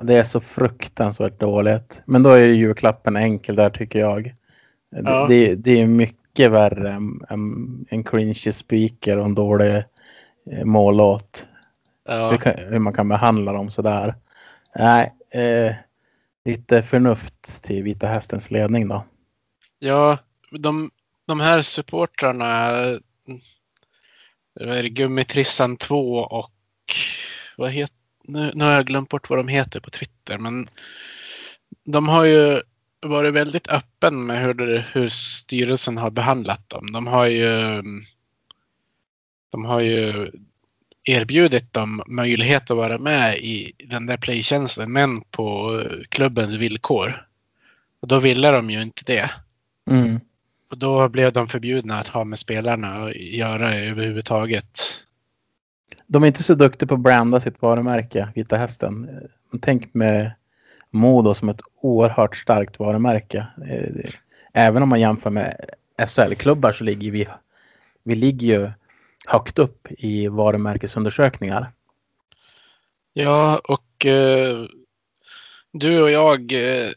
Det 0.00 0.14
är 0.14 0.22
så 0.22 0.40
fruktansvärt 0.40 1.40
dåligt. 1.40 2.02
Men 2.06 2.22
då 2.22 2.30
är 2.30 2.44
ju 2.44 2.54
julklappen 2.54 3.16
enkel 3.16 3.56
där 3.56 3.70
tycker 3.70 3.98
jag. 3.98 4.34
Ja. 4.90 5.26
Det, 5.28 5.54
det 5.54 5.80
är 5.80 5.86
mycket 5.86 6.50
värre 6.50 6.92
än, 6.92 7.20
än 7.28 7.86
en 7.90 8.04
cringy 8.04 8.52
speaker 8.52 9.18
och 9.18 9.24
en 9.24 9.34
dålig 9.34 9.84
eh, 10.50 10.64
mållåt. 10.64 11.48
Ja. 12.04 12.30
Hur, 12.30 12.36
kan, 12.36 12.54
hur 12.56 12.78
man 12.78 12.92
kan 12.92 13.08
behandla 13.08 13.52
dem 13.52 13.70
sådär. 13.70 14.14
Nej, 14.74 15.12
eh, 15.30 15.74
lite 16.44 16.82
förnuft 16.82 17.62
till 17.62 17.82
Vita 17.82 18.06
Hästens 18.06 18.50
ledning 18.50 18.88
då. 18.88 19.04
Ja, 19.78 20.18
de, 20.50 20.90
de 21.26 21.40
här 21.40 21.62
supportrarna. 21.62 22.70
Det, 24.60 24.88
Gummitrissan 24.88 25.76
2 25.76 26.18
och 26.18 26.50
vad 27.56 27.70
heter, 27.70 28.03
nu, 28.24 28.52
nu 28.54 28.64
har 28.64 28.72
jag 28.72 28.86
glömt 28.86 29.08
bort 29.08 29.30
vad 29.30 29.38
de 29.38 29.48
heter 29.48 29.80
på 29.80 29.90
Twitter. 29.90 30.38
Men 30.38 30.68
de 31.84 32.08
har 32.08 32.24
ju 32.24 32.60
varit 33.00 33.34
väldigt 33.34 33.68
öppen 33.68 34.26
med 34.26 34.42
hur, 34.42 34.54
det, 34.54 34.84
hur 34.92 35.08
styrelsen 35.08 35.96
har 35.96 36.10
behandlat 36.10 36.68
dem. 36.68 36.92
De 36.92 37.06
har 37.06 37.26
ju 37.26 37.82
de 39.52 39.64
har 39.64 39.80
ju 39.80 40.30
erbjudit 41.04 41.72
dem 41.72 42.02
möjlighet 42.06 42.70
att 42.70 42.76
vara 42.76 42.98
med 42.98 43.38
i 43.38 43.72
den 43.84 44.06
där 44.06 44.16
playtjänsten 44.16 44.92
men 44.92 45.20
på 45.20 45.80
klubbens 46.08 46.54
villkor. 46.54 47.26
Och 48.00 48.08
då 48.08 48.18
ville 48.18 48.50
de 48.50 48.70
ju 48.70 48.82
inte 48.82 49.02
det. 49.06 49.30
Mm. 49.90 50.20
Och 50.70 50.78
då 50.78 51.08
blev 51.08 51.32
de 51.32 51.48
förbjudna 51.48 51.98
att 51.98 52.08
ha 52.08 52.24
med 52.24 52.38
spelarna 52.38 53.04
att 53.04 53.16
göra 53.16 53.74
överhuvudtaget. 53.74 55.03
De 56.06 56.22
är 56.22 56.26
inte 56.26 56.42
så 56.42 56.54
duktiga 56.54 56.88
på 56.88 56.94
att 56.94 57.00
branda 57.00 57.40
sitt 57.40 57.62
varumärke, 57.62 58.28
Vita 58.34 58.56
Hästen. 58.56 59.20
Tänk 59.60 59.94
med 59.94 60.32
Modo 60.90 61.34
som 61.34 61.48
ett 61.48 61.60
oerhört 61.80 62.36
starkt 62.36 62.78
varumärke. 62.78 63.46
Eh, 63.68 64.10
även 64.52 64.82
om 64.82 64.88
man 64.88 65.00
jämför 65.00 65.30
med 65.30 65.70
SHL-klubbar 66.06 66.72
så 66.72 66.84
ligger 66.84 67.10
vi, 67.10 67.28
vi 68.02 68.14
ligger 68.14 68.46
ju 68.46 68.70
högt 69.26 69.58
upp 69.58 69.88
i 69.90 70.28
varumärkesundersökningar. 70.28 71.72
Ja, 73.12 73.60
och 73.64 74.06
eh, 74.06 74.64
du 75.72 76.02
och 76.02 76.10
jag, 76.10 76.52
eh, 76.52 76.90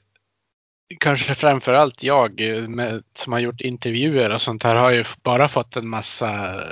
kanske 0.99 1.35
framför 1.35 1.73
allt 1.73 2.03
jag 2.03 2.41
eh, 2.41 2.67
med, 2.67 3.03
som 3.15 3.33
har 3.33 3.39
gjort 3.39 3.61
intervjuer 3.61 4.33
och 4.33 4.41
sånt 4.41 4.63
här 4.63 4.75
har 4.75 4.91
ju 4.91 5.03
bara 5.23 5.47
fått 5.47 5.75
en 5.75 5.89
massa 5.89 6.63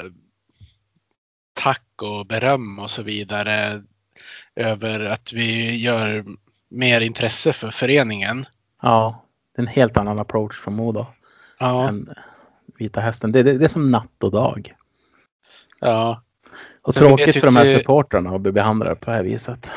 tack 1.54 1.85
och 2.02 2.26
beröm 2.26 2.80
och 2.80 2.90
så 2.90 3.04
vidare 3.04 3.84
över 4.56 5.00
att 5.00 5.34
vi 5.34 5.76
gör 5.78 6.26
mer 6.70 7.02
intresse 7.02 7.54
för 7.54 7.72
föreningen. 7.72 8.46
Ja, 8.82 9.26
det 9.56 9.62
är 9.62 9.64
en 9.64 9.68
helt 9.68 9.98
annan 9.98 10.20
approach 10.20 10.60
från 10.60 10.76
Modo 10.76 11.06
Ja, 11.60 11.88
än 11.88 12.10
Vita 12.78 13.02
Hästen. 13.02 13.32
Det, 13.32 13.44
det, 13.44 13.58
det 13.58 13.66
är 13.66 13.70
som 13.70 13.92
natt 13.92 14.24
och 14.24 14.32
dag. 14.32 14.74
ja, 15.80 16.24
Och 16.82 16.94
Sen 16.94 17.08
tråkigt 17.08 17.36
för 17.40 17.48
de 17.48 17.56
här 17.56 17.66
supportrarna 17.78 18.36
att 18.36 18.42
bli 18.42 18.52
behandlade 18.52 18.96
på 18.96 19.10
det 19.10 19.16
här 19.16 19.24
viset. 19.24 19.72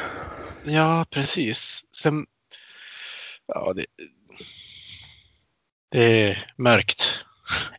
ja, 0.65 1.07
precis. 1.11 1.85
Sen, 1.97 2.27
ja, 3.47 3.73
det, 3.77 3.87
det 5.91 6.23
är 6.31 6.47
mörkt. 6.57 7.25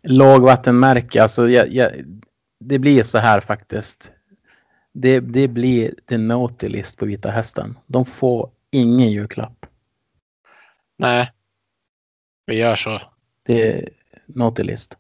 Lågvattenmärke, 0.04 1.22
alltså 1.24 1.50
jag, 1.50 1.74
jag, 1.74 1.92
det 2.60 2.80
blir 2.80 3.04
så 3.04 3.18
här 3.18 3.40
faktiskt. 3.42 4.12
Det, 5.02 5.20
det 5.20 5.48
blir 5.48 5.96
the 6.06 6.18
naughty 6.18 6.70
list 6.70 6.98
på 6.98 7.06
Vita 7.06 7.30
Hästen. 7.32 7.78
De 7.88 8.06
får 8.06 8.52
ingen 8.72 9.12
julklapp. 9.12 9.66
Nej, 10.98 11.32
vi 12.46 12.58
gör 12.58 12.76
så. 12.76 13.02
Det 13.44 13.72
är 13.72 13.90
naughty 14.26 14.64
list. 14.64 14.98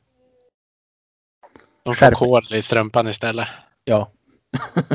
De 1.84 1.95
får 1.95 2.06
Skärp- 2.06 2.14
kol 2.16 2.54
i 2.54 2.62
strumpan 2.62 3.08
istället. 3.08 3.47
Ja. 3.84 4.12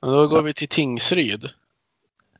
Och 0.00 0.12
då 0.12 0.28
går 0.28 0.42
vi 0.42 0.52
till 0.52 0.68
Tingsryd. 0.68 1.50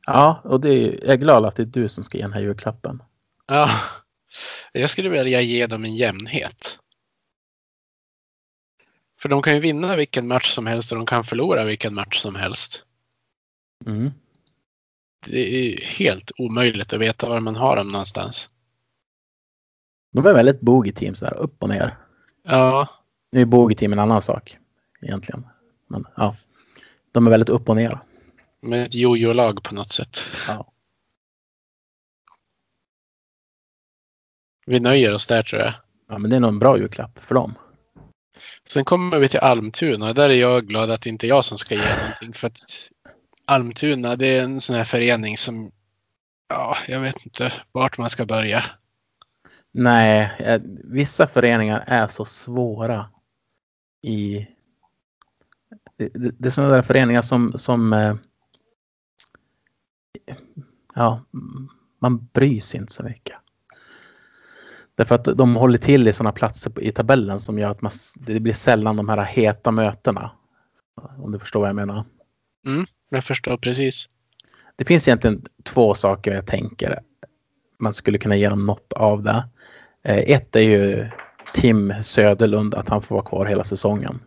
Ja, 0.05 0.41
och 0.43 0.61
det 0.61 0.69
är, 0.69 0.99
jag 1.03 1.13
är 1.13 1.17
glad 1.17 1.45
att 1.45 1.55
det 1.55 1.63
är 1.63 1.65
du 1.65 1.89
som 1.89 2.03
ska 2.03 2.17
ge 2.17 2.23
den 2.23 2.33
här 2.33 2.41
julklappen. 2.41 3.03
Ja, 3.47 3.69
jag 4.71 4.89
skulle 4.89 5.09
vilja 5.09 5.41
ge 5.41 5.67
dem 5.67 5.85
en 5.85 5.95
jämnhet. 5.95 6.79
För 9.21 9.29
de 9.29 9.41
kan 9.41 9.53
ju 9.53 9.59
vinna 9.59 9.95
vilken 9.95 10.27
match 10.27 10.49
som 10.49 10.67
helst 10.67 10.91
och 10.91 10.97
de 10.97 11.05
kan 11.05 11.23
förlora 11.23 11.63
vilken 11.63 11.93
match 11.93 12.19
som 12.19 12.35
helst. 12.35 12.83
Mm. 13.85 14.11
Det 15.25 15.39
är 15.39 15.85
helt 15.85 16.31
omöjligt 16.37 16.93
att 16.93 16.99
veta 16.99 17.29
var 17.29 17.39
man 17.39 17.55
har 17.55 17.75
dem 17.75 17.91
någonstans. 17.91 18.49
De 20.11 20.25
är 20.25 20.33
väldigt 20.33 20.61
bogey 20.61 20.93
teams 20.93 21.19
där, 21.19 21.33
upp 21.33 21.63
och 21.63 21.69
ner. 21.69 21.97
Ja, 22.43 22.87
Nu 23.31 23.41
är 23.41 23.45
bogey 23.45 23.75
team 23.75 23.93
en 23.93 23.99
annan 23.99 24.21
sak 24.21 24.57
egentligen. 25.01 25.45
Men 25.87 26.07
ja, 26.15 26.35
de 27.11 27.27
är 27.27 27.31
väldigt 27.31 27.49
upp 27.49 27.69
och 27.69 27.75
ner. 27.75 27.99
med 28.61 28.83
ett 28.83 28.95
jojo-lag 28.95 29.63
på 29.63 29.75
något 29.75 29.91
sätt. 29.91 30.19
Ja. 30.47 30.71
Vi 34.65 34.79
nöjer 34.79 35.13
oss 35.13 35.27
där 35.27 35.43
tror 35.43 35.61
jag. 35.61 35.73
Ja, 36.07 36.17
men 36.17 36.29
det 36.29 36.35
är 36.35 36.39
nog 36.39 36.49
en 36.49 36.59
bra 36.59 36.77
julklapp 36.77 37.19
för 37.19 37.35
dem. 37.35 37.55
Sen 38.67 38.85
kommer 38.85 39.19
vi 39.19 39.29
till 39.29 39.39
Almtuna 39.39 40.13
där 40.13 40.29
är 40.29 40.33
jag 40.33 40.67
glad 40.67 40.91
att 40.91 41.01
det 41.01 41.09
inte 41.09 41.27
är 41.27 41.29
jag 41.29 41.45
som 41.45 41.57
ska 41.57 41.75
ge 41.75 41.95
någonting. 42.01 42.33
För 42.33 42.47
att 42.47 42.89
Almtuna 43.45 44.15
det 44.15 44.37
är 44.37 44.43
en 44.43 44.61
sån 44.61 44.75
här 44.75 44.83
förening 44.83 45.37
som, 45.37 45.71
ja, 46.47 46.77
jag 46.87 46.99
vet 46.99 47.25
inte 47.25 47.53
vart 47.71 47.97
man 47.97 48.09
ska 48.09 48.25
börja. 48.25 48.63
Nej, 49.71 50.35
eh, 50.39 50.61
vissa 50.83 51.27
föreningar 51.27 51.83
är 51.87 52.07
så 52.07 52.25
svåra 52.25 53.09
i... 54.01 54.47
Det, 55.97 56.09
det, 56.13 56.45
är 56.45 56.49
sådana 56.49 56.73
där 56.73 56.81
föreningar 56.81 57.21
som, 57.21 57.53
som 57.57 57.93
eh, 57.93 58.15
ja, 60.95 61.25
man 61.99 62.27
bryr 62.33 62.61
sig 62.61 62.79
inte 62.79 62.93
så 62.93 63.03
mycket. 63.03 63.37
Därför 64.99 65.15
att 65.15 65.23
de 65.23 65.55
håller 65.55 65.77
till 65.77 66.07
i 66.07 66.13
sådana 66.13 66.31
platser 66.31 66.83
i 66.83 66.91
tabellen 66.91 67.39
som 67.39 67.59
gör 67.59 67.69
att 67.69 67.81
man, 67.81 67.91
det 68.15 68.39
blir 68.39 68.53
sällan 68.53 68.95
de 68.95 69.09
här 69.09 69.23
heta 69.23 69.71
mötena. 69.71 70.31
Om 71.17 71.31
du 71.31 71.39
förstår 71.39 71.59
vad 71.59 71.69
jag 71.69 71.75
menar. 71.75 72.05
Jag 73.09 73.23
förstår 73.23 73.57
precis. 73.57 74.07
Det 74.75 74.85
finns 74.85 75.07
egentligen 75.07 75.45
två 75.63 75.93
saker 75.93 76.31
jag 76.33 76.45
tänker 76.47 76.99
man 77.79 77.93
skulle 77.93 78.17
kunna 78.17 78.35
ge 78.35 78.49
dem 78.49 78.65
något 78.65 78.93
av 78.93 79.23
det. 79.23 79.49
Eh, 80.03 80.17
Ett 80.17 80.55
är 80.55 80.59
ju 80.59 81.09
Tim 81.53 81.93
Söderlund, 82.03 82.75
att 82.75 82.89
han 82.89 83.01
får 83.01 83.15
vara 83.15 83.25
kvar 83.25 83.45
hela 83.45 83.63
säsongen. 83.63 84.19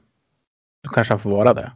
Då 0.82 0.90
kanske 0.90 1.12
han 1.12 1.20
får 1.20 1.30
vara 1.30 1.54
det. 1.54 1.72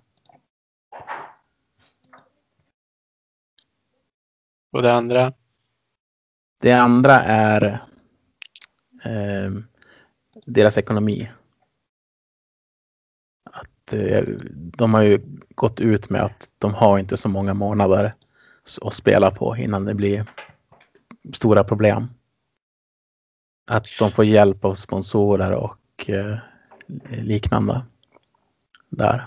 Och 4.72 4.82
det 4.82 4.92
andra, 4.92 5.32
Det 6.60 6.72
andra 6.72 7.22
är 7.22 7.86
eh, 9.06 9.50
deras 10.44 10.78
ekonomi. 10.78 11.30
Att, 13.50 13.92
eh, 13.92 14.24
de 14.52 14.94
har 14.94 15.02
ju 15.02 15.20
gått 15.54 15.80
ut 15.80 16.10
med 16.10 16.22
att 16.22 16.50
de 16.58 16.74
har 16.74 16.98
inte 16.98 17.16
så 17.16 17.28
många 17.28 17.54
månader 17.54 18.14
att 18.82 18.94
spela 18.94 19.30
på 19.30 19.56
innan 19.56 19.84
det 19.84 19.94
blir 19.94 20.24
stora 21.32 21.64
problem. 21.64 22.08
Att 23.66 23.86
de 23.98 24.12
får 24.12 24.24
hjälp 24.24 24.64
av 24.64 24.74
sponsorer 24.74 25.52
och 25.52 26.10
eh, 26.10 26.38
liknande. 27.08 27.82
Där. 28.88 29.26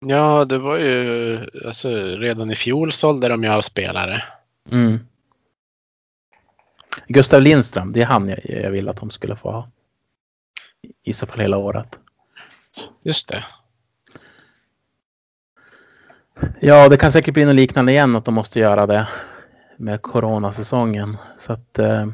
ja 0.00 0.44
det 0.44 0.58
var 0.58 0.78
ju, 0.78 1.38
alltså 1.66 1.88
redan 2.18 2.50
i 2.50 2.54
fjol 2.54 2.92
sålde 2.92 3.28
de 3.28 3.44
ju 3.44 3.50
av 3.50 3.60
spelare. 3.60 4.22
Mm. 4.70 5.07
Gustav 7.06 7.42
Lindström, 7.42 7.92
det 7.92 8.02
är 8.02 8.06
han 8.06 8.28
jag, 8.28 8.38
jag 8.44 8.70
vill 8.70 8.88
att 8.88 8.96
de 8.96 9.10
skulle 9.10 9.36
få 9.36 9.50
ha. 9.50 9.70
I 11.02 11.12
så 11.12 11.26
fall 11.26 11.40
hela 11.40 11.56
året. 11.56 11.98
Just 13.02 13.28
det. 13.28 13.44
Ja, 16.60 16.88
det 16.88 16.96
kan 16.96 17.12
säkert 17.12 17.34
bli 17.34 17.44
något 17.44 17.54
liknande 17.54 17.92
igen 17.92 18.16
att 18.16 18.24
de 18.24 18.34
måste 18.34 18.58
göra 18.58 18.86
det 18.86 19.08
med 19.76 20.02
coronasäsongen. 20.02 21.16
Så 21.38 21.52
att 21.52 21.78
eh, 21.78 22.06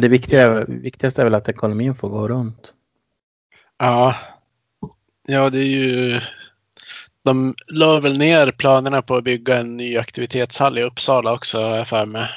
det 0.00 0.08
viktiga, 0.08 0.64
viktigaste 0.64 1.22
är 1.22 1.24
väl 1.24 1.34
att 1.34 1.48
ekonomin 1.48 1.94
får 1.94 2.08
gå 2.08 2.28
runt. 2.28 2.74
Ja. 3.78 4.14
Ja, 5.26 5.50
det 5.50 5.58
är 5.58 5.68
ju... 5.68 6.20
De 7.24 7.54
la 7.66 8.00
väl 8.00 8.18
ner 8.18 8.52
planerna 8.52 9.02
på 9.02 9.16
att 9.16 9.24
bygga 9.24 9.58
en 9.58 9.76
ny 9.76 9.96
aktivitetshall 9.96 10.78
i 10.78 10.82
Uppsala 10.82 11.32
också, 11.32 11.58
har 11.58 11.76
jag 11.76 11.88
för 11.88 12.06
mig. 12.06 12.28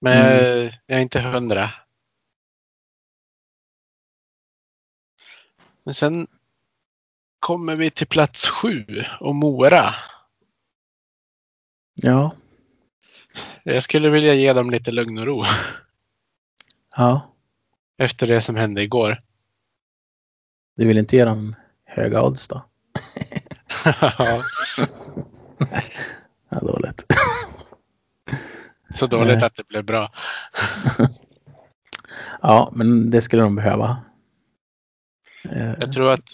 Men 0.00 0.32
Mm. 0.32 0.70
jag 0.86 0.98
är 0.98 1.02
inte 1.02 1.20
hundra. 1.20 1.70
Men 5.82 5.94
sen 5.94 6.26
kommer 7.40 7.76
vi 7.76 7.90
till 7.90 8.06
plats 8.06 8.48
sju 8.48 8.84
och 9.20 9.34
Mora. 9.34 9.94
Ja, 11.94 12.36
Jag 13.62 13.82
skulle 13.82 14.08
vilja 14.10 14.34
ge 14.34 14.52
dem 14.52 14.70
lite 14.70 14.92
lugn 14.92 15.18
och 15.18 15.26
ro 15.26 15.44
ja. 16.96 17.34
efter 17.96 18.26
det 18.26 18.40
som 18.40 18.56
hände 18.56 18.82
igår. 18.82 19.22
Du 20.76 20.86
vill 20.86 20.98
inte 20.98 21.16
ge 21.16 21.24
dem 21.24 21.54
höga 21.84 22.22
odds 22.22 22.48
då? 22.48 22.64
Ja, 24.00 24.42
Ja, 26.48 26.58
dåligt. 26.60 27.06
Så 28.94 29.06
dåligt 29.06 29.36
Nej. 29.38 29.44
att 29.44 29.56
det 29.56 29.68
blev 29.68 29.84
bra. 29.84 30.12
Ja, 32.42 32.72
men 32.74 33.10
det 33.10 33.22
skulle 33.22 33.42
de 33.42 33.54
behöva. 33.56 33.96
Eh, 35.44 35.70
Jag 35.80 35.92
tror 35.92 36.12
att 36.12 36.32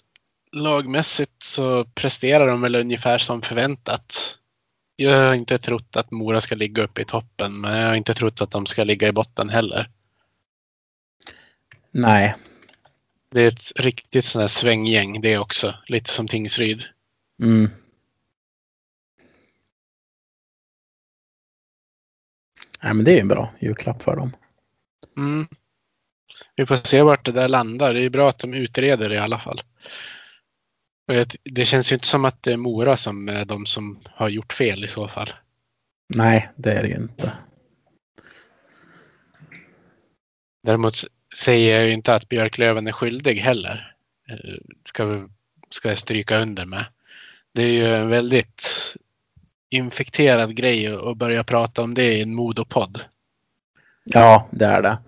lagmässigt 0.53 1.43
så 1.43 1.85
presterar 1.85 2.47
de 2.47 2.61
väl 2.61 2.75
ungefär 2.77 3.19
som 3.19 3.43
förväntat. 3.43 4.39
Jag 4.97 5.27
har 5.29 5.35
inte 5.35 5.59
trott 5.59 5.97
att 5.97 6.11
Mora 6.11 6.41
ska 6.41 6.55
ligga 6.55 6.83
uppe 6.83 7.01
i 7.03 7.05
toppen, 7.05 7.61
men 7.61 7.81
jag 7.81 7.89
har 7.89 7.95
inte 7.95 8.15
trott 8.15 8.41
att 8.41 8.51
de 8.51 8.67
ska 8.67 8.85
ligga 8.85 9.09
i 9.09 9.13
botten 9.13 9.49
heller. 9.49 9.91
Nej, 11.91 12.35
Det 13.31 13.43
är 13.43 13.49
ett 13.49 13.73
riktigt 13.77 14.25
sånt 14.25 14.41
här 14.43 14.49
svänggäng 14.49 15.21
det 15.21 15.39
också, 15.39 15.75
lite 15.87 16.11
som 16.11 16.29
Tingsryd. 16.29 16.85
Mm. 17.43 17.71
Nej, 22.83 22.95
men 22.95 23.05
det 23.05 23.17
är 23.17 23.21
en 23.21 23.29
bra 23.29 23.55
julklapp 23.61 24.03
för 24.03 24.17
dem. 24.17 24.37
Mm. 25.17 25.47
Vi 26.57 26.67
får 26.67 26.77
se 26.77 27.03
vart 27.03 27.25
det 27.25 27.33
där 27.33 27.49
landar. 27.49 27.95
Det 27.95 28.01
är 28.03 28.11
bra 28.11 28.29
att 28.29 28.39
de 28.39 28.55
utreder 28.55 29.09
det 29.09 29.15
i 29.15 29.19
alla 29.19 29.39
fall. 29.39 29.59
Det 31.45 31.65
känns 31.65 31.93
ju 31.93 31.95
inte 31.95 32.07
som 32.07 32.25
att 32.25 32.43
det 32.43 32.53
är 32.53 32.57
Mora 32.57 32.97
som 32.97 33.29
är 33.29 33.45
de 33.45 33.67
som 33.67 34.01
har 34.11 34.29
gjort 34.29 34.53
fel 34.53 34.85
i 34.85 34.89
så 34.89 35.09
fall. 35.09 35.29
Nej, 36.15 36.51
det 36.57 36.73
är 36.73 36.83
det 36.83 36.89
ju 36.89 36.95
inte. 36.97 37.33
Däremot 40.63 40.95
säger 41.37 41.77
jag 41.79 41.87
ju 41.87 41.93
inte 41.93 42.15
att 42.15 42.29
Björklöven 42.29 42.87
är 42.87 42.93
skyldig 42.93 43.35
heller. 43.35 43.95
Eh, 44.29 44.55
Ska, 44.85 45.05
vi- 45.05 45.29
ska 45.71 45.89
jag 45.89 45.99
stryka 45.99 46.39
under 46.39 46.65
med. 46.65 46.85
Det 47.55 47.63
är 47.63 47.73
ju 47.73 47.95
en 47.95 48.09
väldigt 48.09 48.63
infekterad 49.71 50.55
grej 50.57 50.87
att 51.11 51.17
börja 51.17 51.45
prata 51.45 51.83
om 51.83 51.95
det 51.95 52.13
i 52.13 52.23
en 52.23 52.35
modopodd. 52.35 53.01
Ja, 54.05 54.49
det 54.51 54.65
är 54.65 54.83
det. 54.83 54.99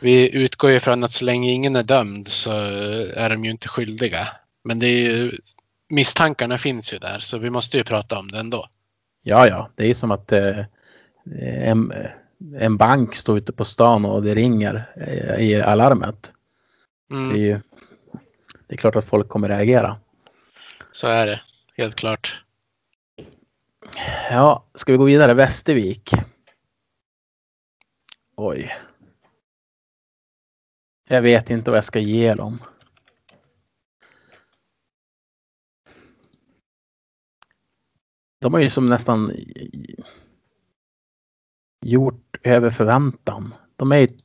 Vi 0.00 0.36
utgår 0.36 0.70
ju 0.70 0.80
från 0.80 1.04
att 1.04 1.12
så 1.12 1.24
länge 1.24 1.50
ingen 1.50 1.76
är 1.76 1.82
dömd 1.82 2.28
så 2.28 2.50
är 3.16 3.30
de 3.30 3.44
ju 3.44 3.50
inte 3.50 3.68
skyldiga. 3.68 4.28
Men 4.64 4.78
det 4.78 4.86
är 4.86 5.10
ju, 5.10 5.32
misstankarna 5.88 6.58
finns 6.58 6.94
ju 6.94 6.98
där 6.98 7.18
så 7.18 7.38
vi 7.38 7.50
måste 7.50 7.78
ju 7.78 7.84
prata 7.84 8.18
om 8.18 8.28
det 8.28 8.38
ändå. 8.38 8.66
Ja, 9.22 9.46
ja, 9.48 9.70
det 9.74 9.82
är 9.84 9.88
ju 9.88 9.94
som 9.94 10.10
att 10.10 10.32
eh, 10.32 10.64
en, 11.40 11.92
en 12.58 12.76
bank 12.76 13.14
står 13.14 13.38
ute 13.38 13.52
på 13.52 13.64
stan 13.64 14.04
och 14.04 14.22
det 14.22 14.34
ringer 14.34 14.84
eh, 14.96 15.40
i 15.46 15.62
alarmet. 15.62 16.32
Det 17.08 17.14
är 17.14 17.18
Mm, 17.18 17.36
ju 17.40 17.60
det 18.68 18.74
är 18.74 18.76
klart 18.76 18.96
att 18.96 19.04
folk 19.08 19.28
kommer 19.28 19.48
reagera. 19.48 19.96
så 20.92 21.06
är 21.06 21.26
det, 21.26 21.40
helt 21.76 21.94
klart. 21.94 22.42
Ja, 24.30 24.66
ska 24.74 24.92
vi 24.92 24.98
gå 24.98 25.04
vidare? 25.04 25.34
Västervik. 25.34 26.10
Oj. 28.36 28.72
Jag 31.08 31.22
vet 31.22 31.50
inte 31.50 31.70
vad 31.70 31.76
jag 31.76 31.84
ska 31.84 31.98
ge 31.98 32.34
dem. 32.34 32.58
De 38.38 38.54
har 38.54 38.60
ju 38.60 38.70
som 38.70 38.86
nästan 38.86 39.32
gjort 41.80 42.36
över 42.42 42.70
förväntan. 42.70 43.54
De 43.76 43.92
är 43.92 43.98
ju... 43.98 44.18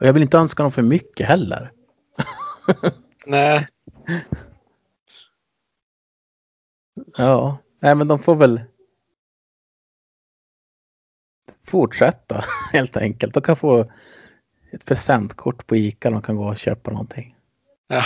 Och 0.00 0.06
jag 0.06 0.12
vill 0.12 0.22
inte 0.22 0.38
önska 0.38 0.62
dem 0.62 0.72
för 0.72 0.82
mycket 0.82 1.26
heller. 1.26 1.72
Nej. 3.26 3.68
Ja, 7.16 7.58
nej 7.80 7.94
men 7.94 8.08
de 8.08 8.18
får 8.18 8.34
väl 8.36 8.60
fortsätta 11.66 12.44
helt 12.72 12.96
enkelt. 12.96 13.34
De 13.34 13.42
kan 13.42 13.56
få 13.56 13.92
ett 14.70 14.84
presentkort 14.84 15.66
på 15.66 15.76
Ica. 15.76 16.10
De 16.10 16.22
kan 16.22 16.36
gå 16.36 16.48
och 16.48 16.58
köpa 16.58 16.90
någonting. 16.90 17.34
Ja. 17.88 18.02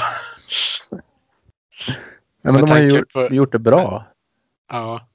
Nej, 0.91 1.03
men 2.43 2.53
Med 2.55 2.63
de 2.63 2.71
har 2.71 2.79
ju 2.79 2.89
gjort, 2.89 3.13
på- 3.13 3.35
gjort 3.35 3.53
det 3.53 3.59
bra. 3.59 4.07
ja. 4.71 5.09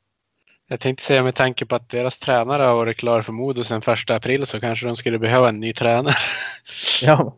Jag 0.69 0.79
tänkte 0.79 1.03
säga 1.03 1.23
med 1.23 1.35
tanke 1.35 1.65
på 1.65 1.75
att 1.75 1.89
deras 1.89 2.19
tränare 2.19 2.63
har 2.63 2.75
varit 2.75 2.97
klar 2.97 3.21
för 3.21 3.33
Modo 3.33 3.63
sedan 3.63 3.81
första 3.81 4.15
april 4.15 4.45
så 4.45 4.59
kanske 4.59 4.87
de 4.87 4.95
skulle 4.95 5.19
behöva 5.19 5.49
en 5.49 5.59
ny 5.59 5.73
tränare. 5.73 6.13
Ja, 7.01 7.35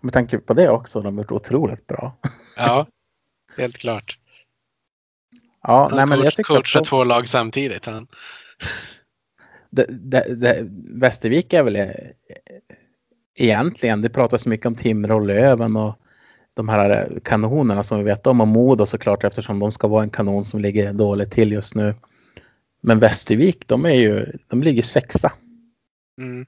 med 0.00 0.12
tanke 0.12 0.38
på 0.38 0.54
det 0.54 0.68
också. 0.70 1.00
De 1.00 1.16
har 1.18 1.24
gjort 1.24 1.32
otroligt 1.32 1.86
bra. 1.86 2.16
Ja, 2.56 2.86
helt 3.56 3.78
klart. 3.78 4.18
Ja, 5.66 5.90
nej, 5.92 6.06
men 6.06 6.18
jag 6.18 6.24
coach, 6.24 6.34
tycker 6.34 6.54
coachar 6.54 6.80
att 6.80 6.86
två 6.86 7.04
lag 7.04 7.28
samtidigt. 7.28 7.86
Han. 7.86 8.06
det, 9.70 9.86
det, 9.88 10.34
det, 10.34 10.58
Västervik 11.00 11.52
är 11.52 11.62
väl 11.62 11.76
eh, 11.76 11.90
egentligen, 13.34 14.02
det 14.02 14.10
pratas 14.10 14.46
mycket 14.46 14.66
om 14.66 14.74
Timrå 14.74 15.14
och 15.14 15.26
Löven 15.26 15.76
och 15.76 15.98
de 16.54 16.68
här 16.68 17.18
kanonerna 17.24 17.82
som 17.82 17.98
vi 17.98 18.04
vet 18.04 18.26
om 18.26 18.40
och 18.40 18.48
Modo 18.48 18.86
såklart 18.86 19.24
eftersom 19.24 19.58
de 19.58 19.72
ska 19.72 19.88
vara 19.88 20.02
en 20.02 20.10
kanon 20.10 20.44
som 20.44 20.60
ligger 20.60 20.92
dåligt 20.92 21.30
till 21.30 21.52
just 21.52 21.74
nu. 21.74 21.94
Men 22.80 22.98
Västervik, 22.98 23.68
de 23.68 23.84
är 23.84 23.94
ju, 23.94 24.32
de 24.48 24.62
ligger 24.62 24.82
sexa 24.82 25.32
Mm. 26.18 26.46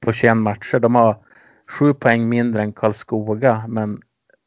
på 0.00 0.12
21 0.12 0.36
matcher. 0.36 0.78
De 0.78 0.94
har 0.94 1.16
sju 1.70 1.94
poäng 1.94 2.28
mindre 2.28 2.62
än 2.62 2.72
Karlskoga 2.72 3.64
men 3.68 4.02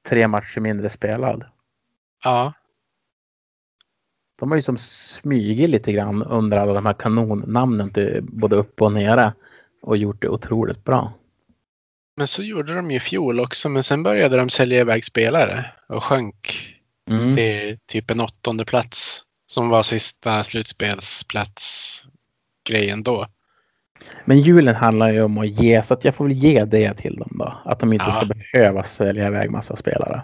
tre 0.10 0.28
matcher 0.28 0.60
mindre 0.60 0.90
spelad. 0.90 1.46
Ja, 2.24 2.54
De 4.40 4.52
har 4.52 4.56
ju 4.58 4.62
som 4.62 4.78
smugit 4.78 5.70
lite 5.70 5.92
grann 5.92 6.24
under 6.24 6.58
alla 6.58 6.74
de 6.74 6.86
här 6.86 6.94
kanonnamnen 6.94 7.94
till 7.94 8.20
både 8.22 8.56
upp 8.56 8.82
och 8.82 8.92
nere 8.92 9.34
och 9.82 9.98
gjort 9.98 10.22
det 10.22 10.30
otroligt 10.30 10.84
bra. 10.84 11.14
men 12.18 12.28
så 12.28 12.44
gjorde 12.44 12.76
de 12.76 12.92
ju 12.92 12.98
i 12.98 13.00
fjol 13.00 13.40
också. 13.40 13.70
Men 13.70 13.84
sen 13.84 14.04
började 14.04 14.38
de 14.38 14.50
sälja 14.50 14.80
iväg 14.80 15.06
spelare 15.06 15.72
och 15.90 16.04
sjönk 16.04 16.68
Mm. 17.10 17.36
till 17.36 17.78
typ 17.88 18.12
en 18.12 18.20
åttonde 18.22 18.66
plats 18.66 19.22
som 19.48 19.70
var 19.70 19.84
sista 19.84 20.44
slutspelsplats 20.44 22.04
grejen 22.70 23.04
då. 23.04 23.26
Men 24.26 24.40
julen 24.42 24.76
handlar 24.76 25.12
ju 25.12 25.22
om 25.22 25.38
att 25.38 25.48
ge 25.50 25.84
så 25.84 25.94
att 25.94 26.06
jag 26.06 26.16
får 26.16 26.26
väl 26.26 26.34
ge 26.38 26.66
det 26.66 26.94
till 26.94 27.16
dem 27.16 27.32
då. 27.40 27.62
Att 27.66 27.80
de 27.80 27.94
inte 27.94 28.06
Ja. 28.06 28.12
ska 28.12 28.26
behöva 28.26 28.84
sälja 28.84 29.28
iväg 29.28 29.52
massa 29.52 29.76
spelare. 29.76 30.24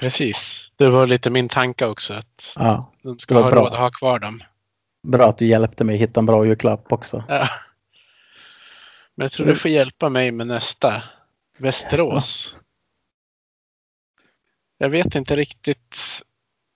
Precis. 0.00 0.72
Det 0.76 0.88
var 0.90 1.06
lite 1.06 1.30
min 1.30 1.48
tanke 1.48 1.86
också 1.86 2.14
att 2.14 2.52
Ja, 2.56 2.92
de 3.02 3.18
ska 3.18 3.34
ha 3.34 3.50
bra. 3.50 3.60
råd 3.60 3.72
att 3.72 3.78
ha 3.78 3.90
kvar 3.90 4.18
dem. 4.18 4.42
bra 5.02 5.28
att 5.28 5.38
du 5.38 5.46
hjälpte 5.46 5.84
mig 5.84 5.96
hitta 5.96 6.20
en 6.20 6.26
bra 6.26 6.46
julklapp 6.46 6.92
också. 6.92 7.24
Ja. 7.28 7.48
Men 9.14 9.24
jag 9.24 9.32
tror 9.32 9.46
du 9.46 9.56
får 9.56 9.70
hjälpa 9.70 10.08
mig 10.08 10.32
med 10.32 10.46
nästa. 10.46 11.02
Västerås. 11.58 12.56
Jag 14.78 14.88
vet 14.88 15.14
inte 15.14 15.36
riktigt. 15.36 15.98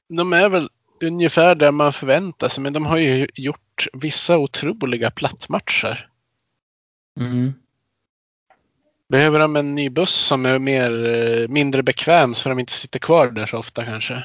De 0.08 0.32
är 0.32 0.48
väl 0.48 0.70
ungefär 1.02 1.54
där 1.54 1.72
man 1.72 1.92
förväntar 1.92 2.48
sig, 2.48 2.62
men 2.62 2.72
de 2.72 2.86
har 2.86 2.96
ju 2.96 3.28
gjort 3.34 3.86
vissa 3.92 4.38
otroliga 4.38 5.10
plattmatcher. 5.10 6.06
Mm. 7.20 7.52
Behöver 9.10 9.38
de 9.38 9.56
en 9.56 9.74
ny 9.74 9.90
buss 9.90 10.14
som 10.14 10.46
är 10.46 10.58
mer, 10.58 11.06
eh, 11.06 11.48
mindre 11.48 11.82
bekväm 11.82 12.34
så 12.34 12.48
de 12.48 12.58
inte 12.58 12.72
sitter 12.72 12.98
kvar 12.98 13.30
där 13.30 13.46
så 13.46 13.58
ofta 13.58 13.84
kanske? 13.84 14.24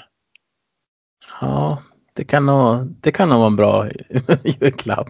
Ja, 1.41 1.83
det 2.13 2.23
kan, 2.25 2.45
nog, 2.45 2.85
det 3.01 3.11
kan 3.11 3.29
nog 3.29 3.37
vara 3.37 3.47
en 3.47 3.55
bra 3.55 3.89
julklapp. 4.43 5.09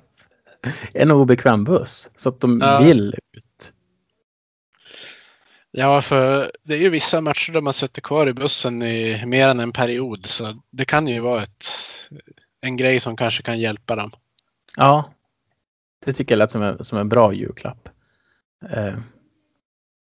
En 0.93 1.11
obekväm 1.11 1.63
buss 1.63 2.09
så 2.15 2.29
att 2.29 2.39
de 2.41 2.59
Ja. 2.63 2.79
vill 2.79 3.15
ut. 3.33 3.71
Ja, 5.71 6.01
för 6.01 6.51
det 6.63 6.73
är 6.73 6.79
ju 6.79 6.89
vissa 6.89 7.21
matcher 7.21 7.51
där 7.53 7.61
man 7.61 7.73
sätter 7.73 8.01
kvar 8.01 8.27
i 8.27 8.33
bussen 8.33 8.81
i 8.83 9.25
mer 9.25 9.47
än 9.47 9.59
en 9.59 9.71
period. 9.71 10.25
Så 10.25 10.61
det 10.71 10.85
kan 10.85 11.07
ju 11.07 11.19
vara 11.19 11.43
ett, 11.43 11.65
en 12.61 12.77
grej 12.77 12.99
som 12.99 13.17
kanske 13.17 13.43
kan 13.43 13.59
hjälpa 13.59 13.95
dem. 13.95 14.11
Ja, 14.75 15.13
det 16.05 16.13
tycker 16.13 16.35
jag 16.35 16.37
lät 16.39 16.51
som 16.51 16.61
en, 16.61 16.83
som 16.83 16.97
en 16.97 17.09
bra 17.09 17.33
julklapp. 17.33 17.89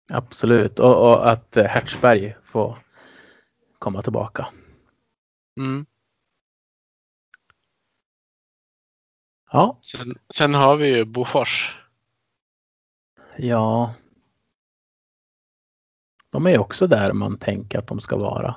Absolut, 0.07 0.79
och, 0.79 1.09
och 1.09 1.29
att 1.31 1.57
eh, 1.57 1.65
Hertzberg 1.65 2.35
får 2.43 2.77
komma 3.79 4.01
tillbaka. 4.01 4.47
Mm. 5.59 5.85
Ja, 9.51 9.79
Sen, 9.81 10.15
sen 10.33 10.53
har 10.53 10.77
vi 10.77 10.97
ju 10.97 11.05
Bofors. 11.05 11.79
ja. 13.37 13.93
De 16.29 16.47
är 16.47 16.59
också 16.59 16.87
där 16.87 17.13
man 17.13 17.37
tänker 17.37 17.79
att 17.79 17.87
de 17.87 17.99
ska 17.99 18.17
vara. 18.17 18.55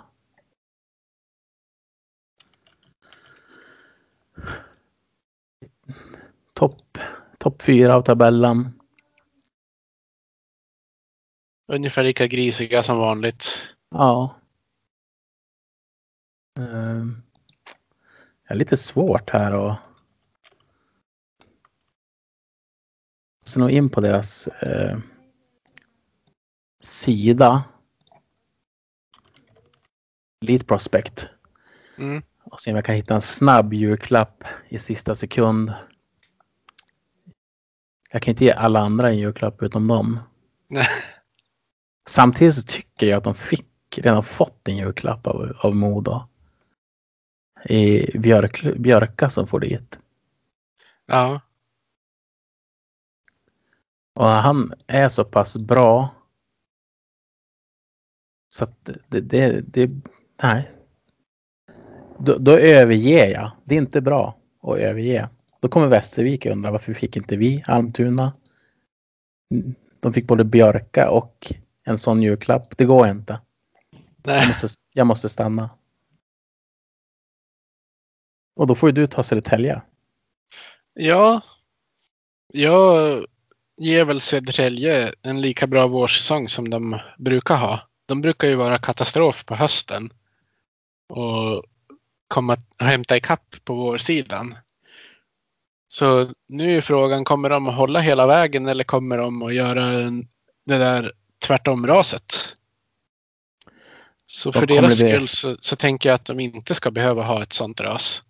Topp 6.54 6.98
top 7.38 7.62
fyra 7.62 7.94
av 7.96 8.02
tabellen. 8.02 8.77
Ungefär 11.72 12.02
lika 12.04 12.26
grisiga 12.26 12.82
som 12.82 12.98
vanligt. 12.98 13.44
Ja. 13.90 14.36
Ehm, 16.58 17.22
Det 18.48 18.54
är 18.54 18.58
lite 18.58 18.76
svårt 18.76 19.30
här 19.30 19.70
att 19.70 19.78
Så 23.44 23.58
nog 23.60 23.70
in 23.70 23.88
på 23.90 24.00
deras 24.00 24.46
eh, 24.48 24.98
sida. 26.80 27.64
Elite 30.40 30.64
Prospect. 30.64 31.28
Mm. 31.98 32.22
Och 32.44 32.60
se 32.60 32.70
om 32.70 32.76
jag 32.76 32.84
kan 32.84 32.94
hitta 32.94 33.14
en 33.14 33.22
snabb 33.22 33.74
julklapp 33.74 34.44
i 34.68 34.78
sista 34.78 35.14
sekund. 35.14 35.74
Jag 38.10 38.22
kan 38.22 38.32
inte 38.32 38.44
ge 38.44 38.52
alla 38.52 38.80
andra 38.80 39.08
en 39.08 39.18
julklapp 39.18 39.62
utom 39.62 39.86
dem. 39.88 40.20
Nej. 40.68 40.86
Samtidigt 42.08 42.54
så 42.54 42.62
tycker 42.62 43.06
jag 43.06 43.18
att 43.18 43.24
de 43.24 43.34
fick 43.34 43.98
redan 43.98 44.22
fått 44.22 44.68
en 44.68 44.76
julklapp 44.76 45.26
av, 45.26 45.56
av 45.60 45.76
Modo. 45.76 46.22
I 47.64 48.18
Björk, 48.18 48.76
Björka 48.78 49.30
som 49.30 49.46
får 49.46 49.60
dit. 49.60 49.98
Ja, 51.06 51.40
Och 54.14 54.26
han 54.26 54.72
är 54.86 55.08
så 55.08 55.24
pass 55.24 55.58
bra. 55.58 56.14
Så 58.48 58.64
att 58.64 58.90
det, 59.08 59.20
det, 59.20 59.60
det 59.60 59.90
nej. 60.42 60.70
Då, 62.18 62.38
då 62.38 62.52
överger 62.52 63.26
jag. 63.26 63.50
Det 63.64 63.74
är 63.74 63.78
inte 63.78 64.00
bra 64.00 64.38
att 64.62 64.78
överge. 64.78 65.28
Då 65.60 65.68
kommer 65.68 65.86
Västervik 65.86 66.46
undra 66.46 66.70
varför 66.70 66.94
fick 66.94 67.16
inte 67.16 67.36
vi 67.36 67.64
Almtuna? 67.66 68.32
De 70.00 70.12
fick 70.12 70.26
både 70.26 70.44
Björka 70.44 71.10
och 71.10 71.54
en 71.88 71.98
sån 71.98 72.22
julklapp. 72.22 72.76
Det 72.76 72.84
går 72.84 73.08
inte. 73.08 73.40
Jag 74.22 74.36
nej. 74.36 74.48
måste, 74.48 74.68
jag 74.94 75.06
måste 75.06 75.28
stanna. 75.28 75.70
Och 78.56 78.66
då 78.66 78.74
får 78.74 78.88
ju 78.88 78.92
du 78.92 79.06
ta 79.06 79.22
Södertälje. 79.22 79.82
Ja, 80.94 81.40
jag 82.52 83.24
ger 83.76 84.04
väl 84.04 84.20
Södertälje 84.20 85.12
en 85.22 85.40
lika 85.40 85.66
bra 85.66 85.86
vårsäsong 85.86 86.48
som 86.48 86.70
de 86.70 86.98
brukar 87.18 87.56
ha. 87.56 87.80
De 88.06 88.20
brukar 88.20 88.48
ju 88.48 88.54
vara 88.54 88.78
katastrof 88.78 89.44
på 89.44 89.54
hösten. 89.54 90.12
Och 91.08 91.64
komma 92.28 92.56
hämta 92.78 93.16
ikapp 93.16 93.56
på 93.64 93.74
vårsidan. 93.74 94.54
Så 95.88 96.32
nu 96.48 96.76
är 96.76 96.80
frågan, 96.80 97.24
kommer 97.24 97.50
de 97.50 97.68
att 97.68 97.76
hålla 97.76 98.00
hela 98.00 98.26
vägen 98.26 98.68
eller 98.68 98.84
kommer 98.84 99.18
de 99.18 99.42
att 99.42 99.54
göra 99.54 99.84
en, 99.84 100.28
det 100.66 100.78
där 100.78 101.12
tvärtom-raset? 101.38 102.54
Så 104.26 104.50
Då 104.50 104.60
för 104.60 104.66
deras 104.66 105.00
bli- 105.00 105.08
skull 105.10 105.28
så, 105.28 105.56
så 105.60 105.76
tänker 105.76 106.08
jag 106.08 106.14
att 106.14 106.24
de 106.24 106.40
inte 106.40 106.74
ska 106.74 106.90
behöva 106.90 107.22
ha 107.22 107.42
ett 107.42 107.52
sånt 107.52 107.80
ras. 107.80 108.22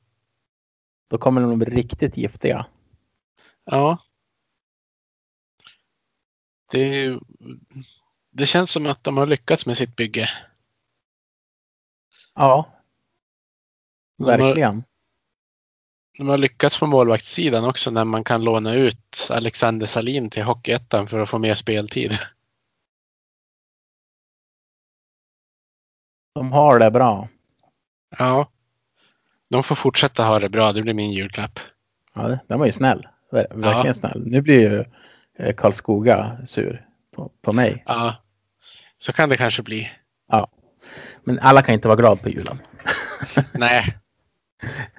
Då 1.11 1.19
kommer 1.19 1.41
de 1.41 1.59
bli 1.59 1.67
riktigt 1.77 2.17
giftiga. 2.17 2.67
Ja. 3.65 3.99
Det, 6.71 7.19
det 8.31 8.47
känns 8.47 8.71
som 8.73 8.87
att 8.87 9.05
de 9.05 9.17
har 9.17 9.27
lyckats 9.27 9.67
med 9.67 9.77
sitt 9.77 9.97
bygge. 9.97 10.31
Ja. 12.35 12.73
De 14.19 14.25
har- 14.25 14.39
Verkligen. 14.39 14.85
De 16.19 16.29
har 16.29 16.39
lyckats 16.39 16.79
på 16.79 16.87
målvaktssidan 16.87 17.65
också 17.65 17.91
när 17.91 18.05
man 18.05 18.25
kan 18.25 18.43
låna 18.45 18.75
ut 18.75 19.29
Alexander 19.31 19.87
Salin 19.87 20.31
till 20.31 20.43
Hockeyettan 20.43 21.09
för 21.09 21.19
att 21.19 21.31
få 21.31 21.39
mer 21.39 21.55
speltid. 21.55 22.13
De 26.35 26.53
har 26.53 26.79
det 26.79 26.91
bra. 26.91 27.29
Ja, 28.19 28.49
De 29.51 29.63
får 29.63 29.75
fortsätta 29.75 30.25
ha 30.25 30.39
det 30.39 30.49
bra, 30.49 30.73
det 30.73 30.83
blir 30.83 30.95
min 30.95 31.13
julklapp. 31.13 31.61
Ja, 32.15 32.39
den 32.49 32.59
var 32.59 32.67
ju 32.67 32.73
snäll. 32.73 33.09
Ver- 33.33 33.47
Verkligen 33.55 33.87
Ja. 33.87 33.95
snäll. 33.95 34.23
Nu 34.27 34.41
blir 34.43 34.61
ju 34.61 34.85
eh, 35.39 35.55
Karlskoga 35.55 36.39
sur 36.47 36.87
på, 37.17 37.31
på 37.43 37.53
mig. 37.53 37.83
Ja, 37.87 38.17
så 38.99 39.13
kan 39.13 39.29
det 39.29 39.37
kanske 39.37 39.63
bli. 39.63 39.91
Men 41.25 41.39
alla 41.39 41.63
kan 41.63 41.75
inte 41.75 41.89
vara 41.89 41.97
glada 42.01 42.17
på 42.23 42.29
julen. 42.29 42.59
Nej, 43.55 43.97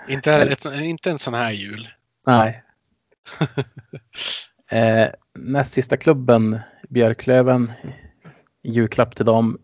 inte, 0.07 0.33
ett, 0.33 0.65
inte 0.65 1.11
en 1.11 1.19
sån 1.19 1.33
här 1.33 1.51
jul. 1.51 1.87
Nej. 2.27 2.63
eh, 4.69 5.07
näst 5.33 5.73
sista 5.73 5.97
klubben, 5.97 6.59
Björklöven, 6.89 7.71
julklapp 8.63 9.15
till 9.15 9.25
dem. 9.25 9.57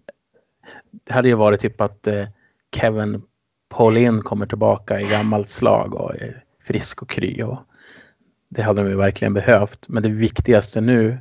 Det 1.04 1.14
hade 1.14 1.28
ju 1.28 1.36
varit 1.36 1.62
typ 1.62 1.82
att 1.82 2.08
eh, 2.08 2.28
Kevin 2.76 3.22
Paulin 3.70 4.22
kommer 4.22 4.46
tillbaka 4.46 5.00
i 5.00 5.04
gammalt 5.04 5.50
slag 5.50 5.94
och 5.96 6.16
är 6.16 6.44
frisk 6.60 7.02
och 7.02 7.10
kry. 7.10 7.44
Och 7.44 7.60
det 8.50 8.62
hade 8.62 8.84
de 8.84 8.90
ju 8.90 8.96
verkligen 8.96 9.34
behövt. 9.34 9.88
Men 9.88 10.04
det 10.04 10.10
viktigaste 10.10 10.82
nu 10.82 11.20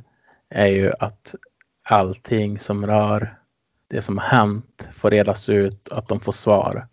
är 0.49 0.67
ju 0.67 0.91
att 0.99 1.35
allting 1.83 2.59
som 2.59 2.87
rör 2.87 3.39
det 3.87 4.01
som 4.01 4.17
har 4.17 4.25
hänt 4.25 4.89
får 4.93 5.11
redas 5.11 5.49
ut, 5.49 5.89
att 5.89 6.07
de 6.07 6.19
får 6.19 6.31
svar 6.31 6.87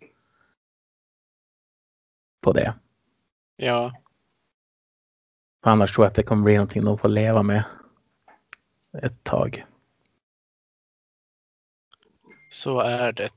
på 2.41 2.53
det. 2.53 2.73
Ja, 3.55 3.91
annars 5.61 5.93
tror 5.93 6.05
jag 6.05 6.09
att 6.09 6.15
det 6.15 6.23
kommer 6.23 6.43
bli 6.43 6.53
någonting 6.53 6.85
de 6.85 6.97
får 6.97 7.09
leva 7.09 7.43
med 7.43 7.63
ett 9.01 9.23
tag. 9.23 9.65
Så 12.53 12.79
är 12.79 13.11
det. 13.11 13.31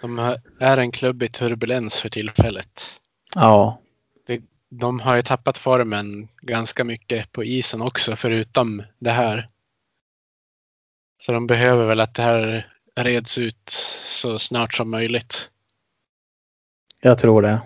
De 0.00 0.36
är 0.60 0.76
en 0.76 0.92
klubb 0.92 1.22
i 1.22 1.28
turbulens 1.28 2.00
för 2.00 2.08
tillfället. 2.08 3.00
Ja, 3.34 3.80
De 4.68 5.00
har 5.00 5.16
ju 5.16 5.22
tappat 5.22 5.58
formen 5.58 6.28
ganska 6.40 6.84
mycket 6.84 7.32
på 7.32 7.44
isen 7.44 7.82
också, 7.82 8.16
förutom 8.16 8.82
det 8.98 9.10
här. 9.10 9.46
Så 11.22 11.32
de 11.32 11.46
behöver 11.46 11.86
väl 11.86 12.00
att 12.00 12.14
det 12.14 12.22
här 12.22 12.72
reds 12.96 13.38
ut 13.38 13.70
så 14.06 14.38
snart 14.38 14.74
som 14.74 14.90
möjligt. 14.90 15.50
jag 17.00 17.18
tror 17.18 17.42
det. 17.42 17.60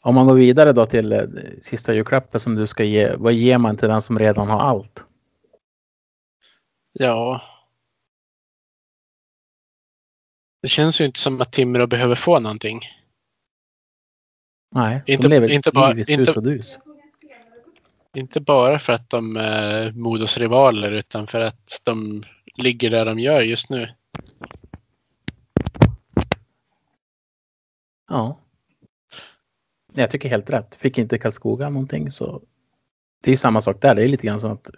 Om 0.00 0.14
man 0.14 0.26
går 0.26 0.34
vidare 0.34 0.72
då 0.72 0.86
till 0.86 1.12
eh, 1.12 1.22
sista 1.60 1.94
julklappen 1.94 2.40
som 2.40 2.54
du 2.54 2.66
ska 2.66 2.84
ge. 2.84 3.16
Vad 3.16 3.32
ger 3.32 3.58
man 3.58 3.76
till 3.76 3.88
den 3.88 4.02
som 4.02 4.18
redan 4.18 4.48
har 4.48 4.60
allt? 4.60 5.04
Ja. 6.92 7.49
Det 10.62 10.68
känns 10.68 11.00
ju 11.00 11.04
inte 11.04 11.20
som 11.20 11.40
att 11.40 11.52
Timrå 11.52 11.86
behöver 11.86 12.14
få 12.14 12.40
någonting. 12.40 12.80
Nej, 14.74 15.02
Inte- 15.06 15.22
de 15.22 15.28
lever 15.34 15.50
inte 15.50 15.72
bara- 15.72 15.98
inte-. 16.00 16.62
Inte 18.16 18.40
bara 18.40 18.78
för 18.78 18.92
att 18.92 19.10
de 19.10 19.36
är 19.36 19.92
Modos 19.92 20.38
rivaler 20.38 20.90
utan 20.92 21.26
för 21.26 21.40
att 21.40 21.80
de 21.84 22.24
ligger 22.56 22.90
där 22.90 23.04
de 23.04 23.18
gör 23.18 23.40
just 23.42 23.70
nu. 23.70 23.94
Ja. 28.08 28.38
Jag 29.92 30.10
tycker 30.10 30.28
helt 30.28 30.50
rätt. 30.50 30.74
Fick 30.74 30.98
inte 30.98 31.18
Karlskoga 31.18 31.70
någonting 31.70 32.10
så. 32.10 32.42
Det 33.22 33.30
är 33.30 33.32
ju 33.32 33.36
samma 33.36 33.62
sak 33.62 33.80
där. 33.82 33.94
Det 33.94 34.04
är 34.04 34.08
lite 34.08 34.26
grann 34.26 34.40
som 34.40 34.52
att 34.52 34.70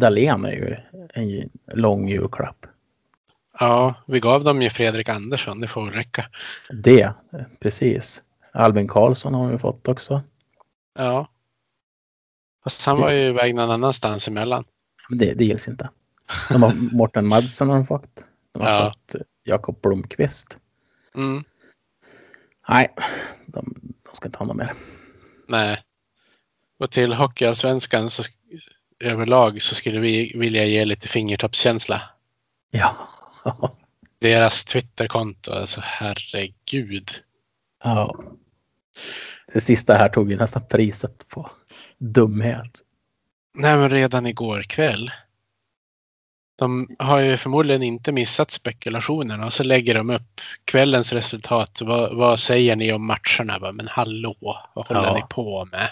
Dahlén 0.00 0.44
är 0.44 0.52
ju 0.52 0.76
en 1.14 1.50
lång 1.66 2.08
julklapp. 2.08 2.66
Ja, 3.58 3.94
vi 4.06 4.20
gav 4.20 4.44
dem 4.44 4.62
ju 4.62 4.70
Fredrik 4.70 5.08
Andersson, 5.08 5.60
det 5.60 5.68
får 5.68 5.90
räcka. 5.90 6.26
Det, 6.70 7.12
precis. 7.60 8.22
Albin 8.52 8.88
Karlsson 8.88 9.34
har 9.34 9.48
vi 9.48 9.58
fått 9.58 9.88
också. 9.88 10.22
Ja. 10.98 11.28
Fast 12.64 12.86
han 12.86 12.98
var 13.00 13.10
ju 13.10 13.18
iväg 13.22 13.54
någon 13.54 13.70
annanstans 13.70 14.28
emellan. 14.28 14.64
Men 15.08 15.18
det, 15.18 15.34
det 15.34 15.44
gills 15.44 15.68
inte. 15.68 15.90
De 16.50 16.62
har 16.62 16.72
Morten 16.96 17.26
Madsen 17.26 17.68
har 17.68 17.76
de 17.76 17.86
fått. 17.86 18.24
De 18.52 18.62
har 18.62 18.70
Ja. 18.70 18.90
fått 19.08 19.22
Jakob 19.44 19.80
Blomqvist. 19.82 20.58
Mm. 21.14 21.44
Nej, 22.68 22.94
de, 23.46 23.74
de 24.10 24.16
ska 24.16 24.26
inte 24.28 24.38
ha 24.38 24.46
något 24.46 24.56
mer. 24.56 24.74
Nej. 25.48 25.82
Och 26.78 26.90
till 26.90 27.12
Hockeyallsvenskan 27.12 28.10
så 28.10 28.22
överlag 29.00 29.62
så 29.62 29.74
skulle 29.74 30.00
vi 30.00 30.32
vilja 30.38 30.64
ge 30.64 30.84
lite 30.84 31.08
fingertoppskänsla. 31.08 32.02
Ja. 32.70 32.96
Deras 34.20 34.64
Twitterkonto, 34.64 35.52
alltså 35.52 35.80
herregud. 35.84 37.10
ja. 37.84 38.14
Det 39.52 39.60
sista 39.60 39.94
här 39.94 40.08
tog 40.08 40.30
ju 40.30 40.36
nästan 40.36 40.62
priset 40.68 41.28
på 41.28 41.50
dumhet. 41.98 42.80
Nej 43.54 43.76
men 43.76 43.90
redan 43.90 44.26
igår 44.26 44.62
kväll. 44.62 45.10
De 46.56 46.96
har 46.98 47.18
ju 47.18 47.36
förmodligen 47.36 47.82
inte 47.82 48.12
missat 48.12 48.50
spekulationerna 48.50 49.44
och 49.46 49.52
så 49.52 49.62
lägger 49.64 49.94
de 49.94 50.10
upp 50.10 50.40
kvällens 50.64 51.12
resultat. 51.12 51.80
Vad, 51.82 52.16
vad 52.16 52.38
säger 52.38 52.76
ni 52.76 52.92
om 52.92 53.06
matcherna? 53.06 53.58
Bara, 53.60 53.72
Men 53.72 53.88
hallå, 53.88 54.36
vad 54.74 54.86
håller 54.86 55.02
Ja. 55.02 55.14
ni 55.14 55.22
på 55.30 55.66
med? 55.72 55.90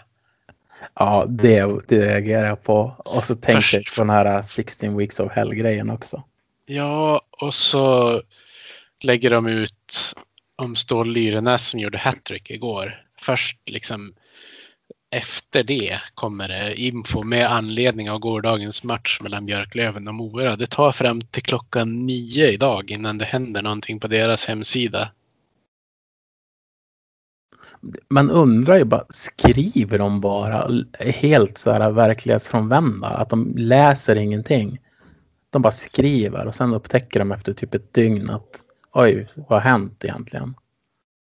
Ja, 0.94 1.24
det, 1.28 1.61
det 1.88 2.07
reagerar 2.07 2.46
jag 2.46 2.62
på. 2.62 2.94
Och 2.98 3.24
så 3.24 3.34
tänkte 3.34 3.53
Först- 3.55 3.74
jag 3.74 3.84
på 3.96 4.00
den 4.00 4.11
här 4.11 4.42
16 4.42 4.96
weeks 4.96 5.20
of 5.20 5.32
hell-grejen 5.32 5.90
också. 5.90 6.22
Ja, 6.66 7.22
och 7.30 7.54
så 7.54 8.22
lägger 9.02 9.30
de 9.30 9.46
ut 9.46 10.14
om 10.56 10.76
Stål 10.76 11.12
Lyrenäs 11.12 11.68
som 11.68 11.80
gjorde 11.80 11.98
hattrick 11.98 12.50
igår. 12.50 13.04
Först 13.18 13.58
liksom 13.70 14.14
efter 15.10 15.64
det 15.64 16.00
kommer 16.14 16.48
det 16.48 16.80
info 16.80 17.22
med 17.22 17.46
anledning 17.50 18.10
av 18.10 18.18
gårdagens 18.18 18.84
match 18.84 19.18
mellan 19.22 19.46
Björklöven 19.46 20.08
och 20.08 20.14
Mora. 20.14 20.56
Det 20.56 20.70
tar 20.70 20.92
fram 20.92 21.20
till 21.20 21.42
klockan 21.42 22.06
nio 22.06 22.50
idag 22.52 22.90
innan 22.90 23.18
det 23.18 23.24
händer 23.24 23.62
någonting 23.62 24.00
på 24.00 24.08
deras 24.08 24.44
hemsida. 24.44 25.12
Man 28.08 28.30
undrar 28.30 28.76
ju 28.76 28.84
bara, 28.84 29.06
skriver 29.08 29.98
de 29.98 30.20
bara 30.20 30.84
helt 31.00 31.58
så 31.58 31.70
här 31.70 31.90
verklighetsfrånvända? 31.90 33.06
Att 33.06 33.30
de 33.30 33.54
läser 33.56 34.16
ingenting? 34.16 34.78
De 35.53 35.62
bara 35.62 35.72
skriver 35.72 36.46
och 36.46 36.55
sen 36.55 36.74
upptäcker 36.74 37.18
de 37.18 37.32
efter 37.32 37.53
typ 37.53 37.74
ett 37.74 37.94
dygn 37.94 38.30
att 38.30 38.62
oj, 38.92 39.28
vad 39.34 39.62
har 39.62 39.70
hänt 39.70 40.05
egentligen? 40.05 40.55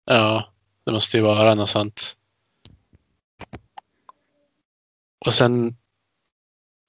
Ja, 0.06 0.54
det 0.86 0.92
måste 0.92 1.18
ju 1.18 1.24
vara 1.24 1.56
något 1.56 1.70
sånt. 1.70 2.16
Och 5.26 5.34
sen 5.34 5.76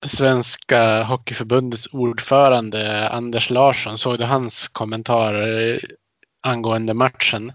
Svenska 0.06 1.02
Hockeyförbundets 1.02 1.86
ordförande 1.92 3.08
Anders 3.08 3.50
Larsson, 3.50 3.98
såg 3.98 4.18
du 4.18 4.24
hans 4.24 4.68
kommentarer 4.68 5.80
angående 6.40 6.94
matchen? 6.94 7.52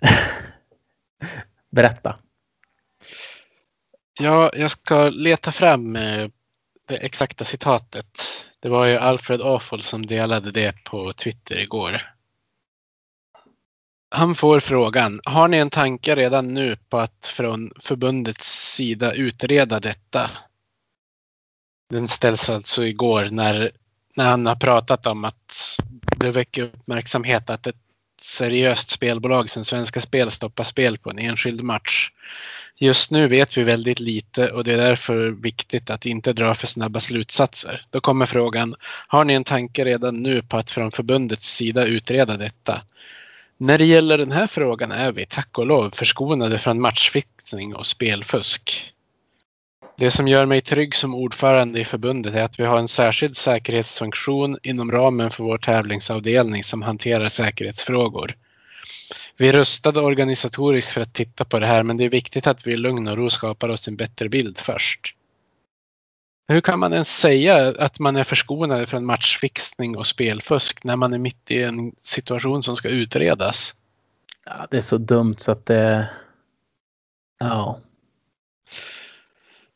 Berätta. 1.70 2.18
Ja, 4.20 4.50
jag 4.54 4.70
ska 4.70 5.08
leta 5.08 5.52
fram 5.52 5.96
eh, 5.96 6.28
det 6.86 6.96
exakta 6.96 7.44
citatet. 7.44 8.22
Det 8.60 8.68
var 8.68 8.86
ju 8.86 8.96
Alfred 8.96 9.42
Afol 9.42 9.82
som 9.82 10.06
delade 10.06 10.50
det 10.50 10.84
på 10.84 11.12
Twitter 11.12 11.58
igår. 11.58 12.12
Han 14.10 14.34
får 14.34 14.60
frågan, 14.60 15.20
har 15.24 15.48
ni 15.48 15.56
en 15.56 15.70
tanke 15.70 16.14
redan 16.14 16.54
nu 16.54 16.76
på 16.76 16.98
att 16.98 17.26
från 17.26 17.72
förbundets 17.80 18.74
sida 18.74 19.12
utreda 19.12 19.80
detta? 19.80 20.30
Den 21.90 22.08
ställs 22.08 22.50
alltså 22.50 22.84
igår 22.84 23.28
när, 23.30 23.70
när 24.16 24.24
han 24.24 24.46
har 24.46 24.56
pratat 24.56 25.06
om 25.06 25.24
att 25.24 25.78
det 26.16 26.30
väcker 26.30 26.62
uppmärksamhet 26.62 27.50
att 27.50 27.66
ett 27.66 27.76
seriöst 28.20 28.90
spelbolag 28.90 29.50
som 29.50 29.64
Svenska 29.64 30.00
Spel 30.00 30.30
stoppar 30.30 30.64
spel 30.64 30.98
på 30.98 31.10
en 31.10 31.18
enskild 31.18 31.62
match. 31.62 32.10
Just 32.78 33.10
nu 33.10 33.28
vet 33.28 33.58
vi 33.58 33.62
väldigt 33.64 34.00
lite 34.00 34.50
och 34.50 34.64
det 34.64 34.72
är 34.72 34.76
därför 34.76 35.28
viktigt 35.28 35.90
att 35.90 36.06
inte 36.06 36.32
dra 36.32 36.54
för 36.54 36.66
snabba 36.66 37.00
slutsatser. 37.00 37.86
Då 37.90 38.00
kommer 38.00 38.26
frågan, 38.26 38.74
har 39.08 39.24
ni 39.24 39.32
en 39.32 39.44
tanke 39.44 39.84
redan 39.84 40.22
nu 40.22 40.42
på 40.42 40.56
att 40.56 40.70
från 40.70 40.90
förbundets 40.92 41.46
sida 41.46 41.86
utreda 41.86 42.36
detta? 42.36 42.82
När 43.58 43.78
det 43.78 43.84
gäller 43.84 44.18
den 44.18 44.32
här 44.32 44.46
frågan 44.46 44.92
är 44.92 45.12
vi, 45.12 45.26
tack 45.26 45.58
och 45.58 45.66
lov, 45.66 45.90
förskonade 45.94 46.58
från 46.58 46.80
matchfixning 46.80 47.74
och 47.74 47.86
spelfusk. 47.86 48.92
Det 49.98 50.10
som 50.10 50.28
gör 50.28 50.46
mig 50.46 50.60
trygg 50.60 50.94
som 50.94 51.14
ordförande 51.14 51.80
i 51.80 51.84
förbundet 51.84 52.34
är 52.34 52.44
att 52.44 52.60
vi 52.60 52.64
har 52.64 52.78
en 52.78 52.88
särskild 52.88 53.36
säkerhetsfunktion 53.36 54.58
inom 54.62 54.92
ramen 54.92 55.30
för 55.30 55.44
vår 55.44 55.58
tävlingsavdelning 55.58 56.64
som 56.64 56.82
hanterar 56.82 57.28
säkerhetsfrågor. 57.28 58.36
Vi 59.38 59.52
rustade 59.52 60.00
organisatoriskt 60.00 60.92
för 60.92 61.00
att 61.00 61.14
titta 61.14 61.44
på 61.44 61.58
det 61.58 61.66
här 61.66 61.82
men 61.82 61.96
det 61.96 62.04
är 62.04 62.10
viktigt 62.10 62.46
att 62.46 62.66
vi 62.66 62.72
i 62.72 62.76
lugn 62.76 63.08
och 63.08 63.16
ro 63.16 63.30
skapar 63.30 63.68
oss 63.68 63.88
en 63.88 63.96
bättre 63.96 64.28
bild 64.28 64.58
först. 64.58 65.16
Hur 66.48 66.60
kan 66.60 66.78
man 66.78 66.92
ens 66.92 67.18
säga 67.18 67.74
att 67.78 67.98
man 67.98 68.16
är 68.16 68.24
förskonad 68.24 68.88
från 68.88 69.04
matchfixning 69.04 69.96
och 69.96 70.06
spelfusk 70.06 70.84
när 70.84 70.96
man 70.96 71.12
är 71.12 71.18
mitt 71.18 71.50
i 71.50 71.62
en 71.62 71.92
situation 72.02 72.62
som 72.62 72.76
ska 72.76 72.88
utredas? 72.88 73.76
Ja, 74.44 74.66
det 74.70 74.76
är 74.76 74.82
så 74.82 74.98
dumt 74.98 75.36
så 75.38 75.52
att 75.52 75.66
det... 75.66 76.08
Ja. 77.38 77.80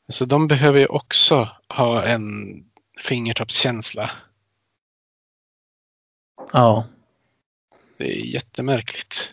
Så 0.08 0.24
de 0.24 0.48
behöver 0.48 0.80
ju 0.80 0.86
också 0.86 1.48
ha 1.68 2.02
en 2.02 2.54
fingertoppskänsla. 2.98 4.10
Ja. 6.52 6.86
Det 7.96 8.04
är 8.04 8.24
jättemärkligt. 8.24 9.32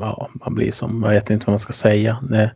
Ja, 0.00 0.30
man 0.34 0.54
blir 0.54 0.70
som, 0.70 1.02
jag 1.02 1.10
vet 1.10 1.30
inte 1.30 1.46
vad 1.46 1.52
man 1.52 1.60
ska 1.60 1.72
säga. 1.72 2.18
Nej, 2.30 2.50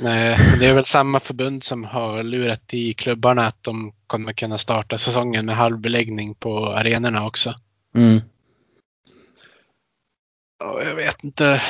men 0.00 0.58
det 0.58 0.66
är 0.66 0.74
väl 0.74 0.84
samma 0.84 1.20
förbund 1.20 1.64
som 1.64 1.84
har 1.84 2.22
lurat 2.22 2.74
i 2.74 2.94
klubbarna 2.94 3.46
att 3.46 3.62
de 3.62 3.92
kommer 4.06 4.32
kunna 4.32 4.58
starta 4.58 4.98
säsongen 4.98 5.46
med 5.46 5.56
halvbeläggning 5.56 6.34
på 6.34 6.66
arenorna 6.66 7.26
också. 7.26 7.54
mm, 7.94 8.20
Och 10.64 10.82
jag 10.82 10.94
vet 10.94 11.24
inte 11.24 11.62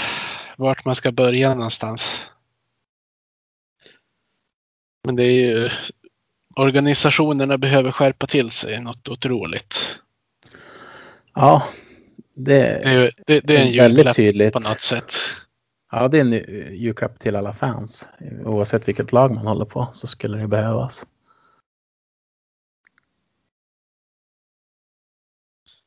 vart 0.56 0.84
man 0.84 0.94
ska 0.94 1.12
börja 1.12 1.54
någonstans. 1.54 2.30
Men 5.04 5.16
det 5.16 5.24
är 5.24 5.46
ju 5.46 5.68
organisationerna 6.56 7.58
behöver 7.58 7.92
skärpa 7.92 8.26
till 8.26 8.50
sig 8.50 8.80
något 8.80 9.08
otroligt. 9.08 10.00
ja, 11.34 11.62
det, 12.36 12.54
Det 12.84 12.90
är, 12.90 13.12
det, 13.26 13.40
det 13.40 13.56
är 13.56 13.66
en 13.66 13.76
väldigt 13.76 14.16
tydligt. 14.16 14.52
på 14.52 14.60
något 14.60 14.80
sätt. 14.80 15.12
Ja, 15.92 16.08
det 16.08 16.16
är 16.16 16.20
en 16.20 16.32
eh, 16.32 16.72
julklapp 16.72 17.18
till 17.18 17.36
alla 17.36 17.54
fans. 17.54 18.08
Oavsett 18.44 18.88
vilket 18.88 19.12
lag 19.12 19.34
man 19.34 19.46
håller 19.46 19.64
på 19.64 19.88
så 19.92 20.06
skulle 20.06 20.38
det 20.38 20.48
behövas. 20.48 21.06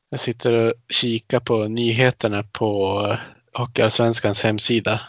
Jag 0.08 0.20
sitter 0.20 0.52
och 0.52 0.72
kikar 0.88 1.40
på 1.40 1.68
nyheterna 1.68 2.42
på 2.42 3.00
Hockeyallsvenskans 3.52 4.42
hemsida. 4.42 5.00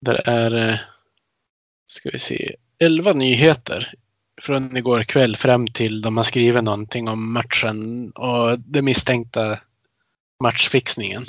Där 0.00 0.28
är, 0.28 0.70
eh, 0.72 0.78
ska 1.86 2.10
vi 2.12 2.18
se, 2.18 2.56
11 2.78 3.12
nyheter 3.12 3.94
från 4.40 4.76
igår 4.76 5.02
kväll 5.02 5.36
fram 5.36 5.66
till 5.66 6.02
de 6.02 6.16
har 6.16 6.24
skrivit 6.24 6.64
någonting 6.64 7.08
om 7.08 7.32
matchen 7.32 8.10
och 8.10 8.58
det 8.58 8.82
misstänkta 8.82 9.58
matchfixningen. 10.42 11.26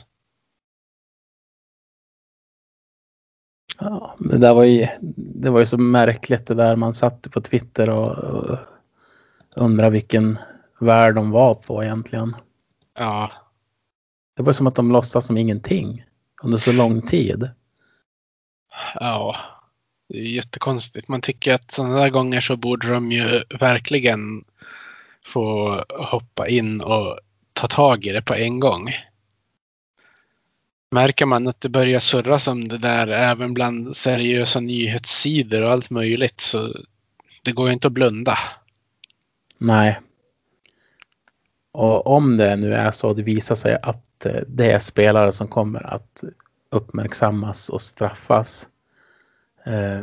Ja, 3.80 4.16
det 4.20 4.38
där 4.38 4.54
var 4.54 4.64
ju, 4.64 4.88
det 5.16 5.50
var 5.50 5.60
ju 5.60 5.66
så 5.66 5.78
märkligt 5.78 6.48
det 6.48 6.54
där 6.54 6.76
man 6.76 6.94
satt 6.94 7.32
på 7.32 7.42
Twitter 7.42 7.90
och, 7.90 8.18
och 8.18 8.58
undrade 9.56 9.92
vilken 9.92 10.40
värld 10.80 11.16
de 11.16 11.32
var 11.32 11.56
på 11.56 11.84
egentligen. 11.84 12.36
Ja, 12.98 13.32
Det 14.36 14.44
var 14.44 14.54
som 14.54 14.68
att 14.68 14.76
de 14.76 14.92
låtsas 14.92 15.26
som 15.26 15.38
ingenting 15.38 16.06
under 16.44 16.58
så 16.58 16.72
lång 16.72 17.02
tid. 17.02 17.50
ja. 18.96 19.36
Det 20.12 20.18
är 20.18 20.36
jättekonstigt. 20.36 21.08
Man 21.08 21.22
tycker 21.22 21.54
att 21.56 21.72
sådana 21.72 21.96
där 21.96 22.10
gånger 22.10 22.42
så 22.42 22.58
borde 22.58 22.88
de 22.88 23.12
ju 23.12 23.44
verkligen 23.60 24.44
få 25.26 25.76
hoppa 25.90 26.48
in 26.48 26.82
och 26.82 27.20
ta 27.54 27.68
tag 27.68 28.06
i 28.06 28.12
det 28.12 28.22
på 28.22 28.34
en 28.34 28.60
gång. 28.60 28.92
Märker 30.92 31.26
man 31.26 31.48
att 31.48 31.62
det 31.62 31.70
börjar 31.70 32.00
surras 32.00 32.48
om 32.48 32.68
det 32.68 32.78
där 32.78 33.08
även 33.08 33.54
bland 33.54 33.96
seriösa 33.96 34.60
nyhetssidor 34.60 35.62
och 35.62 35.72
allt 35.72 35.90
möjligt 35.90 36.40
så 36.40 36.74
det 37.42 37.52
går 37.52 37.68
ju 37.68 37.74
inte 37.74 37.88
att 37.88 37.94
blunda. 37.94 38.38
Nej. 39.58 40.00
Och 41.72 42.08
om 42.08 42.38
det 42.38 42.56
nu 42.56 42.74
är 42.74 42.92
så 42.92 43.10
att 43.10 43.18
det 43.18 43.24
visar 43.24 43.56
sig 43.56 43.78
att 43.82 44.26
eh, 44.26 44.42
det 44.48 44.72
är 44.72 44.80
spelare 44.80 45.32
som 45.32 45.48
kommer 45.48 45.94
att 45.94 46.24
uppmärksammas 46.70 47.70
och 47.70 47.82
straffas. 47.82 48.68
Eh, 49.66 50.02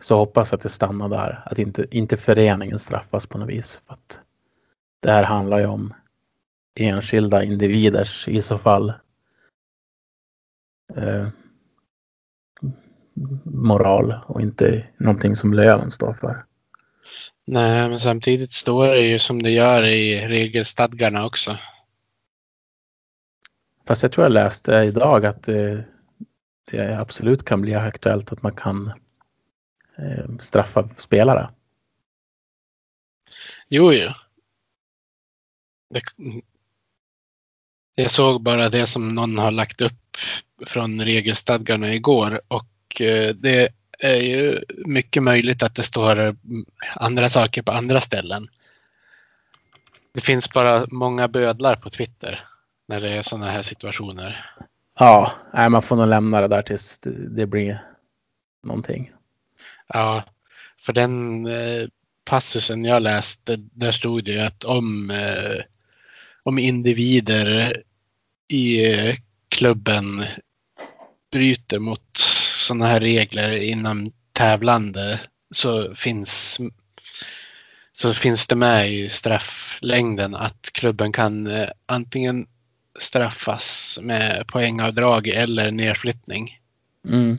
så 0.00 0.16
hoppas 0.16 0.52
att 0.52 0.60
det 0.60 0.68
stannar 0.68 1.08
där. 1.08 1.42
Att 1.46 1.58
inte, 1.58 1.86
inte 1.90 2.16
föreningen 2.16 2.78
straffas 2.78 3.26
på 3.26 3.38
något 3.38 3.48
vis. 3.48 3.82
För 3.86 3.94
att 3.94 4.20
det 5.00 5.10
här 5.10 5.24
handlar 5.24 5.58
ju 5.58 5.66
om 5.66 5.94
enskilda 6.74 7.44
individers 7.44 8.28
i 8.28 8.40
så 8.40 8.58
fall 8.58 8.92
eh, 10.96 11.28
moral 13.44 14.14
och 14.26 14.40
inte 14.40 14.86
någonting 14.96 15.36
som 15.36 15.54
Löven 15.54 15.90
står 15.90 16.14
för. 16.14 16.44
Nej, 17.44 17.88
men 17.88 18.00
samtidigt 18.00 18.52
står 18.52 18.86
det 18.86 19.00
ju 19.00 19.18
som 19.18 19.42
det 19.42 19.50
gör 19.50 19.82
i 19.82 20.28
regelstadgarna 20.28 21.26
också. 21.26 21.58
Fast 23.86 24.02
jag 24.02 24.12
tror 24.12 24.24
jag 24.24 24.32
läste 24.32 24.72
idag 24.72 25.26
att 25.26 25.48
eh, 25.48 25.78
det 26.64 26.98
absolut 27.00 27.44
kan 27.44 27.60
bli 27.60 27.74
aktuellt 27.74 28.32
att 28.32 28.42
man 28.42 28.54
kan 28.54 28.92
eh, 29.98 30.38
straffa 30.40 30.88
spelare. 30.98 31.50
Jo, 33.68 33.92
jo. 33.92 34.10
Det, 35.90 36.02
jag 37.94 38.10
såg 38.10 38.42
bara 38.42 38.68
det 38.68 38.86
som 38.86 39.14
någon 39.14 39.38
har 39.38 39.50
lagt 39.50 39.80
upp 39.80 40.16
från 40.66 41.00
regelstadgarna 41.00 41.94
igår 41.94 42.40
och 42.48 43.00
eh, 43.00 43.34
det 43.34 43.74
är 43.98 44.16
ju 44.16 44.60
mycket 44.86 45.22
möjligt 45.22 45.62
att 45.62 45.74
det 45.74 45.82
står 45.82 46.36
andra 46.96 47.28
saker 47.28 47.62
på 47.62 47.72
andra 47.72 48.00
ställen. 48.00 48.46
Det 50.14 50.20
finns 50.20 50.52
bara 50.52 50.86
många 50.90 51.28
bödlar 51.28 51.76
på 51.76 51.90
Twitter 51.90 52.48
när 52.88 53.00
det 53.00 53.10
är 53.10 53.22
sådana 53.22 53.50
här 53.50 53.62
situationer. 53.62 54.54
Ja, 54.98 55.32
nej, 55.54 55.70
man 55.70 55.82
får 55.82 55.96
nog 55.96 56.08
lämna 56.08 56.40
det 56.40 56.48
där 56.48 56.62
tills 56.62 56.98
det, 56.98 57.28
det 57.28 57.46
blir 57.46 57.84
någonting. 58.62 59.12
Ja, 59.86 60.24
för 60.78 60.92
den 60.92 61.46
eh, 61.46 61.88
passusen 62.24 62.84
jag 62.84 63.02
läste, 63.02 63.56
där 63.56 63.92
stod 63.92 64.24
det 64.24 64.32
ju 64.32 64.40
att 64.40 64.64
om, 64.64 65.10
eh, 65.10 65.60
om 66.42 66.58
individer 66.58 67.82
i 68.48 68.94
eh, 68.94 69.14
klubben 69.48 70.24
bryter 71.32 71.78
mot 71.78 72.16
sådana 72.56 72.86
här 72.86 73.00
regler 73.00 73.50
inom 73.50 74.12
tävlande 74.32 75.20
så 75.54 75.94
finns, 75.94 76.60
så 77.92 78.14
finns 78.14 78.46
det 78.46 78.56
med 78.56 78.90
i 78.90 79.08
strafflängden 79.08 80.34
att 80.34 80.70
klubben 80.72 81.12
kan 81.12 81.46
eh, 81.46 81.68
antingen 81.86 82.46
straffas 83.00 83.98
med 84.02 84.46
poängavdrag 84.46 85.28
eller 85.28 85.70
nedflyttning. 85.70 86.60
Mm. 87.08 87.38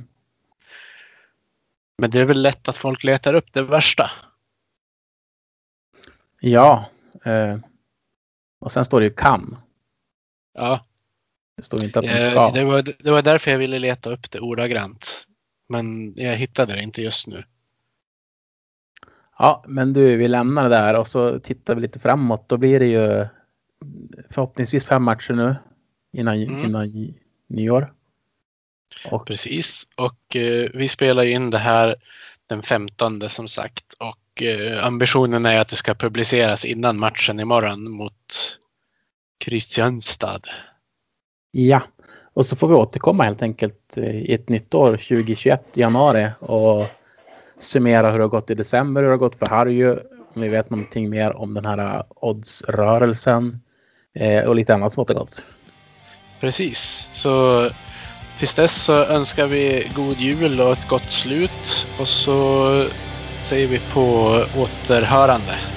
Men 1.97 2.09
det 2.11 2.19
är 2.19 2.25
väl 2.25 2.41
lätt 2.41 2.67
att 2.67 2.77
folk 2.77 3.03
letar 3.03 3.33
upp 3.33 3.53
det 3.53 3.63
värsta. 3.63 4.11
Ja, 6.39 6.85
eh, 7.25 7.57
och 8.59 8.71
sen 8.71 8.85
står 8.85 8.99
det 8.99 9.05
ju 9.05 9.13
kan. 9.13 9.57
Ja, 10.53 10.85
Det 11.57 11.63
står 11.63 11.83
inte 11.83 11.99
att 11.99 12.05
man 12.05 12.15
eh, 12.15 12.31
ska. 12.31 12.51
det, 12.51 12.63
var, 12.63 12.83
det 12.99 13.11
var 13.11 13.21
därför 13.21 13.51
jag 13.51 13.57
ville 13.57 13.79
leta 13.79 14.09
upp 14.09 14.31
det 14.31 14.39
ordagrant. 14.39 15.27
Men 15.69 16.13
jag 16.15 16.35
hittade 16.35 16.73
det 16.73 16.81
inte 16.81 17.01
just 17.01 17.27
nu. 17.27 17.43
Ja, 19.39 19.63
men 19.67 19.93
du, 19.93 20.17
vi 20.17 20.27
lämnar 20.27 20.63
det 20.63 20.69
där 20.69 20.93
och 20.93 21.07
så 21.07 21.39
tittar 21.39 21.75
vi 21.75 21.81
lite 21.81 21.99
framåt. 21.99 22.49
Då 22.49 22.57
blir 22.57 22.79
det 22.79 22.85
ju 22.85 23.27
förhoppningsvis 24.29 24.85
fem 24.85 25.03
matcher 25.03 25.33
nu 25.33 25.55
innan, 26.13 26.43
Mm. 26.43 26.65
innan 26.65 27.13
nyår. 27.47 27.93
Och 29.11 29.27
Precis. 29.27 29.87
Och 29.95 30.35
eh, 30.35 30.69
vi 30.73 30.87
spelar 30.87 31.23
in 31.23 31.49
det 31.49 31.57
här 31.57 31.95
den 32.47 32.63
15 32.63 33.29
som 33.29 33.47
sagt. 33.47 33.93
Och 33.99 34.43
eh, 34.43 34.85
ambitionen 34.85 35.45
är 35.45 35.61
att 35.61 35.69
det 35.69 35.75
ska 35.75 35.93
publiceras 35.93 36.65
innan 36.65 36.99
matchen 36.99 37.39
imorgon 37.39 37.91
mot 37.91 38.59
Kristianstad. 39.45 40.41
Ja, 41.51 41.81
och 42.33 42.45
så 42.45 42.55
får 42.55 42.67
vi 42.67 42.73
återkomma 42.73 43.23
helt 43.23 43.41
enkelt 43.41 43.97
eh, 43.97 44.15
i 44.15 44.33
ett 44.33 44.49
nytt 44.49 44.73
år 44.73 44.91
2021 44.91 45.77
i 45.77 45.81
januari 45.81 46.29
och 46.39 46.85
summera 47.59 48.11
hur 48.11 48.17
det 48.17 48.23
har 48.23 48.29
gått 48.29 48.49
i 48.49 48.55
december, 48.55 49.01
hur 49.01 49.07
det 49.07 49.13
har 49.13 49.17
gått 49.17 49.35
för 49.35 49.45
Harry, 49.45 49.85
om 50.33 50.41
vi 50.41 50.47
vet 50.47 50.69
någonting 50.69 51.09
mer 51.09 51.33
om 51.33 51.53
den 51.53 51.65
här 51.65 52.03
oddsrörelsen 52.09 53.59
eh, 54.13 54.43
och 54.43 54.55
lite 54.55 54.73
annat 54.73 54.93
smått 54.93 55.09
och 55.09 55.15
gott. 55.15 55.43
Precis. 56.39 57.09
Så 57.13 57.69
tills 58.37 58.55
dess 58.55 58.83
så 58.83 58.93
önskar 58.93 59.47
vi 59.47 59.91
god 59.95 60.17
jul 60.17 60.61
och 60.61 60.71
ett 60.71 60.87
gott 60.87 61.11
slut. 61.11 61.87
Och 61.99 62.07
så 62.07 62.85
säger 63.41 63.67
vi 63.67 63.79
på 63.79 64.01
återhörande. 64.57 65.72